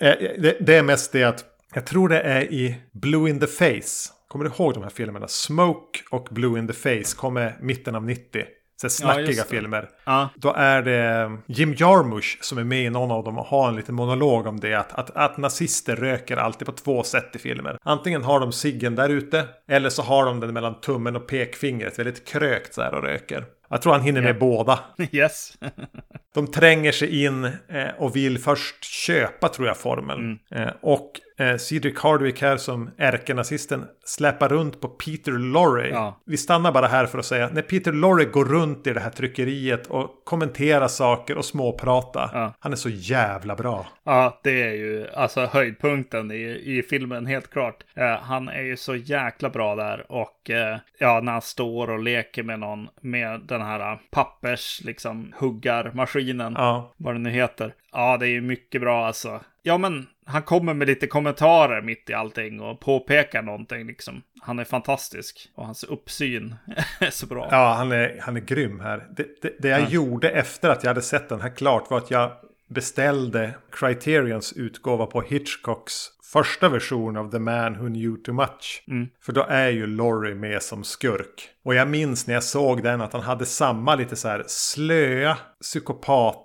Eh, 0.00 0.14
det, 0.38 0.56
det 0.60 0.76
är 0.76 0.82
mest 0.82 1.12
det 1.12 1.24
att 1.24 1.44
jag 1.78 1.86
tror 1.86 2.08
det 2.08 2.20
är 2.20 2.42
i 2.42 2.76
Blue 2.92 3.30
in 3.30 3.40
the 3.40 3.46
Face. 3.46 4.12
Kommer 4.28 4.44
du 4.44 4.50
ihåg 4.50 4.74
de 4.74 4.82
här 4.82 4.90
filmerna? 4.90 5.28
Smoke 5.28 6.00
och 6.10 6.28
Blue 6.30 6.58
in 6.58 6.66
the 6.66 6.72
Face 6.72 7.16
kommer 7.16 7.56
mitten 7.60 7.94
av 7.94 8.04
90 8.04 8.44
så 8.80 8.88
snackiga 8.88 9.32
ja, 9.32 9.44
filmer. 9.44 9.88
Ja. 10.04 10.28
Då 10.36 10.52
är 10.52 10.82
det 10.82 11.32
Jim 11.46 11.74
Jarmusch 11.74 12.38
som 12.40 12.58
är 12.58 12.64
med 12.64 12.84
i 12.84 12.90
någon 12.90 13.10
av 13.10 13.24
dem 13.24 13.38
och 13.38 13.44
har 13.44 13.68
en 13.68 13.76
liten 13.76 13.94
monolog 13.94 14.46
om 14.46 14.60
det. 14.60 14.74
Att, 14.74 14.92
att, 14.92 15.16
att 15.16 15.36
nazister 15.36 15.96
röker 15.96 16.36
alltid 16.36 16.66
på 16.66 16.72
två 16.72 17.02
sätt 17.02 17.36
i 17.36 17.38
filmer. 17.38 17.78
Antingen 17.82 18.24
har 18.24 18.40
de 18.40 18.52
ciggen 18.52 18.94
där 18.94 19.08
ute. 19.08 19.44
Eller 19.68 19.90
så 19.90 20.02
har 20.02 20.26
de 20.26 20.40
den 20.40 20.54
mellan 20.54 20.80
tummen 20.80 21.16
och 21.16 21.26
pekfingret. 21.26 21.98
Väldigt 21.98 22.28
krökt 22.28 22.74
så 22.74 22.82
här 22.82 22.94
och 22.94 23.02
röker. 23.02 23.44
Jag 23.68 23.82
tror 23.82 23.92
han 23.92 24.02
hinner 24.02 24.22
med 24.22 24.38
båda. 24.38 24.78
Yes. 25.12 25.58
de 26.34 26.46
tränger 26.46 26.92
sig 26.92 27.24
in 27.24 27.44
eh, 27.44 27.88
och 27.98 28.16
vill 28.16 28.38
först 28.38 28.84
köpa 28.84 29.48
tror 29.48 29.68
jag 29.68 29.76
formeln. 29.76 30.38
Mm. 30.50 30.68
Eh, 30.68 30.74
och 30.80 31.20
eh, 31.38 31.56
Cedric 31.56 31.98
Hardwick 31.98 32.42
här 32.42 32.56
som 32.56 32.90
ärkenazisten 32.98 33.84
släpar 34.04 34.48
runt 34.48 34.80
på 34.80 34.88
Peter 34.88 35.32
Lorre. 35.32 35.88
Ja. 35.88 36.20
Vi 36.26 36.36
stannar 36.36 36.72
bara 36.72 36.86
här 36.86 37.06
för 37.06 37.18
att 37.18 37.24
säga 37.24 37.50
när 37.52 37.62
Peter 37.62 37.92
Lorre 37.92 38.24
går 38.24 38.44
runt 38.44 38.86
i 38.86 38.92
det 38.92 39.00
här 39.00 39.10
tryckeriet 39.10 39.86
och 39.86 40.22
kommenterar 40.24 40.88
saker 40.88 41.38
och 41.38 41.44
småprata. 41.44 42.30
Ja. 42.32 42.54
Han 42.58 42.72
är 42.72 42.76
så 42.76 42.88
jävla 42.88 43.56
bra. 43.56 43.86
Ja, 44.04 44.40
det 44.42 44.62
är 44.62 44.72
ju 44.72 45.06
alltså 45.14 45.46
höjdpunkten 45.46 46.30
i, 46.30 46.62
i 46.64 46.82
filmen 46.90 47.26
helt 47.26 47.50
klart. 47.50 47.84
Eh, 47.94 48.16
han 48.22 48.48
är 48.48 48.62
ju 48.62 48.76
så 48.76 48.96
jäkla 48.96 49.50
bra 49.50 49.74
där 49.74 50.12
och 50.12 50.50
eh, 50.50 50.78
ja, 50.98 51.20
när 51.20 51.32
han 51.32 51.42
står 51.42 51.90
och 51.90 52.02
leker 52.02 52.42
med 52.42 52.60
någon 52.60 52.88
med 53.00 53.40
den 53.40 53.57
här 53.62 53.98
pappers 54.10 54.80
liksom 54.84 55.34
huggarmaskinen. 55.38 56.54
Ja. 56.56 56.94
Vad 56.96 57.14
det 57.14 57.18
nu 57.18 57.30
heter. 57.30 57.74
Ja, 57.92 58.16
det 58.16 58.26
är 58.26 58.30
ju 58.30 58.40
mycket 58.40 58.80
bra 58.80 59.06
alltså. 59.06 59.40
Ja, 59.62 59.78
men 59.78 60.06
han 60.24 60.42
kommer 60.42 60.74
med 60.74 60.88
lite 60.88 61.06
kommentarer 61.06 61.82
mitt 61.82 62.10
i 62.10 62.14
allting 62.14 62.60
och 62.60 62.80
påpekar 62.80 63.42
någonting 63.42 63.86
liksom. 63.86 64.22
Han 64.40 64.58
är 64.58 64.64
fantastisk 64.64 65.50
och 65.54 65.66
hans 65.66 65.84
uppsyn 65.84 66.54
är 67.00 67.10
så 67.10 67.26
bra. 67.26 67.48
Ja, 67.50 67.74
han 67.74 67.92
är, 67.92 68.20
han 68.22 68.36
är 68.36 68.40
grym 68.40 68.80
här. 68.80 69.06
Det, 69.16 69.42
det, 69.42 69.52
det 69.58 69.68
jag 69.68 69.80
ja. 69.80 69.88
gjorde 69.88 70.30
efter 70.30 70.68
att 70.68 70.82
jag 70.82 70.90
hade 70.90 71.02
sett 71.02 71.28
den 71.28 71.40
här 71.40 71.56
klart 71.56 71.90
var 71.90 71.98
att 71.98 72.10
jag 72.10 72.32
beställde 72.68 73.54
Criterions 73.72 74.52
utgåva 74.52 75.06
på 75.06 75.22
Hitchcocks 75.22 75.92
första 76.32 76.68
version 76.68 77.16
av 77.16 77.30
The 77.30 77.38
Man 77.38 77.78
Who 77.78 77.86
Knew 77.86 78.16
Too 78.24 78.34
Much. 78.34 78.84
Mm. 78.88 79.08
För 79.22 79.32
då 79.32 79.46
är 79.48 79.68
ju 79.68 79.86
Laurie 79.86 80.34
med 80.34 80.62
som 80.62 80.84
skurk. 80.84 81.48
Och 81.64 81.74
jag 81.74 81.88
minns 81.88 82.26
när 82.26 82.34
jag 82.34 82.42
såg 82.42 82.82
den 82.82 83.00
att 83.00 83.12
han 83.12 83.22
hade 83.22 83.46
samma 83.46 83.94
lite 83.94 84.16
så 84.16 84.28
här 84.28 84.44
slöa 84.46 85.38
psykopat 85.60 86.44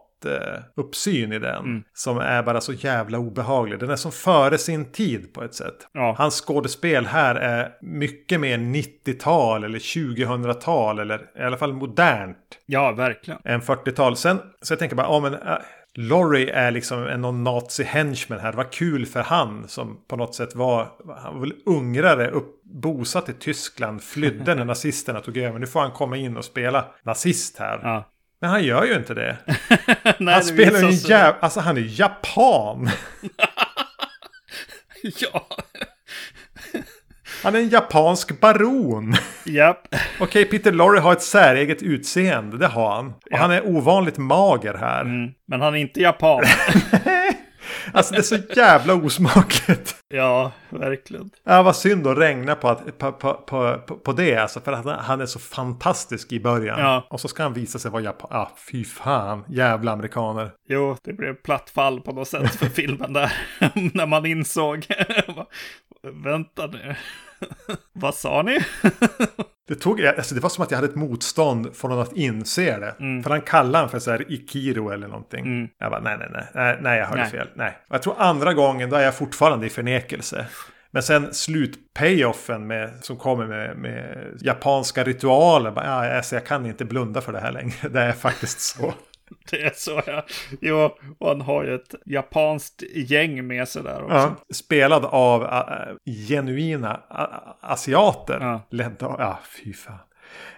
uppsyn 0.76 1.34
i 1.34 1.40
den. 1.40 1.66
Mm. 1.66 1.84
Som 1.94 2.18
är 2.18 2.44
bara 2.44 2.62
så 2.62 2.74
jävla 2.74 3.18
obehaglig. 3.18 3.80
Den 3.80 3.90
är 3.90 3.96
som 3.96 4.12
före 4.12 4.58
sin 4.58 4.92
tid 4.92 5.34
på 5.34 5.44
ett 5.44 5.56
sätt. 5.56 5.88
Ja. 5.92 6.16
Hans 6.18 6.42
skådespel 6.42 7.06
här 7.06 7.36
är 7.36 7.72
mycket 7.82 8.40
mer 8.40 8.58
90-tal 8.58 9.64
eller 9.64 9.80
2000-tal 9.80 11.00
eller 11.00 11.20
i 11.40 11.44
alla 11.44 11.58
fall 11.58 11.74
modernt. 11.74 12.38
Ja, 12.66 12.92
verkligen. 12.92 13.40
Än 13.44 13.62
40-tal. 13.62 14.16
Sen 14.16 14.40
så 14.62 14.72
jag 14.72 14.80
tänker 14.80 14.96
bara, 14.96 15.08
ja 15.08 15.20
men 15.20 15.34
äh, 15.34 15.58
Laurie 15.96 16.54
är 16.54 16.72
liksom 16.72 17.08
en 17.08 17.22
någon 17.22 17.44
nazi 17.44 17.84
henchman 17.84 18.40
här. 18.40 18.52
Det 18.52 18.58
var 18.58 18.72
kul 18.72 19.06
för 19.06 19.22
han 19.22 19.68
som 19.68 20.00
på 20.08 20.16
något 20.16 20.36
sätt 20.36 20.56
var, 20.56 20.92
han 21.24 21.34
var 21.34 21.42
väl 21.42 21.54
ungrare, 21.66 22.30
upp, 22.30 22.64
bosatt 22.64 23.30
i 23.30 23.34
Tyskland, 23.34 24.04
flydde 24.04 24.56
när 24.56 24.66
nazisterna 24.74 25.20
tog 25.20 25.38
över. 25.38 25.60
Nu 25.60 25.68
får 25.68 25.80
han 25.80 25.92
komma 25.92 26.18
in 26.18 26.38
och 26.38 26.46
spela 26.46 26.86
nazist 27.04 27.60
här. 27.60 27.80
Ja. 27.84 28.10
Men 28.40 28.50
han 28.50 28.64
gör 28.64 28.86
ju 28.86 28.94
inte 28.96 29.14
det. 29.14 29.38
Nej, 30.20 30.34
han 30.34 30.44
spelar 30.44 30.80
ju 30.80 30.86
en 30.86 30.92
jävla... 30.92 31.40
Alltså 31.40 31.60
han 31.60 31.78
är 31.78 32.00
japan. 32.00 32.90
ja. 35.20 35.48
Han 37.44 37.56
är 37.56 37.60
en 37.60 37.70
japansk 37.70 38.40
baron. 38.40 39.16
Japp. 39.46 39.88
Okej, 39.92 40.02
okay, 40.20 40.46
Peter 40.46 40.72
Lorre 40.72 41.00
har 41.00 41.12
ett 41.12 41.22
säreget 41.22 41.84
utseende. 41.84 42.58
Det 42.58 42.68
har 42.68 42.96
han. 42.96 43.08
Och 43.08 43.14
ja. 43.26 43.38
han 43.38 43.52
är 43.52 43.68
ovanligt 43.68 44.18
mager 44.18 44.74
här. 44.74 45.02
Mm, 45.02 45.32
men 45.48 45.62
han 45.62 45.76
är 45.76 45.78
inte 45.78 46.02
japan. 46.02 46.44
Alltså 47.94 48.14
det 48.14 48.20
är 48.20 48.24
så 48.24 48.38
jävla 48.56 48.94
osmakligt. 48.94 49.96
Ja, 50.10 50.52
verkligen. 50.70 51.30
Ja, 51.44 51.64
vad 51.64 51.76
synd 51.76 52.08
att 52.08 52.18
regna 52.18 52.56
på, 52.56 52.70
att, 52.70 52.98
på, 52.98 53.12
på, 53.12 53.34
på, 53.48 53.78
på 53.98 54.14
det. 54.14 54.36
Alltså, 54.36 54.60
för 54.60 54.72
att 54.72 55.04
han 55.06 55.22
är 55.22 55.26
så 55.26 55.40
fantastisk 55.40 56.32
i 56.32 56.40
början. 56.40 56.80
Ja. 56.80 57.08
Och 57.10 57.20
så 57.20 57.28
ska 57.28 57.44
han 57.44 57.54
visa 57.54 57.80
sig 57.80 57.92
vara 57.92 58.02
japan. 58.02 58.30
Ja, 58.32 58.52
fy 58.72 58.86
fan. 58.86 59.44
Jävla 59.48 59.92
amerikaner. 59.92 60.52
Jo, 60.70 60.98
det 61.04 61.14
blev 61.14 61.34
platt 61.34 61.70
fall 61.70 62.02
på 62.02 62.12
något 62.12 62.28
sätt 62.28 62.56
för 62.56 62.66
filmen 62.66 63.14
där. 63.14 63.34
När 63.94 64.06
man 64.06 64.26
insåg. 64.26 64.86
Vänta 66.24 66.68
nu. 66.68 66.96
Vad 67.94 68.16
sa 68.16 68.42
ni? 68.42 68.60
det, 69.68 69.76
tog, 69.76 70.06
alltså 70.06 70.36
det 70.36 70.42
var 70.42 70.50
som 70.50 70.64
att 70.64 70.72
jag 70.72 70.78
hade 70.78 70.88
ett 70.88 70.96
motstånd 70.96 71.76
från 71.76 72.00
att 72.00 72.14
inse 72.14 72.80
det. 72.80 72.96
Mm. 73.00 73.24
För 73.24 73.30
han 73.30 73.42
kallade 73.42 73.78
han 73.78 73.90
för 73.90 74.00
så 74.00 74.12
här 74.12 74.32
Ikiro 74.32 74.90
eller 74.90 75.08
någonting. 75.08 75.46
Mm. 75.46 75.70
Jag 75.80 75.92
bara 75.92 76.02
nej, 76.02 76.18
nej, 76.18 76.30
nej, 76.34 76.46
nej, 76.54 76.78
nej 76.82 77.00
jag 77.00 77.06
hörde 77.06 77.22
nej. 77.22 77.32
fel. 77.32 77.48
Nej. 77.56 77.78
Och 77.90 77.96
jag 77.96 78.02
tror 78.02 78.16
andra 78.18 78.54
gången 78.54 78.90
då 78.90 78.96
är 78.96 79.04
jag 79.04 79.16
fortfarande 79.16 79.66
i 79.66 79.70
förnekelse. 79.70 80.46
Men 80.92 81.04
sen 81.04 81.34
slutpayoffen 81.34 82.68
med, 82.68 82.92
som 83.02 83.18
kommer 83.18 83.46
med, 83.48 83.78
med 83.78 84.28
japanska 84.42 85.04
ritualer. 85.04 85.72
Bara, 85.72 85.86
ja, 85.86 86.16
alltså 86.18 86.36
jag 86.36 86.46
kan 86.46 86.66
inte 86.66 86.86
blunda 86.86 87.22
för 87.22 87.34
det 87.34 87.40
här 87.40 87.52
längre. 87.52 87.74
Det 87.90 88.02
är 88.02 88.12
faktiskt 88.12 88.60
så. 88.60 88.94
Det 89.52 89.62
är 89.62 89.74
så 89.76 90.02
ja. 90.06 90.26
Jo, 90.62 90.90
och 91.20 91.28
han 91.28 91.42
har 91.42 91.64
ju 91.64 91.76
ett 91.76 91.96
japanskt 92.06 92.84
gäng 92.96 93.48
med 93.48 93.68
sig 93.68 93.84
där 93.84 94.04
också. 94.04 94.16
Ja, 94.16 94.36
spelad 94.54 95.06
av 95.06 95.42
uh, 95.42 96.14
genuina 96.28 96.94
uh, 97.12 97.72
asiater. 97.72 98.38
Ja. 98.42 98.62
Ledda, 98.70 99.16
ja, 99.20 99.40
fy 99.44 99.74
fan. 99.74 100.00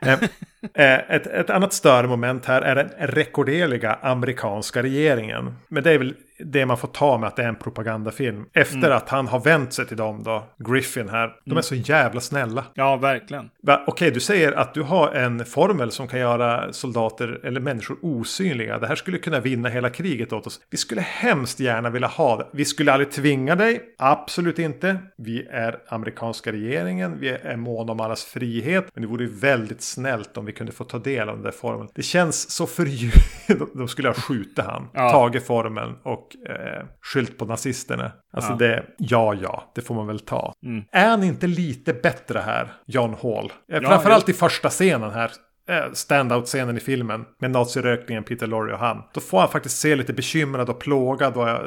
Eh, 0.73 1.11
ett, 1.11 1.27
ett 1.27 1.49
annat 1.49 1.73
större 1.73 2.07
moment 2.07 2.45
här 2.45 2.61
är 2.61 2.75
den 2.75 2.89
rekorderliga 2.97 3.93
amerikanska 3.93 4.83
regeringen. 4.83 5.55
Men 5.67 5.83
det 5.83 5.91
är 5.91 5.97
väl 5.97 6.15
det 6.39 6.65
man 6.65 6.77
får 6.77 6.87
ta 6.87 7.17
med 7.17 7.27
att 7.27 7.35
det 7.35 7.43
är 7.43 7.47
en 7.47 7.55
propagandafilm. 7.55 8.45
Efter 8.53 8.77
mm. 8.77 8.91
att 8.91 9.09
han 9.09 9.27
har 9.27 9.39
vänt 9.39 9.73
sig 9.73 9.85
till 9.85 9.97
dem 9.97 10.23
då, 10.23 10.43
Griffin 10.57 11.09
här. 11.09 11.27
De 11.27 11.51
mm. 11.51 11.57
är 11.57 11.61
så 11.61 11.75
jävla 11.75 12.21
snälla. 12.21 12.65
Ja, 12.73 12.95
verkligen. 12.95 13.49
Okej, 13.63 13.83
okay, 13.87 14.09
du 14.09 14.19
säger 14.19 14.51
att 14.51 14.73
du 14.73 14.81
har 14.81 15.11
en 15.11 15.45
formel 15.45 15.91
som 15.91 16.07
kan 16.07 16.19
göra 16.19 16.73
soldater 16.73 17.39
eller 17.43 17.59
människor 17.59 17.97
osynliga. 18.01 18.79
Det 18.79 18.87
här 18.87 18.95
skulle 18.95 19.17
kunna 19.17 19.39
vinna 19.39 19.69
hela 19.69 19.89
kriget 19.89 20.33
åt 20.33 20.47
oss. 20.47 20.59
Vi 20.69 20.77
skulle 20.77 21.01
hemskt 21.01 21.59
gärna 21.59 21.89
vilja 21.89 22.07
ha 22.07 22.37
det. 22.37 22.47
Vi 22.51 22.65
skulle 22.65 22.91
aldrig 22.91 23.11
tvinga 23.11 23.55
dig. 23.55 23.81
Absolut 23.97 24.59
inte. 24.59 24.97
Vi 25.17 25.47
är 25.51 25.79
amerikanska 25.87 26.51
regeringen. 26.51 27.19
Vi 27.19 27.29
är 27.29 27.55
måna 27.55 27.91
om 27.91 27.99
allas 27.99 28.25
frihet. 28.25 28.85
Men 28.93 29.01
det 29.01 29.07
vore 29.07 29.25
väldigt 29.27 29.81
snällt 29.81 30.37
om 30.37 30.45
vi 30.45 30.51
kunde 30.51 30.71
få 30.71 30.83
ta 30.83 30.99
del 30.99 31.29
av 31.29 31.35
den 31.35 31.43
där 31.43 31.51
formeln. 31.51 31.89
Det 31.95 32.03
känns 32.03 32.51
så 32.51 32.67
förljudet. 32.67 33.23
De 33.73 33.87
skulle 33.87 34.09
ha 34.09 34.13
skjutit 34.13 34.65
han, 34.65 34.87
ja. 34.93 35.11
tagit 35.11 35.47
formeln 35.47 35.95
och 36.03 36.24
eh, 36.49 36.85
skylt 37.01 37.37
på 37.37 37.45
nazisterna. 37.45 38.11
Alltså 38.33 38.51
ja. 38.51 38.57
det, 38.57 38.85
ja 38.97 39.33
ja, 39.33 39.71
det 39.75 39.81
får 39.81 39.95
man 39.95 40.07
väl 40.07 40.19
ta. 40.19 40.53
Mm. 40.65 40.83
Är 40.91 41.09
han 41.09 41.23
inte 41.23 41.47
lite 41.47 41.93
bättre 41.93 42.39
här, 42.39 42.73
John 42.85 43.15
Hall? 43.23 43.51
Ja, 43.67 43.81
Framförallt 43.81 44.29
i 44.29 44.33
första 44.33 44.69
scenen 44.69 45.11
här 45.11 45.31
Eh, 45.69 45.91
standout-scenen 45.93 46.77
i 46.77 46.79
filmen 46.79 47.25
med 47.39 47.51
nazirökningen, 47.51 48.23
Peter 48.23 48.47
Lorre 48.47 48.73
och 48.73 48.79
han. 48.79 49.03
Då 49.13 49.21
får 49.21 49.39
han 49.39 49.49
faktiskt 49.49 49.77
se 49.77 49.95
lite 49.95 50.13
bekymrad 50.13 50.69
och 50.69 50.79
plågad 50.79 51.37
och 51.37 51.49
eh, 51.49 51.63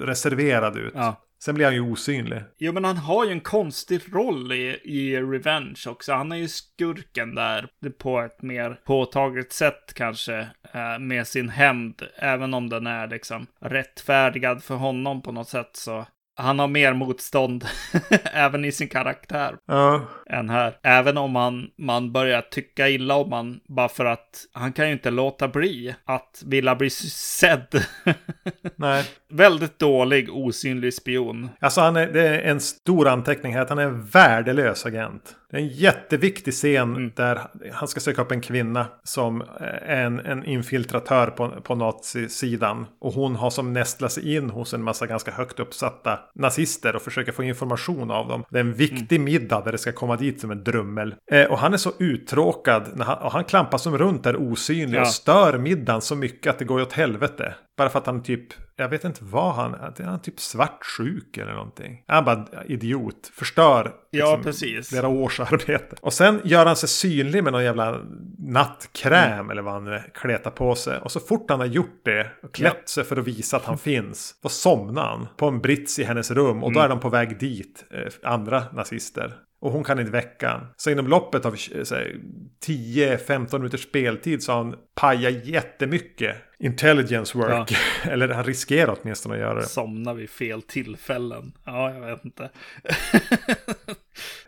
reserverad 0.00 0.76
ut. 0.76 0.92
Ja. 0.96 1.16
Sen 1.44 1.54
blir 1.54 1.64
han 1.64 1.74
ju 1.74 1.80
osynlig. 1.80 2.42
Jo, 2.58 2.72
men 2.72 2.84
han 2.84 2.96
har 2.96 3.24
ju 3.24 3.32
en 3.32 3.40
konstig 3.40 4.00
roll 4.12 4.52
i, 4.52 4.80
i 4.84 5.16
Revenge 5.20 5.82
också. 5.86 6.12
Han 6.12 6.32
är 6.32 6.36
ju 6.36 6.48
skurken 6.48 7.34
där 7.34 7.68
på 7.98 8.20
ett 8.20 8.42
mer 8.42 8.80
påtagligt 8.86 9.52
sätt 9.52 9.94
kanske. 9.94 10.48
Eh, 10.74 10.98
med 10.98 11.26
sin 11.26 11.48
hämnd. 11.48 12.02
Även 12.16 12.54
om 12.54 12.68
den 12.68 12.86
är 12.86 13.08
liksom 13.08 13.46
rättfärdigad 13.60 14.62
för 14.62 14.74
honom 14.74 15.22
på 15.22 15.32
något 15.32 15.48
sätt 15.48 15.70
så 15.72 16.06
han 16.38 16.58
har 16.58 16.68
mer 16.68 16.92
motstånd 16.92 17.64
även 18.32 18.64
i 18.64 18.72
sin 18.72 18.88
karaktär 18.88 19.56
ja. 19.66 20.02
än 20.30 20.50
här. 20.50 20.78
Även 20.82 21.18
om 21.18 21.30
man, 21.30 21.70
man 21.78 22.12
börjar 22.12 22.42
tycka 22.42 22.88
illa 22.88 23.14
om 23.14 23.32
han 23.32 23.60
bara 23.68 23.88
för 23.88 24.04
att 24.04 24.46
han 24.52 24.72
kan 24.72 24.86
ju 24.86 24.92
inte 24.92 25.10
låta 25.10 25.48
bli 25.48 25.94
att 26.04 26.42
vilja 26.46 26.74
bli 26.74 26.90
sedd. 26.90 27.84
Nej. 28.76 29.04
Väldigt 29.30 29.78
dålig 29.78 30.30
osynlig 30.32 30.94
spion. 30.94 31.50
Alltså 31.60 31.80
han 31.80 31.96
är, 31.96 32.06
det 32.06 32.28
är 32.28 32.40
en 32.40 32.60
stor 32.60 33.08
anteckning 33.08 33.54
här 33.54 33.62
att 33.62 33.68
han 33.68 33.78
är 33.78 33.82
en 33.82 34.04
värdelös 34.04 34.86
agent. 34.86 35.34
Det 35.50 35.56
är 35.56 35.60
en 35.60 35.68
jätteviktig 35.68 36.54
scen 36.54 36.96
mm. 36.96 37.12
där 37.16 37.40
han 37.72 37.88
ska 37.88 38.00
söka 38.00 38.22
upp 38.22 38.32
en 38.32 38.40
kvinna 38.40 38.86
som 39.04 39.40
är 39.60 39.96
en, 39.96 40.20
en 40.20 40.44
infiltratör 40.44 41.26
på, 41.26 41.48
på 41.48 41.74
nazisidan. 41.74 42.86
Och 43.00 43.12
hon 43.12 43.36
har 43.36 43.50
som 43.50 43.72
nästlat 43.72 44.12
sig 44.12 44.36
in 44.36 44.50
hos 44.50 44.74
en 44.74 44.82
massa 44.82 45.06
ganska 45.06 45.30
högt 45.30 45.60
uppsatta 45.60 46.18
nazister 46.34 46.96
och 46.96 47.02
försöker 47.02 47.32
få 47.32 47.42
information 47.42 48.10
av 48.10 48.28
dem. 48.28 48.44
Det 48.50 48.58
är 48.58 48.60
en 48.60 48.74
viktig 48.74 49.16
mm. 49.16 49.24
middag 49.24 49.64
där 49.64 49.72
det 49.72 49.78
ska 49.78 49.92
komma 49.92 50.16
dit 50.16 50.40
som 50.40 50.50
en 50.50 50.64
drummel. 50.64 51.14
Eh, 51.32 51.44
och 51.44 51.58
han 51.58 51.72
är 51.72 51.76
så 51.76 51.92
uttråkad 51.98 52.88
när 52.94 53.04
han, 53.04 53.18
och 53.18 53.32
han 53.32 53.44
klampar 53.44 53.78
som 53.78 53.98
runt 53.98 54.24
där 54.24 54.36
osynlig 54.36 54.98
ja. 54.98 55.02
och 55.02 55.08
stör 55.08 55.58
middagen 55.58 56.00
så 56.00 56.16
mycket 56.16 56.50
att 56.50 56.58
det 56.58 56.64
går 56.64 56.80
åt 56.80 56.92
helvete. 56.92 57.54
Bara 57.78 57.88
för 57.88 57.98
att 57.98 58.06
han 58.06 58.22
typ, 58.22 58.46
jag 58.76 58.88
vet 58.88 59.04
inte 59.04 59.24
vad 59.24 59.54
han 59.54 59.74
är. 59.74 60.04
Han 60.04 60.22
typ 60.22 60.40
svartsjuk 60.40 61.36
eller 61.36 61.52
någonting. 61.52 62.04
Han 62.06 62.18
är 62.18 62.22
bara 62.22 62.64
idiot. 62.64 63.30
Förstör 63.34 63.92
ja, 64.10 64.26
liksom, 64.26 64.42
precis. 64.42 64.88
flera 64.88 65.08
års 65.08 65.40
arbete. 65.40 65.96
Och 66.00 66.12
sen 66.12 66.40
gör 66.44 66.66
han 66.66 66.76
sig 66.76 66.88
synlig 66.88 67.44
med 67.44 67.52
någon 67.52 67.64
jävla 67.64 68.00
nattkräm 68.38 69.32
mm. 69.32 69.50
eller 69.50 69.62
vad 69.62 69.72
han 69.72 70.00
kletar 70.14 70.50
på 70.50 70.74
sig. 70.74 70.98
Och 70.98 71.12
så 71.12 71.20
fort 71.20 71.50
han 71.50 71.60
har 71.60 71.66
gjort 71.66 72.00
det 72.04 72.30
och 72.42 72.54
klätt 72.54 72.76
ja. 72.80 72.88
sig 72.88 73.04
för 73.04 73.16
att 73.16 73.26
visa 73.26 73.56
att 73.56 73.64
han 73.64 73.78
finns. 73.78 74.34
Då 74.42 74.48
somnar 74.48 75.02
han 75.02 75.26
på 75.36 75.46
en 75.46 75.60
brits 75.60 75.98
i 75.98 76.04
hennes 76.04 76.30
rum. 76.30 76.64
Och 76.64 76.72
då 76.72 76.80
mm. 76.80 76.84
är 76.84 76.88
de 76.88 77.00
på 77.00 77.08
väg 77.08 77.38
dit, 77.38 77.84
eh, 77.90 78.30
andra 78.30 78.64
nazister. 78.72 79.34
Och 79.60 79.72
hon 79.72 79.84
kan 79.84 79.98
inte 79.98 80.12
väcka 80.12 80.48
han. 80.48 80.66
Så 80.76 80.90
inom 80.90 81.06
loppet 81.06 81.46
av 81.46 81.54
10-15 81.54 83.58
minuters 83.58 83.82
speltid 83.82 84.42
så 84.42 84.52
har 84.52 84.64
han 84.64 84.74
pajat 84.94 85.46
jättemycket 85.46 86.36
intelligence 86.58 87.38
work. 87.38 87.72
Ja. 87.72 87.76
Eller 88.10 88.28
han 88.28 88.44
riskerar 88.44 88.98
åtminstone 89.02 89.34
att 89.34 89.40
göra 89.40 89.54
det. 89.54 89.66
Somna 89.66 90.14
vid 90.14 90.30
fel 90.30 90.62
tillfällen. 90.62 91.52
Ja, 91.64 91.94
jag 91.94 92.00
vet 92.00 92.24
inte. 92.24 92.50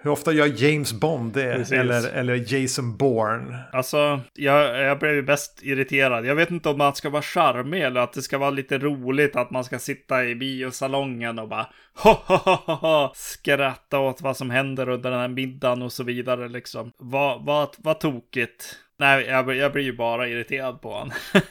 Hur 0.03 0.11
ofta 0.11 0.33
gör 0.33 0.63
James 0.63 0.93
Bond 0.93 1.33
det? 1.33 1.73
Eller, 1.73 2.09
eller 2.09 2.55
Jason 2.55 2.97
Bourne? 2.97 3.59
Alltså, 3.73 4.21
jag, 4.35 4.79
jag 4.81 4.99
blev 4.99 5.15
ju 5.15 5.23
bäst 5.23 5.59
irriterad. 5.63 6.27
Jag 6.27 6.35
vet 6.35 6.51
inte 6.51 6.69
om 6.69 6.79
man 6.79 6.95
ska 6.95 7.11
vara 7.11 7.23
charmig 7.23 7.83
eller 7.83 8.01
att 8.01 8.13
det 8.13 8.23
ska 8.23 8.39
vara 8.39 8.51
lite 8.51 8.79
roligt 8.79 9.37
att 9.37 9.51
man 9.51 9.65
ska 9.65 9.79
sitta 9.79 10.25
i 10.25 10.35
biosalongen 10.35 11.39
och 11.39 11.49
bara 11.49 11.67
ho, 11.95 12.11
ho, 12.11 12.37
ho, 12.37 12.75
ho, 12.75 13.11
skratta 13.15 13.99
åt 13.99 14.21
vad 14.21 14.37
som 14.37 14.51
händer 14.51 14.89
under 14.89 15.11
den 15.11 15.21
här 15.21 15.29
middagen 15.29 15.83
och 15.83 15.93
så 15.93 16.05
vidare 16.05 16.49
liksom. 16.49 16.93
Vad, 16.99 17.45
vad, 17.45 17.69
vad 17.79 18.01
tokigt. 18.01 18.77
Nej, 19.01 19.27
jag, 19.27 19.57
jag 19.57 19.73
blir 19.73 19.83
ju 19.83 19.97
bara 19.97 20.29
irriterad 20.29 20.81
på 20.81 20.93
honom. 20.93 21.11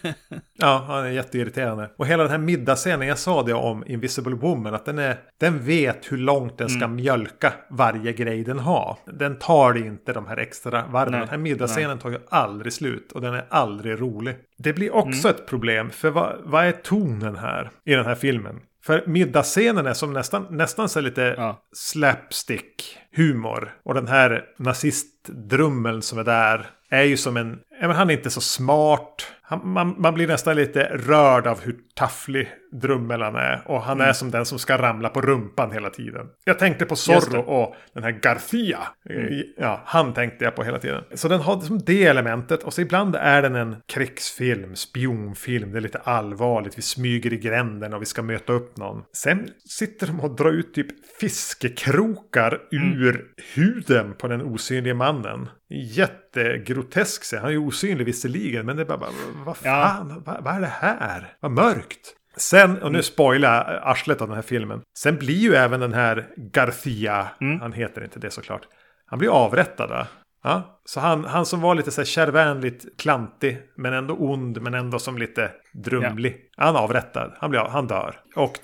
ja, 0.58 0.84
han 0.88 1.06
är 1.06 1.10
jätteirriterande. 1.10 1.90
Och 1.98 2.08
hela 2.08 2.24
den 2.24 2.32
här 2.32 2.38
middagsscenen, 2.38 3.08
jag 3.08 3.18
sa 3.18 3.44
det 3.44 3.54
om 3.54 3.84
Invisible 3.88 4.36
Woman, 4.36 4.74
att 4.74 4.86
den, 4.86 5.00
är, 5.00 5.18
den 5.40 5.60
vet 5.60 6.12
hur 6.12 6.18
långt 6.18 6.58
den 6.58 6.70
ska 6.70 6.84
mm. 6.84 6.96
mjölka 6.96 7.54
varje 7.70 8.14
grej 8.14 8.44
den 8.44 8.60
har. 8.60 8.98
Den 9.06 9.40
tar 9.40 9.78
inte 9.78 10.14
de 10.14 10.28
här 10.28 10.38
extra 10.38 10.86
varven. 10.88 11.20
Den 11.20 11.30
här 11.30 11.38
middagsscenen 11.38 12.00
tar 12.00 12.10
ju 12.10 12.18
aldrig 12.30 12.74
slut 12.74 13.12
och 13.12 13.22
den 13.22 13.34
är 13.34 13.46
aldrig 13.50 14.02
rolig. 14.02 14.36
Det 14.58 14.74
blir 14.74 14.96
också 14.96 15.28
mm. 15.28 15.36
ett 15.36 15.48
problem, 15.48 15.90
för 15.90 16.10
vad, 16.10 16.36
vad 16.44 16.66
är 16.66 16.72
tonen 16.72 17.36
här 17.36 17.70
i 17.86 17.94
den 17.94 18.06
här 18.06 18.16
filmen? 18.16 18.60
För 18.84 19.04
middagsscenen 19.08 19.88
är 19.88 19.94
som 19.94 20.14
nästan, 20.14 20.48
nästan 20.50 20.90
så 20.90 21.02
lite 21.02 21.36
ja. 21.38 21.64
slapstick 21.74 22.98
humor. 23.16 23.74
Och 23.84 23.94
den 23.94 24.08
här 24.08 24.46
nazistdrummeln 24.58 26.02
som 26.02 26.20
är 26.20 26.24
där 26.24 26.70
är 26.90 27.04
ju 27.04 27.18
som 27.18 27.38
en... 27.38 27.60
Han 27.82 28.10
är 28.10 28.14
inte 28.14 28.30
så 28.30 28.42
smart. 28.42 29.28
Han, 29.42 29.68
man, 29.68 29.96
man, 29.98 30.14
blir 30.14 30.28
nästan 30.28 30.56
lite 30.56 30.84
rörd 30.84 31.48
av 31.48 31.62
hur 31.62 31.76
tafflig 31.96 32.50
Drummelan 32.72 33.36
är. 33.36 33.62
Och 33.66 33.82
han 33.82 33.98
mm. 33.98 34.10
är 34.10 34.14
som 34.14 34.32
den 34.32 34.46
som 34.46 34.60
ska 34.60 34.78
ramla 34.78 35.10
på 35.10 35.22
rumpan 35.22 35.72
hela 35.72 35.90
tiden. 35.90 36.26
Jag 36.44 36.60
tänkte 36.60 36.86
på 36.86 36.96
Zorro 36.96 37.40
och 37.40 37.76
den 37.94 38.04
här 38.04 38.12
Garcia. 38.12 38.80
Mm. 39.10 39.44
Ja, 39.58 39.82
han 39.86 40.14
tänkte 40.14 40.46
jag 40.46 40.56
på 40.56 40.64
hela 40.64 40.80
tiden. 40.80 41.04
Så 41.14 41.28
den 41.28 41.40
har 41.40 41.60
som 41.60 41.80
det 41.80 42.06
elementet. 42.06 42.64
Och 42.64 42.74
så 42.74 42.82
ibland 42.82 43.16
är 43.16 43.42
den 43.42 43.56
en 43.56 43.76
krigsfilm, 43.94 44.76
spionfilm. 44.76 45.72
Det 45.72 45.80
är 45.80 45.82
lite 45.82 46.00
allvarligt. 46.00 46.78
Vi 46.78 46.82
smyger 46.82 47.34
i 47.34 47.38
gränden 47.38 47.94
och 47.94 48.02
vi 48.02 48.06
ska 48.06 48.22
möta 48.22 48.54
upp 48.54 48.78
någon. 48.78 49.04
Sen 49.14 49.48
sitter 49.70 50.08
de 50.08 50.20
och 50.20 50.36
drar 50.36 50.52
ut 50.52 50.74
typ 50.74 50.88
fiskekrokar 51.20 52.62
mm. 52.72 53.02
ur 53.02 53.26
huden 53.56 54.14
på 54.14 54.28
den 54.28 54.42
osynlige 54.42 54.94
mannen. 54.94 55.50
Jättegrotesk. 55.70 57.36
Han 57.36 57.46
är 57.46 57.50
ju 57.50 57.58
osynlig 57.58 58.06
visserligen. 58.06 58.66
Men 58.66 58.76
det 58.76 58.82
är 58.82 58.86
bara, 58.86 59.10
vad 59.46 59.58
fan, 59.58 60.10
ja. 60.10 60.22
vad, 60.26 60.44
vad 60.44 60.56
är 60.56 60.62
det 60.62 60.68
här? 60.68 61.34
Vad 61.40 61.52
mörkt. 61.52 62.16
Sen, 62.40 62.72
och 62.72 62.92
nu 62.92 62.98
mm. 62.98 63.04
spoilar 63.04 63.74
jag 63.74 63.92
arslet 63.92 64.22
av 64.22 64.28
den 64.28 64.36
här 64.36 64.42
filmen. 64.42 64.82
Sen 64.98 65.18
blir 65.18 65.38
ju 65.40 65.56
även 65.56 65.80
den 65.80 65.94
här 65.94 66.28
Garcia, 66.38 67.28
mm. 67.42 67.62
han 67.62 67.74
heter 67.74 68.04
inte 68.04 68.20
det 68.20 68.32
såklart. 68.32 68.68
Han 69.06 69.20
blir 69.20 69.30
avrättad 69.30 69.90
va? 69.90 70.08
Ja, 70.44 70.79
så 70.90 71.00
han, 71.00 71.26
han 71.26 71.46
som 71.46 71.62
var 71.62 71.76
lite 71.76 71.92
så 71.92 72.02
här 72.02 72.06
kärvänligt 72.06 72.86
klantig, 72.98 73.62
men 73.76 73.94
ändå 73.94 74.14
ond, 74.14 74.62
men 74.62 74.74
ändå 74.74 75.00
som 75.00 75.18
lite 75.18 75.52
drumlig. 75.72 76.36
Ja. 76.58 76.64
Han 76.66 76.76
avrättad, 76.76 77.32
han, 77.38 77.50
blir, 77.50 77.60
han 77.60 77.88
dör. 77.88 78.16
Och 78.36 78.58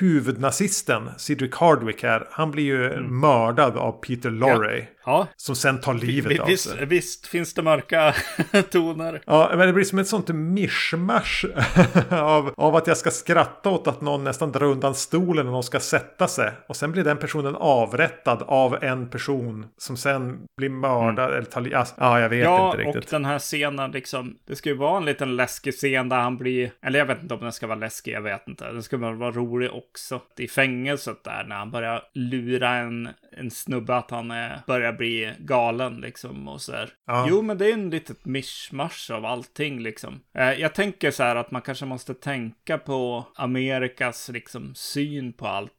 huvudnazisten, 0.00 1.10
Cedric 1.16 1.54
Hardwick 1.54 2.02
här, 2.02 2.28
han 2.30 2.50
blir 2.50 2.64
ju 2.64 2.92
mm. 2.92 3.20
mördad 3.20 3.76
av 3.76 3.92
Peter 3.92 4.30
Lorre. 4.30 4.78
Ja. 4.78 4.86
ja. 5.06 5.26
Som 5.36 5.56
sen 5.56 5.80
tar 5.80 5.94
livet 5.94 6.32
v 6.32 6.40
av 6.40 6.56
sig. 6.56 6.86
Visst 6.86 7.26
finns 7.26 7.54
det 7.54 7.62
mörka 7.62 8.14
toner. 8.70 9.22
Ja, 9.26 9.52
men 9.56 9.66
det 9.66 9.72
blir 9.72 9.84
som 9.84 9.98
ett 9.98 10.08
sånt 10.08 10.28
mischmasch 10.28 11.46
av, 12.10 12.54
av 12.56 12.76
att 12.76 12.86
jag 12.86 12.96
ska 12.96 13.10
skratta 13.10 13.70
åt 13.70 13.86
att 13.86 14.00
någon 14.00 14.24
nästan 14.24 14.52
drar 14.52 14.66
undan 14.66 14.94
stolen 14.94 15.46
när 15.46 15.52
någon 15.52 15.62
ska 15.62 15.80
sätta 15.80 16.28
sig. 16.28 16.52
Och 16.68 16.76
sen 16.76 16.92
blir 16.92 17.04
den 17.04 17.16
personen 17.16 17.56
avrättad 17.56 18.42
av 18.42 18.84
en 18.84 19.08
person 19.08 19.66
som 19.78 19.96
sen 19.96 20.38
blir 20.56 20.68
mördad 20.70 21.13
mördad 21.14 21.56
eller 21.56 21.76
alltså, 21.76 21.94
Ja, 21.98 22.20
jag 22.20 22.28
vet 22.28 22.44
ja, 22.44 22.66
inte 22.70 22.78
riktigt. 22.78 23.04
och 23.04 23.10
den 23.10 23.24
här 23.24 23.38
scenen 23.38 23.90
liksom. 23.90 24.38
Det 24.46 24.56
ska 24.56 24.68
ju 24.68 24.76
vara 24.76 24.96
en 24.96 25.04
liten 25.04 25.36
läskig 25.36 25.74
scen 25.74 26.08
där 26.08 26.16
han 26.16 26.36
blir. 26.36 26.70
Eller 26.82 26.98
jag 26.98 27.06
vet 27.06 27.22
inte 27.22 27.34
om 27.34 27.40
den 27.40 27.52
ska 27.52 27.66
vara 27.66 27.78
läskig, 27.78 28.12
jag 28.12 28.22
vet 28.22 28.48
inte. 28.48 28.72
Den 28.72 28.82
ska 28.82 28.96
vara 28.96 29.30
rolig 29.30 29.72
också. 29.72 30.20
I 30.38 30.48
fängelset 30.48 31.24
där 31.24 31.44
när 31.44 31.56
han 31.56 31.70
börjar 31.70 32.02
lura 32.14 32.70
en, 32.74 33.08
en 33.36 33.50
snubbe 33.50 33.96
att 33.96 34.10
han 34.10 34.30
är, 34.30 34.60
börjar 34.66 34.92
bli 34.92 35.32
galen 35.38 35.96
liksom 35.96 36.48
och 36.48 36.60
så 36.60 36.72
här. 36.72 36.90
Ja. 37.06 37.26
Jo, 37.28 37.42
men 37.42 37.58
det 37.58 37.68
är 37.68 37.72
en 37.72 37.90
litet 37.90 38.24
mischmasch 38.24 39.10
av 39.10 39.24
allting 39.24 39.80
liksom. 39.80 40.20
Eh, 40.38 40.52
jag 40.52 40.74
tänker 40.74 41.10
så 41.10 41.22
här 41.22 41.36
att 41.36 41.50
man 41.50 41.62
kanske 41.62 41.86
måste 41.86 42.14
tänka 42.14 42.78
på 42.78 43.26
Amerikas 43.36 44.30
liksom 44.32 44.74
syn 44.74 45.32
på 45.32 45.46
allt 45.46 45.72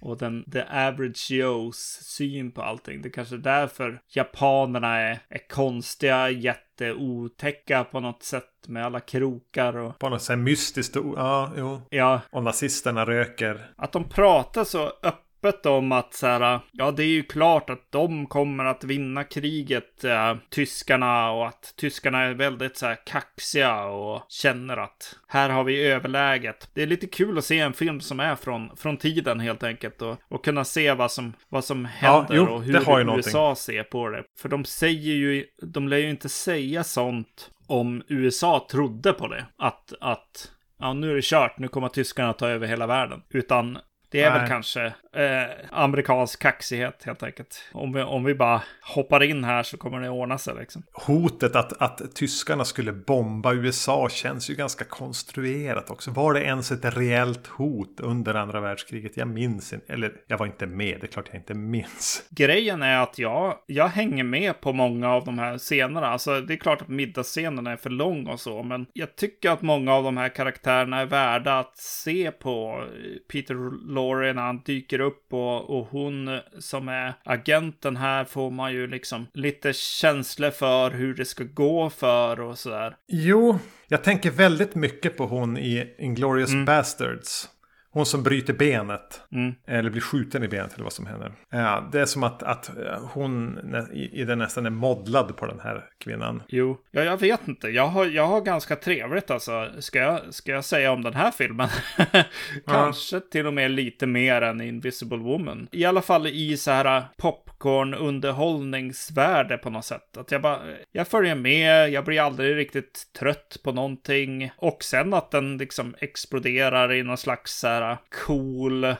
och 0.00 0.18
den 0.18 0.44
the 0.52 0.62
average 0.62 1.30
Joes 1.30 1.76
syn 2.02 2.52
på 2.52 2.62
allting. 2.62 3.02
Det 3.02 3.10
kanske 3.10 3.34
är 3.34 3.38
därför 3.38 4.00
japanerna 4.08 5.00
är, 5.00 5.18
är 5.28 5.48
konstiga, 5.48 6.30
jätteotäcka 6.30 7.84
på 7.84 8.00
något 8.00 8.22
sätt 8.22 8.44
med 8.66 8.86
alla 8.86 9.00
krokar 9.00 9.76
och... 9.76 9.98
På 9.98 10.08
något 10.08 10.22
sätt 10.22 10.38
mystiskt, 10.38 10.96
ja, 10.96 11.52
jo. 11.56 11.82
Ja. 11.90 12.20
Och 12.30 12.42
nazisterna 12.42 13.06
röker. 13.06 13.70
Att 13.76 13.92
de 13.92 14.08
pratar 14.08 14.64
så 14.64 14.86
öppet 14.86 15.29
öppet 15.42 15.66
om 15.66 15.92
att 15.92 16.14
så 16.14 16.26
här, 16.26 16.60
ja 16.72 16.90
det 16.90 17.02
är 17.02 17.08
ju 17.08 17.22
klart 17.22 17.70
att 17.70 17.92
de 17.92 18.26
kommer 18.26 18.64
att 18.64 18.84
vinna 18.84 19.24
kriget, 19.24 20.04
äh, 20.04 20.36
tyskarna, 20.50 21.30
och 21.30 21.46
att 21.46 21.74
tyskarna 21.76 22.18
är 22.22 22.34
väldigt 22.34 22.76
så 22.76 22.86
här 22.86 22.98
kaxiga 23.06 23.84
och 23.84 24.22
känner 24.28 24.76
att 24.76 25.18
här 25.28 25.50
har 25.50 25.64
vi 25.64 25.86
överläget. 25.86 26.70
Det 26.74 26.82
är 26.82 26.86
lite 26.86 27.06
kul 27.06 27.38
att 27.38 27.44
se 27.44 27.58
en 27.58 27.72
film 27.72 28.00
som 28.00 28.20
är 28.20 28.36
från, 28.36 28.76
från 28.76 28.96
tiden 28.96 29.40
helt 29.40 29.62
enkelt 29.62 30.02
och, 30.02 30.16
och 30.28 30.44
kunna 30.44 30.64
se 30.64 30.92
vad 30.92 31.10
som, 31.10 31.32
vad 31.48 31.64
som 31.64 31.84
händer 31.84 32.34
ja, 32.34 32.46
jo, 32.48 32.54
och 32.54 32.62
hur 32.62 33.16
USA 33.16 33.54
ser 33.54 33.82
på 33.82 34.08
det. 34.08 34.24
För 34.40 34.48
de 34.48 34.64
säger 34.64 35.14
ju, 35.14 35.44
de 35.62 35.88
lär 35.88 35.98
ju 35.98 36.10
inte 36.10 36.28
säga 36.28 36.84
sånt 36.84 37.50
om 37.66 38.02
USA 38.08 38.66
trodde 38.70 39.12
på 39.12 39.28
det. 39.28 39.46
Att, 39.58 39.92
att 40.00 40.50
ja, 40.78 40.92
nu 40.92 41.10
är 41.10 41.14
det 41.14 41.24
kört, 41.24 41.58
nu 41.58 41.68
kommer 41.68 41.88
tyskarna 41.88 42.32
ta 42.32 42.48
över 42.48 42.66
hela 42.66 42.86
världen. 42.86 43.22
Utan 43.28 43.78
det 44.10 44.22
är 44.22 44.30
Nej. 44.30 44.40
väl 44.40 44.48
kanske 44.48 44.84
eh, 45.12 45.50
amerikansk 45.70 46.42
kaxighet 46.42 47.02
helt 47.04 47.22
enkelt. 47.22 47.64
Om 47.72 47.92
vi, 47.92 48.02
om 48.02 48.24
vi 48.24 48.34
bara 48.34 48.62
hoppar 48.82 49.22
in 49.22 49.44
här 49.44 49.62
så 49.62 49.76
kommer 49.76 50.00
det 50.00 50.08
ordna 50.08 50.38
sig 50.38 50.54
liksom. 50.58 50.82
Hotet 50.92 51.56
att, 51.56 51.82
att 51.82 52.14
tyskarna 52.14 52.64
skulle 52.64 52.92
bomba 52.92 53.52
USA 53.52 54.08
känns 54.08 54.50
ju 54.50 54.54
ganska 54.54 54.84
konstruerat 54.84 55.90
också. 55.90 56.10
Var 56.10 56.34
det 56.34 56.42
ens 56.42 56.72
ett 56.72 56.96
reellt 56.96 57.46
hot 57.46 58.00
under 58.00 58.34
andra 58.34 58.60
världskriget? 58.60 59.16
Jag 59.16 59.28
minns 59.28 59.72
inte. 59.72 59.92
Eller 59.92 60.12
jag 60.26 60.38
var 60.38 60.46
inte 60.46 60.66
med, 60.66 61.00
det 61.00 61.06
är 61.06 61.08
klart 61.08 61.26
jag 61.32 61.40
inte 61.40 61.54
minns. 61.54 62.26
Grejen 62.30 62.82
är 62.82 63.02
att 63.02 63.18
jag, 63.18 63.54
jag 63.66 63.88
hänger 63.88 64.24
med 64.24 64.60
på 64.60 64.72
många 64.72 65.10
av 65.10 65.24
de 65.24 65.38
här 65.38 65.58
scenerna. 65.58 66.06
Alltså 66.06 66.40
det 66.40 66.54
är 66.54 66.58
klart 66.58 66.82
att 66.82 66.88
middagsscenerna 66.88 67.72
är 67.72 67.76
för 67.76 67.90
lång 67.90 68.26
och 68.26 68.40
så, 68.40 68.62
men 68.62 68.86
jag 68.92 69.16
tycker 69.16 69.50
att 69.50 69.62
många 69.62 69.94
av 69.94 70.04
de 70.04 70.16
här 70.16 70.28
karaktärerna 70.28 71.00
är 71.00 71.06
värda 71.06 71.58
att 71.58 71.78
se 71.78 72.30
på. 72.30 72.84
Peter 73.32 73.54
Lorre 74.00 74.32
när 74.32 74.42
han 74.42 74.62
dyker 74.64 75.00
upp 75.00 75.32
och, 75.32 75.78
och 75.78 75.86
hon 75.90 76.40
som 76.58 76.88
är 76.88 77.14
agenten 77.24 77.96
här 77.96 78.24
får 78.24 78.50
man 78.50 78.72
ju 78.72 78.86
liksom 78.86 79.26
lite 79.34 79.72
känslor 79.72 80.50
för 80.50 80.90
hur 80.90 81.14
det 81.14 81.24
ska 81.24 81.44
gå 81.44 81.90
för 81.90 82.40
och 82.40 82.58
sådär. 82.58 82.96
Jo, 83.08 83.58
jag 83.88 84.04
tänker 84.04 84.30
väldigt 84.30 84.74
mycket 84.74 85.16
på 85.16 85.26
hon 85.26 85.58
i 85.58 85.94
Inglourious 85.98 86.52
mm. 86.52 86.64
Bastards. 86.64 87.48
Hon 87.92 88.06
som 88.06 88.22
bryter 88.22 88.52
benet. 88.52 89.20
Mm. 89.32 89.54
Eller 89.66 89.90
blir 89.90 90.00
skjuten 90.00 90.42
i 90.42 90.48
benet 90.48 90.74
eller 90.74 90.84
vad 90.84 90.92
som 90.92 91.06
händer. 91.06 91.32
Ja, 91.50 91.88
det 91.92 92.00
är 92.00 92.06
som 92.06 92.22
att, 92.22 92.42
att 92.42 92.70
hon 93.12 93.58
i, 93.92 94.20
i 94.20 94.24
den 94.24 94.38
nästan 94.38 94.66
är 94.66 94.70
modlad 94.70 95.36
på 95.36 95.46
den 95.46 95.60
här 95.60 95.84
kvinnan. 95.98 96.42
Jo, 96.48 96.78
ja, 96.90 97.02
jag 97.02 97.16
vet 97.16 97.48
inte. 97.48 97.68
Jag 97.68 97.86
har, 97.86 98.06
jag 98.06 98.26
har 98.26 98.40
ganska 98.40 98.76
trevligt 98.76 99.30
alltså. 99.30 99.68
Ska 99.78 99.98
jag, 99.98 100.34
ska 100.34 100.52
jag 100.52 100.64
säga 100.64 100.92
om 100.92 101.02
den 101.02 101.14
här 101.14 101.30
filmen? 101.30 101.68
Kanske 102.66 103.16
ja. 103.16 103.22
till 103.30 103.46
och 103.46 103.54
med 103.54 103.70
lite 103.70 104.06
mer 104.06 104.42
än 104.42 104.60
Invisible 104.60 105.18
Woman. 105.18 105.68
I 105.72 105.84
alla 105.84 106.02
fall 106.02 106.26
i 106.26 106.56
så 106.56 106.70
här 106.70 107.04
popcorn 107.16 107.94
underhållningsvärde 107.94 109.58
på 109.58 109.70
något 109.70 109.84
sätt. 109.84 110.16
Att 110.16 110.30
jag 110.30 110.42
bara, 110.42 110.60
jag 110.92 111.08
följer 111.08 111.34
med, 111.34 111.90
jag 111.90 112.04
blir 112.04 112.20
aldrig 112.20 112.56
riktigt 112.56 113.12
trött 113.18 113.56
på 113.64 113.72
någonting. 113.72 114.50
Och 114.56 114.84
sen 114.84 115.14
att 115.14 115.30
den 115.30 115.58
liksom 115.58 115.94
exploderar 115.98 116.92
i 116.92 117.02
någon 117.02 117.16
slags 117.16 117.62
här 117.62 117.79
här 117.84 117.98
cool, 118.26 118.84
eh, 118.84 118.96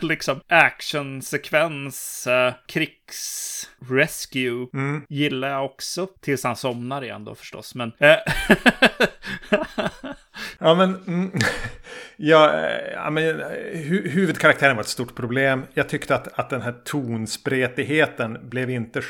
liksom 0.00 0.40
actionsekvens, 0.48 2.26
eh, 2.26 2.54
krigsrescue. 2.66 4.66
Mm. 4.74 5.02
Gillar 5.08 5.48
jag 5.48 5.64
också. 5.64 6.08
Tills 6.20 6.44
han 6.44 6.56
somnar 6.56 7.04
igen 7.04 7.24
då 7.24 7.34
förstås. 7.34 7.74
Men... 7.74 7.92
Eh, 7.98 8.08
ja 10.58 10.74
men... 10.74 10.96
Mm, 11.06 11.32
ja, 12.16 12.54
eh, 12.54 12.92
ja, 12.92 13.10
men 13.10 13.24
hu 13.72 14.08
huvudkaraktären 14.08 14.76
var 14.76 14.82
ett 14.82 14.88
stort 14.88 15.14
problem. 15.14 15.62
Jag 15.74 15.88
tyckte 15.88 16.14
att, 16.14 16.38
att 16.38 16.50
den 16.50 16.62
här 16.62 16.74
tonspretigheten 16.84 18.48
blev 18.48 18.70
inte 18.70 19.02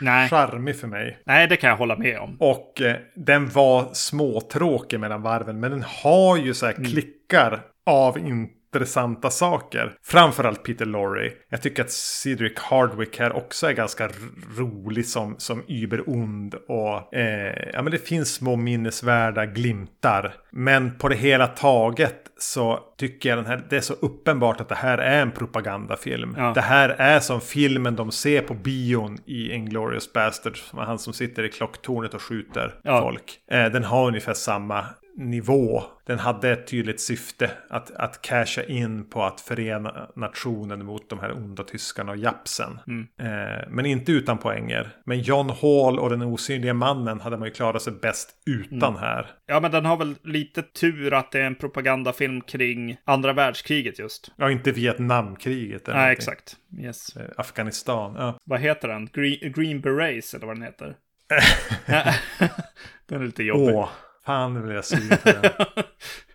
Nej. 0.00 0.28
charmig 0.28 0.76
för 0.76 0.88
mig. 0.88 1.18
Nej, 1.24 1.46
det 1.46 1.56
kan 1.56 1.70
jag 1.70 1.76
hålla 1.76 1.96
med 1.96 2.18
om. 2.18 2.36
Och 2.40 2.80
eh, 2.80 2.96
den 3.14 3.48
var 3.48 3.88
småtråkig 3.92 5.00
mellan 5.00 5.22
varven. 5.22 5.60
Men 5.60 5.70
den 5.70 5.84
har 6.02 6.36
ju 6.36 6.54
så 6.54 6.66
här 6.66 6.74
mm. 6.74 6.90
klickar 6.90 7.62
av 7.88 8.18
intressanta 8.18 9.30
saker. 9.30 9.92
Framförallt 10.02 10.62
Peter 10.62 10.86
Lorre. 10.86 11.32
Jag 11.48 11.62
tycker 11.62 11.84
att 11.84 11.90
Cedric 11.90 12.58
Hardwick 12.58 13.18
här 13.18 13.36
också 13.36 13.66
är 13.66 13.72
ganska 13.72 14.10
rolig 14.58 15.06
som, 15.06 15.34
som 15.38 15.62
überond. 15.68 16.54
Och 16.54 17.14
eh, 17.14 17.70
ja, 17.72 17.82
men 17.82 17.92
det 17.92 18.08
finns 18.08 18.34
små 18.34 18.56
minnesvärda 18.56 19.46
glimtar. 19.46 20.34
Men 20.50 20.98
på 20.98 21.08
det 21.08 21.16
hela 21.16 21.46
taget 21.46 22.24
så 22.38 22.78
tycker 22.98 23.28
jag 23.28 23.38
den 23.38 23.46
här, 23.46 23.66
det 23.70 23.76
är 23.76 23.80
så 23.80 23.94
uppenbart 23.94 24.60
att 24.60 24.68
det 24.68 24.74
här 24.74 24.98
är 24.98 25.22
en 25.22 25.30
propagandafilm. 25.30 26.34
Ja. 26.38 26.52
Det 26.54 26.60
här 26.60 26.88
är 26.88 27.20
som 27.20 27.40
filmen 27.40 27.96
de 27.96 28.12
ser 28.12 28.40
på 28.40 28.54
bion 28.54 29.18
i 29.26 29.52
Inglourious 29.52 30.12
Basterds. 30.12 30.72
Han 30.76 30.98
som 30.98 31.12
sitter 31.12 31.42
i 31.42 31.48
klocktornet 31.48 32.14
och 32.14 32.22
skjuter 32.22 32.74
ja. 32.82 33.00
folk. 33.00 33.40
Eh, 33.50 33.66
den 33.66 33.84
har 33.84 34.06
ungefär 34.06 34.34
samma 34.34 34.84
nivå. 35.18 35.82
Den 36.06 36.18
hade 36.18 36.50
ett 36.50 36.66
tydligt 36.66 37.00
syfte 37.00 37.50
att, 37.68 37.90
att 37.90 38.22
casha 38.22 38.62
in 38.62 39.04
på 39.10 39.22
att 39.22 39.40
förena 39.40 40.10
nationen 40.16 40.84
mot 40.84 41.10
de 41.10 41.18
här 41.18 41.36
onda 41.36 41.64
tyskarna 41.64 42.12
och 42.12 42.18
japsen. 42.18 42.78
Mm. 42.86 43.08
Eh, 43.18 43.68
men 43.68 43.86
inte 43.86 44.12
utan 44.12 44.38
poänger. 44.38 44.88
Men 45.04 45.20
John 45.20 45.50
Hall 45.50 45.98
och 45.98 46.10
den 46.10 46.22
osynliga 46.22 46.74
mannen 46.74 47.20
hade 47.20 47.36
man 47.36 47.48
ju 47.48 47.54
klarat 47.54 47.82
sig 47.82 47.92
bäst 47.92 48.30
utan 48.46 48.88
mm. 48.88 49.00
här. 49.00 49.26
Ja, 49.46 49.60
men 49.60 49.70
den 49.70 49.84
har 49.84 49.96
väl 49.96 50.14
lite 50.22 50.62
tur 50.62 51.14
att 51.14 51.32
det 51.32 51.40
är 51.40 51.46
en 51.46 51.54
propagandafilm 51.54 52.40
kring 52.40 52.96
andra 53.04 53.32
världskriget 53.32 53.98
just. 53.98 54.32
Ja, 54.36 54.50
inte 54.50 54.72
Vietnamkriget. 54.72 55.86
Nej, 55.86 55.96
någonting. 55.96 56.12
exakt. 56.12 56.56
Yes. 56.78 57.16
Eh, 57.16 57.22
Afghanistan. 57.36 58.14
Ja. 58.18 58.38
Vad 58.44 58.60
heter 58.60 58.88
den? 58.88 59.08
Green, 59.12 59.52
Green 59.52 59.80
Berets 59.80 60.34
eller 60.34 60.46
vad 60.46 60.56
den 60.56 60.62
heter? 60.62 60.96
den 63.08 63.20
är 63.20 63.24
lite 63.24 63.42
jobbig. 63.42 63.74
Åh. 63.74 63.88
Fan, 64.28 64.54
nu 64.54 64.60
blir 64.60 64.74
jag 64.74 64.84
sugen 64.84 65.18
på 65.22 65.30
den. 65.30 65.52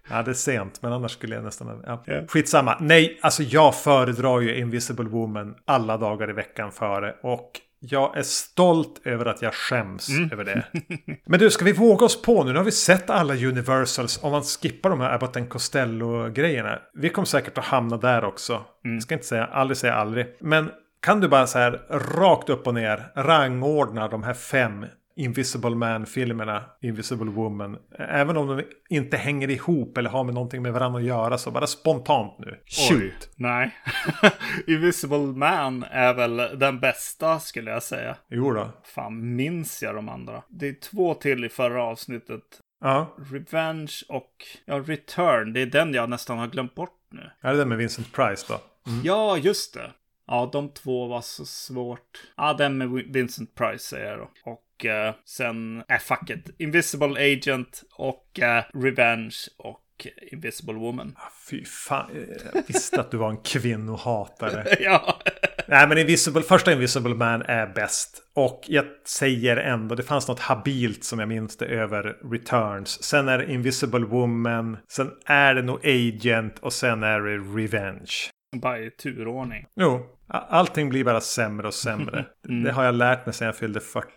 Ja, 0.10 0.24
det 0.24 0.32
är 0.32 0.34
sent, 0.34 0.82
men 0.82 0.94
annars 0.94 1.12
skulle 1.12 1.36
jag 1.36 1.44
nästan... 1.44 1.84
Ja. 1.86 2.04
Yeah. 2.08 2.28
Skitsamma. 2.28 2.78
Nej, 2.80 3.20
alltså 3.22 3.44
jag 3.44 3.76
föredrar 3.76 4.42
ju 4.42 4.58
Invisible 4.58 5.10
Woman 5.10 5.56
alla 5.66 5.98
dagar 5.98 6.30
i 6.30 6.34
veckan 6.34 6.72
före. 6.72 7.16
Och 7.22 7.52
jag 7.80 8.18
är 8.18 8.24
stolt 8.24 9.02
över 9.04 9.26
att 9.26 9.42
jag 9.42 9.54
skäms 9.54 10.10
mm. 10.10 10.32
över 10.32 10.44
det. 10.44 10.64
Men 11.26 11.40
du, 11.40 11.52
ska 11.52 11.66
vi 11.66 11.74
våga 11.74 12.06
oss 12.06 12.22
på 12.22 12.44
nu? 12.44 12.52
Nu 12.52 12.58
har 12.58 12.66
vi 12.66 12.72
sett 12.72 13.10
alla 13.10 13.34
Universals. 13.34 14.24
Om 14.24 14.32
man 14.32 14.44
skippar 14.44 14.90
de 14.90 15.00
här 15.00 15.14
Abbott 15.14 15.50
Costello-grejerna. 15.50 16.80
Vi 16.94 17.10
kommer 17.10 17.26
säkert 17.26 17.58
att 17.58 17.66
hamna 17.66 17.98
där 17.98 18.24
också. 18.24 18.54
Mm. 18.86 18.96
Jag 18.96 19.04
ska 19.04 19.14
inte 19.14 19.28
säga 19.28 19.46
aldrig 19.46 19.78
säga 19.78 19.94
aldrig. 19.94 20.36
Men 20.40 20.70
kan 21.02 21.20
du 21.20 21.28
bara 21.28 21.48
så 21.48 21.58
här 21.60 21.82
rakt 21.90 22.50
upp 22.50 22.68
och 22.68 22.74
ner 22.74 23.12
rangordna 23.16 24.08
de 24.08 24.24
här 24.24 24.34
fem 24.34 24.86
Invisible 25.16 25.76
Man-filmerna, 25.76 26.64
Invisible 26.82 27.32
Woman. 27.32 27.78
Även 27.98 28.38
om 28.38 28.48
de 28.48 28.64
inte 28.90 29.18
hänger 29.18 29.50
ihop 29.50 29.98
eller 29.98 30.10
har 30.10 30.24
med 30.24 30.34
någonting 30.34 30.62
med 30.62 30.74
varandra 30.74 31.00
att 31.00 31.06
göra 31.06 31.38
så 31.38 31.52
bara 31.52 31.68
spontant 31.68 32.40
nu. 32.40 32.60
Shoot! 32.66 33.02
Oj, 33.02 33.14
nej. 33.36 33.76
Invisible 34.68 35.18
Man 35.18 35.84
är 35.84 36.14
väl 36.14 36.60
den 36.60 36.80
bästa 36.80 37.40
skulle 37.40 37.72
jag 37.72 37.84
säga. 37.84 38.16
Jo 38.30 38.52
då. 38.52 38.70
Fan, 38.84 39.36
minns 39.36 39.84
jag 39.84 39.96
de 39.96 40.10
andra? 40.10 40.44
Det 40.50 40.68
är 40.68 40.74
två 40.74 41.14
till 41.14 41.46
i 41.46 41.50
förra 41.50 41.84
avsnittet. 41.84 42.44
Ja. 42.82 43.08
Revenge 43.32 43.94
och 44.10 44.34
ja, 44.66 44.80
Return. 44.80 45.54
Det 45.54 45.62
är 45.62 45.66
den 45.66 45.94
jag 45.94 46.10
nästan 46.10 46.38
har 46.38 46.48
glömt 46.48 46.76
bort 46.76 47.00
nu. 47.12 47.30
Är 47.42 47.52
det 47.52 47.58
den 47.58 47.70
med 47.70 47.78
Vincent 47.78 48.14
Price 48.14 48.46
då? 48.50 48.60
Mm. 48.92 49.02
Ja, 49.06 49.38
just 49.38 49.74
det. 49.74 49.92
Ja, 50.28 50.50
de 50.54 50.70
två 50.70 51.08
var 51.08 51.22
så 51.22 51.46
svårt. 51.46 52.24
Ja, 52.38 52.54
den 52.54 52.78
med 52.78 52.90
Vincent 52.90 53.56
Price 53.56 53.86
säger 53.86 54.10
jag 54.10 54.20
då. 54.20 54.52
Och 54.52 54.63
uh, 54.86 55.16
sen, 55.26 55.84
äh, 55.90 56.00
fuck 56.00 56.30
it. 56.30 56.56
Invisible 56.60 57.34
Agent 57.34 57.84
och 57.98 58.40
uh, 58.42 58.82
Revenge 58.84 59.36
och 59.58 59.84
Invisible 60.32 60.74
Woman. 60.74 61.16
Ah, 61.18 61.32
fy 61.50 61.66
fan, 61.66 62.10
jag 62.54 62.64
visste 62.68 63.00
att 63.00 63.12
du 63.12 63.18
var 63.18 63.30
en 63.30 63.38
kvinnohatare. 63.38 64.66
ja. 64.80 65.20
Nej 65.68 65.88
men 65.88 65.98
Invisible, 65.98 66.42
första 66.42 66.74
Invisible 66.74 67.16
Man 67.16 67.42
är 67.42 67.68
bäst. 67.68 68.22
Och 68.36 68.64
jag 68.68 68.86
säger 69.08 69.58
ändå, 69.58 69.96
det 69.96 70.04
fanns 70.04 70.28
något 70.28 70.40
habilt 70.40 71.04
som 71.04 71.20
jag 71.20 71.30
minns 71.30 71.58
det 71.58 71.66
över 71.66 72.04
Returns. 72.32 73.04
Sen 73.04 73.28
är 73.28 73.38
det 73.38 73.54
Invisible 73.54 74.06
Woman, 74.06 74.78
sen 74.92 75.12
är 75.26 75.56
det 75.56 75.62
nog 75.62 75.86
Agent 75.86 76.60
och 76.60 76.74
sen 76.74 77.04
är 77.04 77.20
det 77.20 77.38
Revenge. 77.38 78.14
Bara 78.62 78.80
i 78.80 78.90
turordning. 78.92 79.66
Jo, 79.76 80.06
allting 80.28 80.90
blir 80.90 81.04
bara 81.04 81.22
sämre 81.22 81.68
och 81.68 81.74
sämre. 81.74 82.26
mm. 82.50 82.64
Det 82.64 82.72
har 82.72 82.84
jag 82.84 82.96
lärt 82.96 83.26
mig 83.26 83.36
sedan 83.36 83.46
jag 83.46 83.56
fyllde 83.56 83.80
40. 83.80 84.10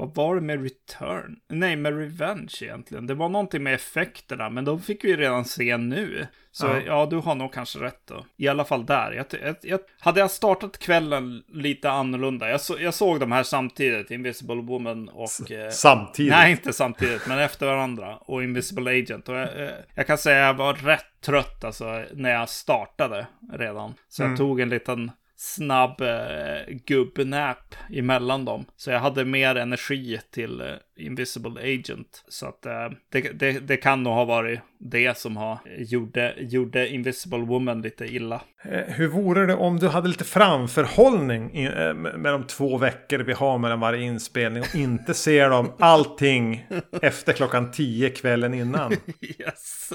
Vad 0.00 0.14
var 0.14 0.34
det 0.34 0.40
med 0.40 0.62
Return? 0.62 1.36
Nej, 1.48 1.76
med 1.76 1.98
Revenge 1.98 2.52
egentligen. 2.60 3.06
Det 3.06 3.14
var 3.14 3.28
någonting 3.28 3.62
med 3.62 3.74
effekterna, 3.74 4.50
men 4.50 4.64
de 4.64 4.82
fick 4.82 5.04
vi 5.04 5.16
redan 5.16 5.44
se 5.44 5.76
nu. 5.76 6.26
Så 6.52 6.66
ja, 6.66 6.80
ja 6.86 7.06
du 7.10 7.16
har 7.16 7.34
nog 7.34 7.52
kanske 7.52 7.78
rätt 7.78 8.00
då. 8.04 8.26
I 8.36 8.48
alla 8.48 8.64
fall 8.64 8.86
där. 8.86 9.12
Jag, 9.12 9.26
jag, 9.42 9.56
jag, 9.62 9.80
hade 10.00 10.20
jag 10.20 10.30
startat 10.30 10.78
kvällen 10.78 11.42
lite 11.48 11.90
annorlunda. 11.90 12.50
Jag, 12.50 12.60
så, 12.60 12.76
jag 12.80 12.94
såg 12.94 13.20
de 13.20 13.32
här 13.32 13.42
samtidigt, 13.42 14.10
Invisible 14.10 14.62
Woman 14.62 15.08
och... 15.08 15.50
Eh, 15.50 15.70
samtidigt? 15.70 16.32
Nej, 16.32 16.50
inte 16.50 16.72
samtidigt, 16.72 17.26
men 17.26 17.38
efter 17.38 17.66
varandra. 17.66 18.16
Och 18.16 18.42
Invisible 18.42 18.90
Agent. 18.90 19.28
Och 19.28 19.34
jag, 19.34 19.62
eh, 19.62 19.70
jag 19.94 20.06
kan 20.06 20.18
säga 20.18 20.48
att 20.48 20.58
jag 20.58 20.64
var 20.64 20.74
rätt 20.74 21.20
trött 21.20 21.64
alltså 21.64 22.04
när 22.12 22.30
jag 22.30 22.48
startade 22.48 23.26
redan. 23.52 23.94
Så 24.08 24.22
mm. 24.22 24.32
jag 24.32 24.38
tog 24.38 24.60
en 24.60 24.68
liten 24.68 25.10
snabb 25.40 26.00
eh, 26.00 26.74
gubbnap 26.86 27.74
emellan 27.92 28.44
dem. 28.44 28.64
Så 28.76 28.90
jag 28.90 29.00
hade 29.00 29.24
mer 29.24 29.54
energi 29.54 30.20
till 30.30 30.60
eh, 30.60 30.66
Invisible 30.96 31.60
Agent. 31.60 32.24
Så 32.28 32.46
att 32.46 32.66
eh, 32.66 32.88
det, 33.12 33.20
det, 33.20 33.52
det, 33.52 33.76
kan 33.76 34.02
nog 34.02 34.12
ha 34.12 34.24
varit 34.24 34.60
det 34.78 35.18
som 35.18 35.36
har 35.36 35.58
gjorde, 35.78 36.34
gjorde 36.38 36.88
Invisible 36.88 37.38
Woman 37.38 37.82
lite 37.82 38.04
illa. 38.04 38.42
Eh, 38.64 38.94
hur 38.94 39.08
vore 39.08 39.46
det 39.46 39.54
om 39.54 39.78
du 39.78 39.88
hade 39.88 40.08
lite 40.08 40.24
framförhållning 40.24 41.54
i, 41.54 41.64
eh, 41.64 41.94
med 41.94 42.32
de 42.32 42.46
två 42.46 42.78
veckor 42.78 43.18
vi 43.18 43.32
har 43.32 43.58
mellan 43.58 43.80
varje 43.80 44.02
inspelning 44.02 44.62
och 44.62 44.74
inte 44.74 45.14
ser 45.14 45.50
dem 45.50 45.72
allting 45.78 46.66
efter 47.02 47.32
klockan 47.32 47.70
tio 47.70 48.10
kvällen 48.10 48.54
innan? 48.54 48.92
yes. 49.20 49.92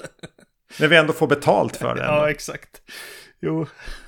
När 0.80 0.88
vi 0.88 0.98
ändå 0.98 1.14
får 1.14 1.28
betalt 1.28 1.78
för 1.78 1.96
det. 1.96 2.04
ja, 2.04 2.30
exakt. 2.30 2.82
Jo, 3.40 3.66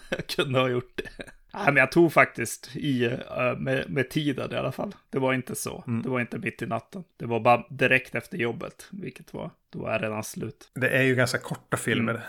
jag 0.09 0.27
kunde 0.27 0.59
ha 0.59 0.69
gjort 0.69 0.91
det. 0.95 1.23
Nej, 1.53 1.65
men 1.65 1.75
jag 1.75 1.91
tog 1.91 2.13
faktiskt 2.13 2.75
i 2.75 3.07
uh, 3.07 3.57
med, 3.57 3.89
med 3.89 4.09
tiden 4.09 4.53
i 4.53 4.55
alla 4.55 4.71
fall. 4.71 4.95
Det 5.09 5.19
var 5.19 5.33
inte 5.33 5.55
så. 5.55 5.83
Mm. 5.87 6.01
Det 6.01 6.09
var 6.09 6.19
inte 6.19 6.37
mitt 6.37 6.61
i 6.61 6.65
natten. 6.65 7.03
Det 7.17 7.25
var 7.25 7.39
bara 7.39 7.65
direkt 7.69 8.15
efter 8.15 8.37
jobbet, 8.37 8.87
vilket 8.91 9.33
var, 9.33 9.51
då 9.69 9.79
var 9.79 9.91
jag 9.91 10.03
redan 10.03 10.23
slut. 10.23 10.71
Det 10.73 10.89
är 10.89 11.01
ju 11.01 11.15
ganska 11.15 11.37
korta 11.37 11.77
filmer. 11.77 12.13
Mm. 12.13 12.23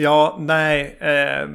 Ja, 0.00 0.36
nej, 0.40 0.96
eh, 1.00 1.48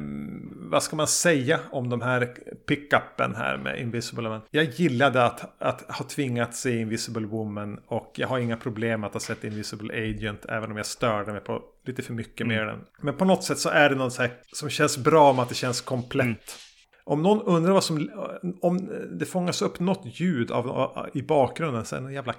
vad 0.70 0.82
ska 0.82 0.96
man 0.96 1.06
säga 1.06 1.60
om 1.70 1.88
de 1.88 2.00
här 2.00 2.34
pickupen 2.66 3.34
här 3.34 3.56
med 3.56 3.80
Invisible 3.80 4.22
Woman? 4.28 4.40
Jag 4.50 4.64
gillade 4.64 5.24
att, 5.24 5.62
att 5.62 5.82
ha 5.82 6.04
tvingats 6.04 6.60
se 6.60 6.80
Invisible 6.80 7.26
Woman 7.26 7.80
och 7.86 8.12
jag 8.14 8.28
har 8.28 8.38
inga 8.38 8.56
problem 8.56 9.04
att 9.04 9.12
ha 9.12 9.20
sett 9.20 9.44
Invisible 9.44 9.94
Agent 9.94 10.44
även 10.48 10.70
om 10.70 10.76
jag 10.76 10.86
störde 10.86 11.32
mig 11.32 11.40
på 11.40 11.62
lite 11.86 12.02
för 12.02 12.12
mycket 12.12 12.40
mm. 12.40 12.56
med 12.56 12.66
den. 12.66 12.80
Men 13.00 13.16
på 13.16 13.24
något 13.24 13.44
sätt 13.44 13.58
så 13.58 13.68
är 13.68 13.90
det 13.90 13.96
något 13.96 14.18
här 14.18 14.30
som 14.52 14.70
känns 14.70 14.98
bra 14.98 15.30
om 15.30 15.38
att 15.38 15.48
det 15.48 15.54
känns 15.54 15.80
komplett. 15.80 16.24
Mm. 16.24 16.38
Om 17.04 17.22
någon 17.22 17.42
undrar 17.42 17.72
vad 17.72 17.84
som... 17.84 18.10
Om 18.62 18.90
det 19.18 19.26
fångas 19.26 19.62
upp 19.62 19.80
något 19.80 20.20
ljud 20.20 20.50
av, 20.50 21.08
i 21.14 21.22
bakgrunden 21.22 21.84
så 21.84 21.96
är 21.96 22.00
det 22.00 22.06
en 22.06 22.12
jävla 22.12 22.34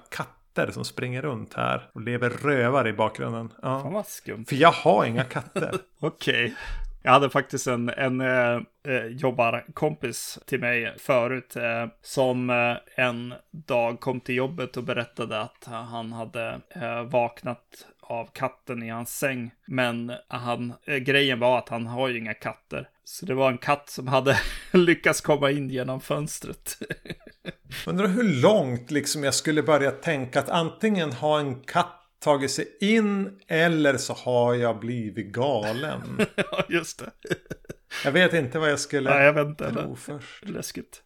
katter 0.55 0.71
som 0.71 0.85
springer 0.85 1.21
runt 1.21 1.53
här 1.53 1.89
och 1.93 2.01
lever 2.01 2.29
rövar 2.29 2.87
i 2.87 2.93
bakgrunden. 2.93 3.53
Ja. 3.61 3.81
Fan 3.81 3.93
vad 3.93 4.07
skumt. 4.07 4.45
För 4.49 4.55
jag 4.55 4.71
har 4.71 5.05
inga 5.05 5.23
katter. 5.23 5.71
Okej. 5.99 6.45
Okay. 6.45 6.55
Jag 7.03 7.11
hade 7.11 7.29
faktiskt 7.29 7.67
en, 7.67 7.89
en 7.89 8.21
äh, 8.21 9.05
jobbarkompis 9.09 10.39
till 10.45 10.59
mig 10.59 10.93
förut 10.97 11.55
äh, 11.55 11.87
som 12.01 12.49
äh, 12.49 13.05
en 13.05 13.33
dag 13.51 13.99
kom 13.99 14.19
till 14.19 14.35
jobbet 14.35 14.77
och 14.77 14.83
berättade 14.83 15.41
att 15.41 15.65
han 15.65 16.13
hade 16.13 16.61
vaknat 17.05 17.87
av 18.01 18.29
katten 18.33 18.83
i 18.83 18.89
hans 18.89 19.17
säng. 19.17 19.51
Men 19.67 20.11
han, 20.27 20.73
grejen 21.01 21.39
var 21.39 21.57
att 21.57 21.69
han 21.69 21.87
har 21.87 22.07
ju 22.07 22.17
inga 22.19 22.33
katter. 22.33 22.89
Så 23.03 23.25
det 23.25 23.33
var 23.33 23.51
en 23.51 23.57
katt 23.57 23.89
som 23.89 24.07
hade 24.07 24.39
lyckats 24.71 25.21
komma 25.21 25.51
in 25.51 25.69
genom 25.69 26.01
fönstret. 26.01 26.77
Undrar 27.87 28.07
hur 28.07 28.41
långt 28.41 28.91
liksom 28.91 29.23
jag 29.23 29.33
skulle 29.33 29.63
börja 29.63 29.91
tänka 29.91 30.39
att 30.39 30.49
antingen 30.49 31.11
har 31.11 31.39
en 31.39 31.59
katt 31.59 32.01
tagit 32.19 32.51
sig 32.51 32.77
in 32.81 33.39
eller 33.47 33.97
så 33.97 34.13
har 34.13 34.53
jag 34.53 34.79
blivit 34.79 35.27
galen. 35.27 35.99
ja, 36.35 36.65
just 36.69 36.99
det. 36.99 37.11
jag 38.03 38.11
vet 38.11 38.33
inte 38.33 38.59
vad 38.59 38.71
jag 38.71 38.79
skulle 38.79 39.09
Nej, 39.09 39.25
jag 39.25 39.33
vet 39.33 39.47
inte. 39.47 39.71
tro 39.71 39.95
först. 39.95 40.49
Läskigt. 40.49 41.01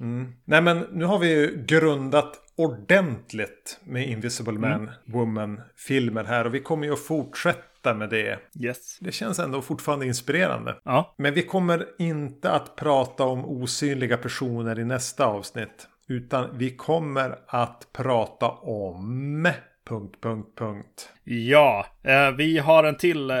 Mm. 0.00 0.32
Nej 0.44 0.62
men 0.62 0.78
nu 0.78 1.04
har 1.04 1.18
vi 1.18 1.28
ju 1.28 1.64
grundat 1.66 2.40
ordentligt 2.56 3.80
med 3.84 4.08
Invisible 4.08 4.58
Man, 4.58 4.72
mm. 4.72 4.94
Woman-filmer 5.06 6.24
här 6.24 6.44
och 6.44 6.54
vi 6.54 6.60
kommer 6.60 6.86
ju 6.86 6.92
att 6.92 7.06
fortsätta 7.06 7.62
med 7.94 8.10
det. 8.10 8.38
Yes. 8.60 8.98
Det 9.00 9.12
känns 9.12 9.38
ändå 9.38 9.62
fortfarande 9.62 10.06
inspirerande. 10.06 10.76
Ja. 10.84 11.14
Men 11.18 11.34
vi 11.34 11.42
kommer 11.42 11.86
inte 11.98 12.50
att 12.50 12.76
prata 12.76 13.24
om 13.24 13.44
osynliga 13.44 14.16
personer 14.16 14.78
i 14.78 14.84
nästa 14.84 15.26
avsnitt. 15.26 15.88
Utan 16.08 16.58
vi 16.58 16.76
kommer 16.76 17.38
att 17.46 17.88
prata 17.92 18.50
om... 18.50 19.48
Punkt, 19.88 20.16
punkt, 20.20 20.48
punkt. 20.58 21.08
Ja, 21.24 21.86
eh, 22.02 22.30
vi 22.30 22.58
har 22.58 22.84
en 22.84 22.96
till 22.96 23.30
eh, 23.30 23.36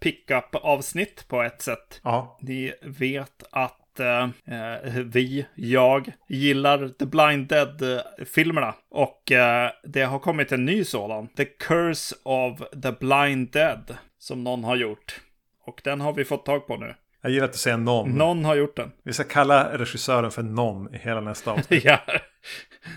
pickup-avsnitt 0.00 1.28
på 1.28 1.42
ett 1.42 1.62
sätt. 1.62 2.00
Ja. 2.02 2.38
Ni 2.40 2.72
vet 2.82 3.42
att 3.50 3.81
eh, 4.00 4.28
vi, 5.04 5.46
jag, 5.54 6.12
gillar 6.28 6.88
The 6.88 7.06
Blind 7.06 7.48
Dead-filmerna. 7.48 8.74
Och 8.90 9.32
eh, 9.32 9.70
det 9.84 10.02
har 10.02 10.18
kommit 10.18 10.52
en 10.52 10.64
ny 10.64 10.84
sådan. 10.84 11.28
The 11.28 11.44
Curse 11.44 12.14
of 12.22 12.58
the 12.82 12.92
Blind 13.00 13.52
Dead. 13.52 13.96
Som 14.18 14.44
någon 14.44 14.64
har 14.64 14.76
gjort. 14.76 15.20
Och 15.66 15.80
den 15.84 16.00
har 16.00 16.12
vi 16.12 16.24
fått 16.24 16.46
tag 16.46 16.66
på 16.66 16.76
nu. 16.76 16.94
Jag 17.22 17.32
gillar 17.32 17.44
att 17.44 17.52
du 17.52 17.58
säger 17.58 17.76
någon. 17.76 18.10
Någon 18.10 18.44
har 18.44 18.54
gjort 18.54 18.76
den. 18.76 18.92
Vi 19.04 19.12
ska 19.12 19.24
kalla 19.24 19.78
regissören 19.78 20.30
för 20.30 20.42
någon 20.42 20.94
i 20.94 20.98
hela 20.98 21.20
nästa 21.20 21.50
avsnitt. 21.52 21.84
ja. 21.84 21.98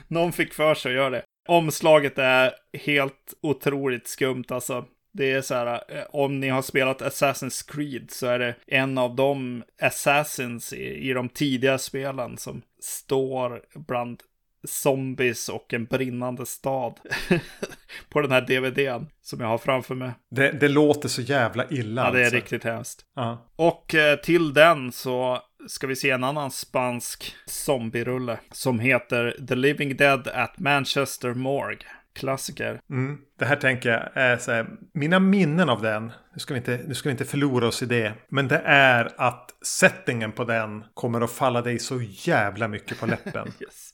Någon 0.07 0.33
fick 0.33 0.53
för 0.53 0.73
sig 0.73 0.91
att 0.91 0.95
göra 0.95 1.09
det. 1.09 1.23
Omslaget 1.47 2.17
är 2.17 2.51
helt 2.85 3.33
otroligt 3.41 4.07
skumt 4.07 4.45
alltså. 4.49 4.85
Det 5.17 5.31
är 5.31 5.41
så 5.41 5.53
här, 5.53 5.81
eh, 5.87 6.03
om 6.09 6.39
ni 6.39 6.49
har 6.49 6.61
spelat 6.61 7.01
Assassin's 7.01 7.71
Creed 7.71 8.11
så 8.11 8.27
är 8.27 8.39
det 8.39 8.55
en 8.67 8.97
av 8.97 9.15
de 9.15 9.63
Assassins 9.81 10.73
i, 10.73 11.09
i 11.09 11.13
de 11.13 11.29
tidiga 11.29 11.77
spelen 11.77 12.37
som 12.37 12.61
står 12.81 13.61
bland 13.75 14.19
zombies 14.67 15.49
och 15.49 15.73
en 15.73 15.85
brinnande 15.85 16.45
stad 16.45 16.99
på 18.09 18.21
den 18.21 18.31
här 18.31 18.41
DVDn 18.41 19.07
som 19.21 19.39
jag 19.39 19.47
har 19.47 19.57
framför 19.57 19.95
mig. 19.95 20.11
Det, 20.31 20.51
det 20.51 20.67
låter 20.67 21.09
så 21.09 21.21
jävla 21.21 21.69
illa. 21.69 22.05
Ja, 22.05 22.11
det 22.11 22.19
är 22.19 22.23
alltså. 22.23 22.35
riktigt 22.35 22.63
hemskt. 22.63 23.05
Uh. 23.19 23.37
Och 23.55 23.95
eh, 23.95 24.19
till 24.19 24.53
den 24.53 24.91
så 24.91 25.39
ska 25.67 25.87
vi 25.87 25.95
se 25.95 26.09
en 26.09 26.23
annan 26.23 26.51
spansk 26.51 27.35
zombierulle 27.45 28.39
som 28.51 28.79
heter 28.79 29.45
The 29.47 29.55
Living 29.55 29.97
Dead 29.97 30.27
at 30.27 30.59
Manchester 30.59 31.33
Morgue 31.33 31.87
klassiker. 32.15 32.79
Mm. 32.89 33.17
Det 33.39 33.45
här 33.45 33.55
tänker 33.55 33.89
jag 33.89 34.09
är 34.13 34.37
så 34.37 34.51
här, 34.51 34.67
mina 34.93 35.19
minnen 35.19 35.69
av 35.69 35.81
den, 35.81 36.05
nu 36.05 36.39
ska, 36.39 36.53
vi 36.53 36.57
inte, 36.57 36.79
nu 36.87 36.93
ska 36.93 37.09
vi 37.09 37.11
inte 37.11 37.25
förlora 37.25 37.67
oss 37.67 37.83
i 37.83 37.85
det, 37.85 38.13
men 38.29 38.47
det 38.47 38.61
är 38.65 39.13
att 39.17 39.49
settingen 39.61 40.31
på 40.31 40.43
den 40.43 40.83
kommer 40.93 41.21
att 41.21 41.31
falla 41.31 41.61
dig 41.61 41.79
så 41.79 42.01
jävla 42.01 42.67
mycket 42.67 42.99
på 42.99 43.05
läppen. 43.05 43.47
yes. 43.59 43.93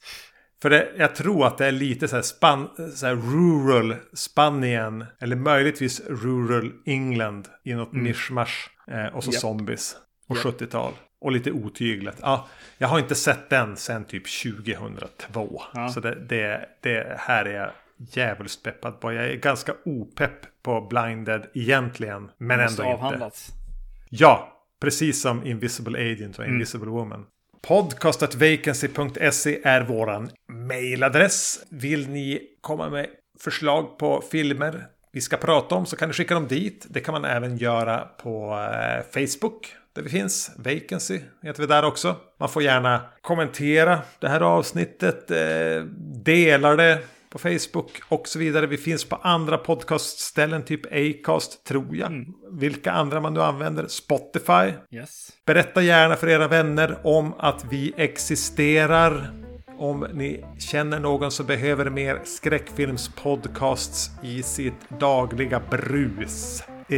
För 0.61 0.69
det, 0.69 0.91
jag 0.97 1.15
tror 1.15 1.47
att 1.47 1.57
det 1.57 1.65
är 1.65 1.71
lite 1.71 2.07
så 2.07 2.15
här, 2.15 2.23
span, 2.23 2.69
så 2.95 3.05
här 3.05 3.15
rural 3.15 3.95
Spanien, 4.13 5.05
eller 5.19 5.35
möjligtvis 5.35 6.01
rural 6.09 6.71
England 6.85 7.47
i 7.63 7.73
något 7.73 7.93
mm. 7.93 8.03
mischmasch. 8.03 8.69
Eh, 8.87 9.05
och 9.05 9.23
så 9.23 9.31
yep. 9.31 9.39
zombies. 9.39 9.95
Och 10.27 10.35
yep. 10.35 10.45
70-tal. 10.45 10.93
Och 11.21 11.31
lite 11.31 11.51
otygligt. 11.51 12.17
Ja, 12.21 12.47
jag 12.77 12.87
har 12.87 12.99
inte 12.99 13.15
sett 13.15 13.49
den 13.49 13.77
sen 13.77 14.05
typ 14.05 14.23
2002. 14.43 15.61
Ja. 15.73 15.89
Så 15.89 15.99
det, 15.99 16.15
det, 16.15 16.69
det 16.81 17.15
här 17.19 17.45
är 17.45 17.71
djävulskt 18.09 18.63
peppad 18.63 18.99
på. 18.99 19.13
Jag 19.13 19.25
är 19.25 19.35
ganska 19.35 19.73
opepp 19.85 20.63
på 20.63 20.81
Blinded 20.81 21.45
egentligen. 21.53 22.31
Men 22.37 22.59
ändå 22.59 22.83
avhandlats. 22.83 23.49
inte. 23.49 23.61
Ja, 24.09 24.63
precis 24.81 25.21
som 25.21 25.45
Invisible 25.45 26.11
Agent 26.11 26.37
och 26.37 26.43
mm. 26.43 26.55
Invisible 26.55 26.89
Woman. 26.89 27.25
Podcastatvacancy.se 27.61 29.61
är 29.63 29.81
våran 29.81 30.29
mailadress. 30.51 31.65
Vill 31.69 32.09
ni 32.09 32.41
komma 32.61 32.89
med 32.89 33.07
förslag 33.39 33.97
på 33.97 34.23
filmer 34.31 34.87
vi 35.13 35.21
ska 35.21 35.37
prata 35.37 35.75
om 35.75 35.85
så 35.85 35.95
kan 35.95 36.09
ni 36.09 36.13
skicka 36.13 36.33
dem 36.33 36.47
dit. 36.47 36.85
Det 36.89 36.99
kan 36.99 37.13
man 37.13 37.25
även 37.25 37.57
göra 37.57 37.99
på 37.99 38.67
eh, 38.73 39.03
Facebook 39.13 39.75
där 39.93 40.01
vi 40.01 40.09
finns. 40.09 40.51
Vacancy 40.57 41.19
heter 41.41 41.61
vi 41.61 41.67
där 41.67 41.85
också. 41.85 42.15
Man 42.39 42.49
får 42.49 42.63
gärna 42.63 43.01
kommentera 43.21 43.99
det 44.19 44.29
här 44.29 44.41
avsnittet, 44.41 45.31
eh, 45.31 45.83
dela 46.23 46.75
det 46.75 46.99
på 47.31 47.39
Facebook 47.39 48.01
och 48.07 48.27
så 48.27 48.39
vidare. 48.39 48.67
Vi 48.67 48.77
finns 48.77 49.05
på 49.05 49.15
andra 49.15 49.57
podcastställen, 49.57 50.65
typ 50.65 50.81
Acast, 50.85 51.63
tror 51.63 51.95
jag. 51.95 52.07
Mm. 52.11 52.25
Vilka 52.51 52.91
andra 52.91 53.21
man 53.21 53.33
nu 53.33 53.41
använder. 53.41 53.87
Spotify. 53.87 54.73
Yes. 54.91 55.29
Berätta 55.45 55.81
gärna 55.81 56.15
för 56.15 56.29
era 56.29 56.47
vänner 56.47 56.97
om 57.03 57.33
att 57.37 57.65
vi 57.69 57.93
existerar. 57.97 59.31
Om 59.77 60.07
ni 60.13 60.45
känner 60.59 60.99
någon 60.99 61.31
som 61.31 61.45
behöver 61.45 61.89
mer 61.89 62.21
skräckfilmspodcasts 62.23 64.11
i 64.23 64.43
sitt 64.43 64.89
dagliga 64.99 65.61
brus. 65.69 66.63
Eh, 66.89 66.97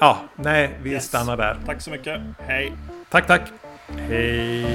ja, 0.00 0.18
nej, 0.36 0.78
vi 0.82 0.90
yes. 0.92 1.04
stannar 1.04 1.36
där. 1.36 1.58
Tack 1.66 1.82
så 1.82 1.90
mycket. 1.90 2.20
Hej. 2.38 2.72
Tack, 3.10 3.26
tack. 3.26 3.42
Hej. 3.88 4.66